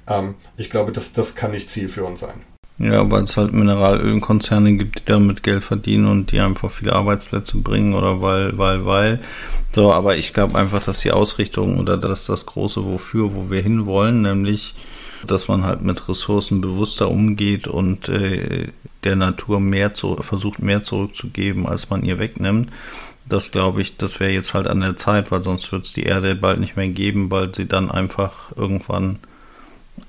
Ähm, 0.08 0.36
ich 0.58 0.70
glaube, 0.70 0.92
das, 0.92 1.12
das 1.12 1.34
kann 1.34 1.52
nicht 1.52 1.72
Ziel 1.72 1.90
für 1.90 2.06
uns 2.06 2.20
sein. 2.20 2.42
Ja, 2.80 3.12
weil 3.12 3.24
es 3.24 3.36
halt 3.36 3.52
Mineralölkonzerne 3.52 4.78
gibt, 4.78 5.00
die 5.00 5.06
damit 5.06 5.44
Geld 5.44 5.66
verdienen 5.66 6.08
und 6.08 6.32
die 6.32 6.40
einfach 6.40 6.72
viele 6.72 6.94
Arbeitsplätze 6.94 7.58
bringen 7.58 7.94
oder 7.94 8.22
weil, 8.22 8.58
weil, 8.58 8.86
weil. 8.86 9.20
So, 9.72 9.92
aber 9.92 10.16
ich 10.16 10.32
glaube 10.32 10.58
einfach, 10.58 10.84
dass 10.86 11.02
die 11.02 11.12
Ausrichtung 11.12 11.78
oder 11.78 11.98
dass 11.98 12.26
das 12.26 12.46
große 12.46 12.86
Wofür, 12.86 13.36
wo 13.36 13.50
wir 13.52 13.62
hinwollen, 13.62 14.22
nämlich, 14.22 14.76
dass 15.28 15.50
man 15.50 15.66
halt 15.66 15.82
mit 15.82 16.08
Ressourcen 16.08 16.62
bewusster 16.62 17.12
umgeht 17.12 17.68
und 17.68 18.08
äh, 18.08 18.70
der 19.04 19.18
Natur 19.18 19.60
mehr 19.60 19.94
zu, 19.94 20.16
versucht, 20.16 20.62
mehr 20.62 20.82
zurückzugeben, 20.82 21.68
als 21.68 21.90
man 21.90 22.06
ihr 22.06 22.18
wegnimmt. 22.18 22.70
Das 23.28 23.52
glaube 23.52 23.82
ich, 23.82 23.98
das 23.98 24.22
wäre 24.22 24.32
jetzt 24.32 24.54
halt 24.54 24.68
an 24.68 24.80
der 24.80 24.96
Zeit, 24.96 25.32
weil 25.32 25.44
sonst 25.44 25.70
wird 25.74 25.84
es 25.84 25.92
die 25.92 26.04
Erde 26.04 26.34
bald 26.34 26.62
nicht 26.62 26.78
mehr 26.78 26.88
geben, 26.88 27.30
weil 27.30 27.54
sie 27.54 27.66
dann 27.66 27.92
einfach 27.92 28.56
irgendwann 28.56 29.20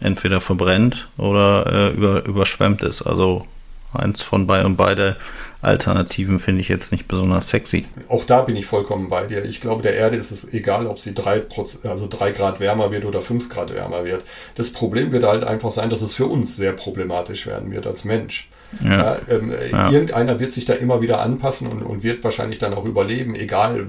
entweder 0.01 0.41
verbrennt 0.41 1.09
oder 1.17 1.67
äh, 1.67 1.95
über, 1.95 2.25
überschwemmt 2.25 2.83
ist. 2.83 3.03
Also 3.03 3.47
eins 3.93 4.23
von 4.23 4.47
beiden 4.47 4.67
und 4.67 4.77
beide 4.77 5.17
Alternativen 5.63 6.39
finde 6.39 6.63
ich 6.63 6.69
jetzt 6.69 6.93
nicht 6.93 7.07
besonders 7.09 7.49
sexy. 7.49 7.85
Auch 8.09 8.25
da 8.25 8.43
bin 8.43 8.57
ich 8.57 8.67
vollkommen 8.67 9.09
bei 9.09 9.27
dir. 9.27 9.45
Ich 9.45 9.61
glaube, 9.61 9.83
der 9.83 9.95
Erde 9.95 10.17
ist 10.17 10.31
es 10.31 10.53
egal, 10.55 10.87
ob 10.87 10.99
sie 10.99 11.13
drei, 11.13 11.43
also 11.85 12.07
drei 12.09 12.31
Grad 12.31 12.61
wärmer 12.61 12.91
wird 12.91 13.05
oder 13.05 13.21
fünf 13.21 13.49
Grad 13.49 13.75
wärmer 13.75 14.05
wird. 14.05 14.23
Das 14.55 14.73
Problem 14.73 15.13
wird 15.13 15.25
halt 15.25 15.45
einfach 15.45 15.71
sein, 15.71 15.91
dass 15.91 16.03
es 16.03 16.15
für 16.15 16.27
uns 16.27 16.57
sehr 16.57 16.73
problematisch 16.73 17.47
werden 17.47 17.71
wird 17.71 17.87
als 17.87 18.05
Mensch. 18.05 18.49
Ja. 18.83 18.91
Ja, 18.91 19.19
ähm, 19.29 19.53
ja. 19.71 19.91
Irgendeiner 19.91 20.39
wird 20.39 20.53
sich 20.53 20.65
da 20.65 20.75
immer 20.75 21.01
wieder 21.01 21.21
anpassen 21.21 21.67
und, 21.67 21.83
und, 21.83 22.03
wird 22.05 22.23
wahrscheinlich 22.23 22.61
dann 22.61 22.73
auch 22.73 22.85
überleben, 22.85 23.35
egal 23.35 23.89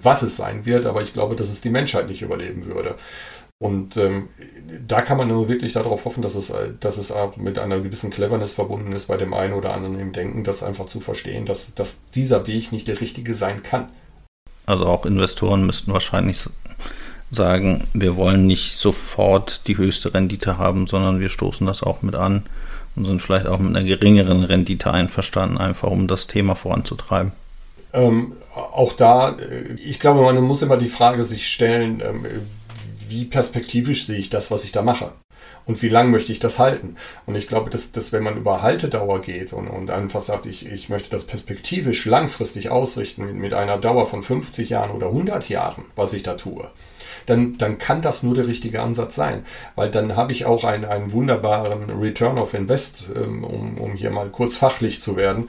was 0.00 0.22
es 0.22 0.36
sein 0.36 0.64
wird. 0.64 0.86
Aber 0.86 1.02
ich 1.02 1.12
glaube, 1.12 1.34
dass 1.34 1.50
es 1.50 1.60
die 1.60 1.70
Menschheit 1.70 2.08
nicht 2.08 2.22
überleben 2.22 2.66
würde. 2.66 2.94
Und 3.62 3.98
ähm, 3.98 4.30
da 4.88 5.02
kann 5.02 5.18
man 5.18 5.28
nur 5.28 5.48
wirklich 5.48 5.74
darauf 5.74 6.06
hoffen, 6.06 6.22
dass 6.22 6.34
es, 6.34 6.50
dass 6.80 6.96
es 6.96 7.12
auch 7.12 7.36
mit 7.36 7.58
einer 7.58 7.80
gewissen 7.80 8.10
Cleverness 8.10 8.54
verbunden 8.54 8.92
ist 8.92 9.08
bei 9.08 9.18
dem 9.18 9.34
einen 9.34 9.52
oder 9.52 9.74
anderen 9.74 10.00
im 10.00 10.12
Denken, 10.12 10.44
das 10.44 10.62
einfach 10.62 10.86
zu 10.86 11.00
verstehen, 11.00 11.44
dass, 11.44 11.74
dass 11.74 12.02
dieser 12.14 12.46
Weg 12.46 12.72
nicht 12.72 12.88
der 12.88 13.02
richtige 13.02 13.34
sein 13.34 13.62
kann. 13.62 13.90
Also 14.64 14.86
auch 14.86 15.04
Investoren 15.04 15.66
müssten 15.66 15.92
wahrscheinlich 15.92 16.48
sagen, 17.30 17.86
wir 17.92 18.16
wollen 18.16 18.46
nicht 18.46 18.78
sofort 18.78 19.66
die 19.68 19.76
höchste 19.76 20.14
Rendite 20.14 20.56
haben, 20.56 20.86
sondern 20.86 21.20
wir 21.20 21.28
stoßen 21.28 21.66
das 21.66 21.82
auch 21.82 22.00
mit 22.00 22.14
an 22.14 22.44
und 22.96 23.04
sind 23.04 23.20
vielleicht 23.20 23.46
auch 23.46 23.58
mit 23.58 23.76
einer 23.76 23.86
geringeren 23.86 24.42
Rendite 24.42 24.90
einverstanden, 24.90 25.58
einfach 25.58 25.90
um 25.90 26.08
das 26.08 26.26
Thema 26.26 26.54
voranzutreiben. 26.54 27.32
Ähm, 27.92 28.32
auch 28.54 28.94
da, 28.94 29.36
äh, 29.36 29.74
ich 29.74 30.00
glaube, 30.00 30.22
man 30.22 30.40
muss 30.42 30.62
immer 30.62 30.78
die 30.78 30.88
Frage 30.88 31.24
sich 31.24 31.48
stellen, 31.48 32.00
ähm, 32.00 32.24
wie 33.10 33.24
perspektivisch 33.24 34.06
sehe 34.06 34.18
ich 34.18 34.30
das, 34.30 34.50
was 34.50 34.64
ich 34.64 34.72
da 34.72 34.82
mache? 34.82 35.12
Und 35.66 35.82
wie 35.82 35.88
lange 35.88 36.10
möchte 36.10 36.32
ich 36.32 36.38
das 36.40 36.58
halten? 36.58 36.96
Und 37.26 37.36
ich 37.36 37.46
glaube, 37.46 37.70
dass, 37.70 37.92
dass 37.92 38.12
wenn 38.12 38.22
man 38.22 38.36
über 38.36 38.62
Haltedauer 38.62 39.20
geht 39.20 39.52
und, 39.52 39.68
und 39.68 39.90
einfach 39.90 40.20
sagt, 40.20 40.46
ich, 40.46 40.66
ich 40.66 40.88
möchte 40.88 41.10
das 41.10 41.24
perspektivisch 41.24 42.06
langfristig 42.06 42.70
ausrichten 42.70 43.24
mit, 43.24 43.34
mit 43.34 43.54
einer 43.54 43.78
Dauer 43.78 44.06
von 44.06 44.22
50 44.22 44.70
Jahren 44.70 44.90
oder 44.90 45.06
100 45.08 45.48
Jahren, 45.48 45.84
was 45.96 46.12
ich 46.12 46.22
da 46.22 46.34
tue, 46.34 46.70
dann, 47.26 47.58
dann 47.58 47.78
kann 47.78 48.02
das 48.02 48.22
nur 48.22 48.34
der 48.34 48.46
richtige 48.46 48.80
Ansatz 48.80 49.14
sein. 49.14 49.44
Weil 49.76 49.90
dann 49.90 50.16
habe 50.16 50.32
ich 50.32 50.46
auch 50.46 50.64
einen, 50.64 50.84
einen 50.84 51.12
wunderbaren 51.12 51.90
Return 51.90 52.38
of 52.38 52.54
Invest, 52.54 53.04
ähm, 53.14 53.44
um, 53.44 53.78
um 53.78 53.92
hier 53.92 54.10
mal 54.10 54.28
kurz 54.30 54.56
fachlich 54.56 55.00
zu 55.00 55.16
werden, 55.16 55.48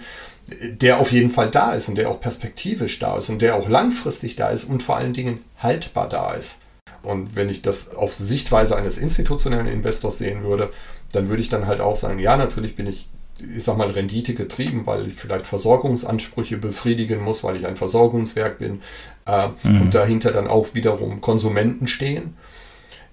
der 0.62 1.00
auf 1.00 1.12
jeden 1.12 1.32
Fall 1.32 1.50
da 1.50 1.74
ist 1.74 1.88
und 1.88 1.96
der 1.96 2.10
auch 2.10 2.20
perspektivisch 2.20 3.00
da 3.00 3.18
ist 3.18 3.30
und 3.30 3.42
der 3.42 3.56
auch 3.56 3.70
langfristig 3.70 4.36
da 4.36 4.50
ist 4.50 4.66
und 4.66 4.84
vor 4.84 4.98
allen 4.98 5.14
Dingen 5.14 5.44
haltbar 5.60 6.10
da 6.10 6.34
ist. 6.34 6.58
Und 7.04 7.36
wenn 7.36 7.50
ich 7.50 7.62
das 7.62 7.96
auf 7.96 8.14
Sichtweise 8.14 8.76
eines 8.76 8.98
institutionellen 8.98 9.68
Investors 9.68 10.18
sehen 10.18 10.44
würde, 10.44 10.70
dann 11.14 11.30
würde 11.30 11.42
ich 11.42 11.50
dann 11.50 11.68
halt 11.68 11.82
auch 11.82 11.96
sagen, 11.96 12.20
ja, 12.20 12.38
natürlich 12.38 12.76
bin 12.76 12.88
ich, 12.88 13.10
ich 13.40 13.64
sag 13.64 13.78
mal, 13.78 13.90
Rendite 13.90 14.34
getrieben, 14.34 14.86
weil 14.86 15.08
ich 15.08 15.16
vielleicht 15.16 15.48
Versorgungsansprüche 15.48 16.58
befriedigen 16.58 17.22
muss, 17.22 17.44
weil 17.44 17.56
ich 17.56 17.66
ein 17.66 17.76
Versorgungswerk 17.76 18.60
bin 18.60 18.82
äh, 19.26 19.48
mhm. 19.64 19.82
und 19.82 19.96
dahinter 19.96 20.32
dann 20.32 20.48
auch 20.48 20.74
wiederum 20.74 21.22
Konsumenten 21.22 21.88
stehen. 21.88 22.36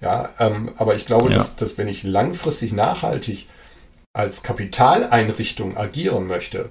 Ja, 0.01 0.29
ähm, 0.39 0.71
aber 0.77 0.95
ich 0.95 1.05
glaube, 1.05 1.29
ja. 1.29 1.37
dass, 1.37 1.55
dass 1.55 1.77
wenn 1.77 1.87
ich 1.87 2.03
langfristig 2.03 2.71
nachhaltig 2.71 3.47
als 4.13 4.43
Kapitaleinrichtung 4.43 5.77
agieren 5.77 6.27
möchte, 6.27 6.69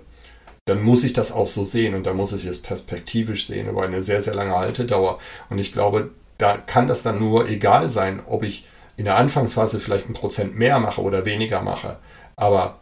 dann 0.65 0.83
muss 0.83 1.05
ich 1.05 1.13
das 1.15 1.33
auch 1.33 1.47
so 1.47 1.65
sehen 1.65 1.95
und 1.95 2.05
dann 2.05 2.17
muss 2.17 2.33
ich 2.33 2.45
es 2.45 2.61
perspektivisch 2.61 3.47
sehen 3.47 3.69
über 3.69 3.83
eine 3.83 4.01
sehr, 4.01 4.21
sehr 4.21 4.35
lange 4.35 4.55
Haltedauer. 4.55 5.19
Und 5.49 5.59
ich 5.59 5.73
glaube, 5.73 6.11
da 6.39 6.57
kann 6.57 6.89
das 6.89 7.03
dann 7.03 7.19
nur 7.19 7.49
egal 7.49 7.91
sein, 7.91 8.21
ob 8.27 8.43
ich 8.43 8.67
in 8.97 9.05
der 9.05 9.17
Anfangsphase 9.17 9.81
vielleicht 9.81 10.09
ein 10.09 10.15
Prozent 10.15 10.57
mehr 10.57 10.79
mache 10.81 11.03
oder 11.03 11.25
weniger 11.25 11.63
mache. 11.63 11.97
Aber 12.37 12.79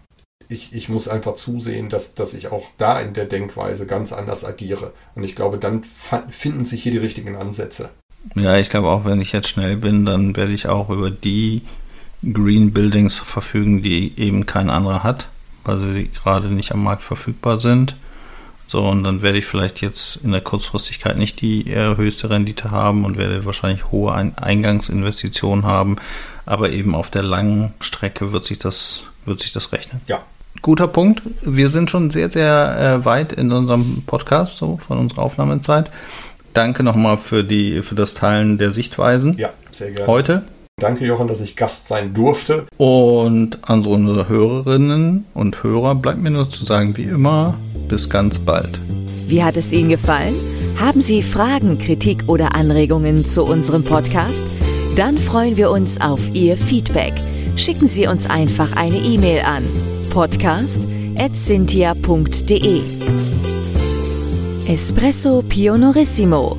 ich, 0.49 0.75
ich 0.75 0.89
muss 0.89 1.09
einfach 1.09 1.35
zusehen, 1.35 1.89
dass, 1.89 2.15
dass 2.15 2.35
ich 2.35 2.53
auch 2.53 2.67
da 2.79 3.01
in 3.01 3.15
der 3.15 3.25
Denkweise 3.27 3.87
ganz 3.87 4.13
anders 4.13 4.45
agiere. 4.45 4.93
Und 5.15 5.25
ich 5.25 5.35
glaube, 5.35 5.59
dann 5.59 5.83
finden 6.31 6.65
sich 6.65 6.83
hier 6.83 6.93
die 6.93 6.99
richtigen 6.99 7.37
Ansätze. 7.37 7.91
Ja, 8.35 8.57
ich 8.57 8.71
glaube 8.71 8.89
auch, 8.89 9.05
wenn 9.05 9.21
ich 9.21 9.33
jetzt 9.33 9.49
schnell 9.49 9.77
bin, 9.77 10.05
dann 10.05 10.37
werde 10.37 10.53
ich 10.53 10.69
auch 10.69 10.91
über 10.91 11.11
die 11.11 11.63
Green 12.23 12.73
Buildings 12.73 13.15
verfügen, 13.15 13.83
die 13.83 14.13
eben 14.19 14.47
kein 14.47 14.71
anderer 14.71 15.03
hat, 15.03 15.29
weil 15.65 15.81
sie 15.81 16.09
gerade 16.09 16.49
nicht 16.49 16.73
am 16.73 16.83
Markt 16.83 17.03
verfügbar 17.03 17.61
sind. 17.61 17.97
So, 18.69 18.85
und 18.85 19.05
dann 19.05 19.23
werde 19.23 19.39
ich 19.39 19.47
vielleicht 19.47 19.81
jetzt 19.81 20.17
in 20.25 20.33
der 20.33 20.41
Kurzfristigkeit 20.41 21.17
nicht 21.17 21.41
die 21.41 21.71
äh, 21.71 21.97
höchste 21.97 22.31
Rendite 22.31 22.71
haben 22.71 23.05
und 23.05 23.17
werde 23.17 23.45
wahrscheinlich 23.45 23.91
hohe 23.93 24.13
Ein 24.13 24.37
Eingangsinvestitionen 24.37 25.65
haben. 25.65 25.97
Aber 26.47 26.71
eben 26.71 26.95
auf 26.95 27.11
der 27.11 27.23
langen 27.23 27.75
Strecke 27.81 28.33
wird 28.33 28.45
sich 28.45 28.59
das, 28.59 29.03
wird 29.25 29.41
sich 29.41 29.53
das 29.53 29.73
rechnen. 29.73 30.01
Ja. 30.07 30.23
Guter 30.63 30.89
Punkt. 30.89 31.23
Wir 31.43 31.71
sind 31.71 31.91
schon 31.91 32.11
sehr, 32.11 32.31
sehr 32.31 33.01
äh, 33.01 33.05
weit 33.05 33.33
in 33.33 33.53
unserem 33.53 34.03
Podcast, 34.07 34.57
so 34.57 34.79
von 34.79 34.99
unserer 34.99 35.23
Aufnahmezeit. 35.23 35.91
Danke 36.55 36.83
nochmal 36.83 37.19
für 37.19 37.45
die, 37.45 37.83
für 37.83 37.95
das 37.95 38.15
Teilen 38.15 38.59
der 38.59 38.73
Sichtweisen. 38.73 39.37
Ja, 39.39 39.51
sehr 39.71 39.91
gerne. 39.91 40.07
Heute. 40.07 40.43
Danke, 40.79 41.07
Jochen, 41.07 41.27
dass 41.27 41.41
ich 41.41 41.57
Gast 41.57 41.89
sein 41.89 42.13
durfte. 42.13 42.67
Und 42.77 43.67
an 43.67 43.87
unsere 43.87 44.29
Hörerinnen 44.29 45.25
und 45.33 45.63
Hörer 45.63 45.95
bleibt 45.95 46.21
mir 46.21 46.31
nur 46.31 46.51
zu 46.51 46.67
sagen, 46.67 46.99
wie 46.99 47.05
immer, 47.05 47.55
bis 47.89 48.11
ganz 48.11 48.39
bald. 48.39 48.79
Wie 49.27 49.43
hat 49.43 49.57
es 49.57 49.73
Ihnen 49.73 49.89
gefallen? 49.89 50.35
Haben 50.79 51.01
Sie 51.01 51.23
Fragen, 51.23 51.79
Kritik 51.79 52.25
oder 52.27 52.55
Anregungen 52.55 53.25
zu 53.25 53.45
unserem 53.45 53.85
Podcast? 53.85 54.45
Dann 54.97 55.17
freuen 55.17 55.57
wir 55.57 55.71
uns 55.71 55.99
auf 55.99 56.21
Ihr 56.35 56.59
Feedback. 56.59 57.15
Schicken 57.57 57.89
Sie 57.89 58.07
uns 58.07 58.29
einfach 58.29 58.77
eine 58.77 58.99
E-Mail 58.99 59.45
an 59.47 59.63
podcast.cynthia.de 60.11 62.83
Espresso 64.69 65.43
Pionorissimo 65.49 66.59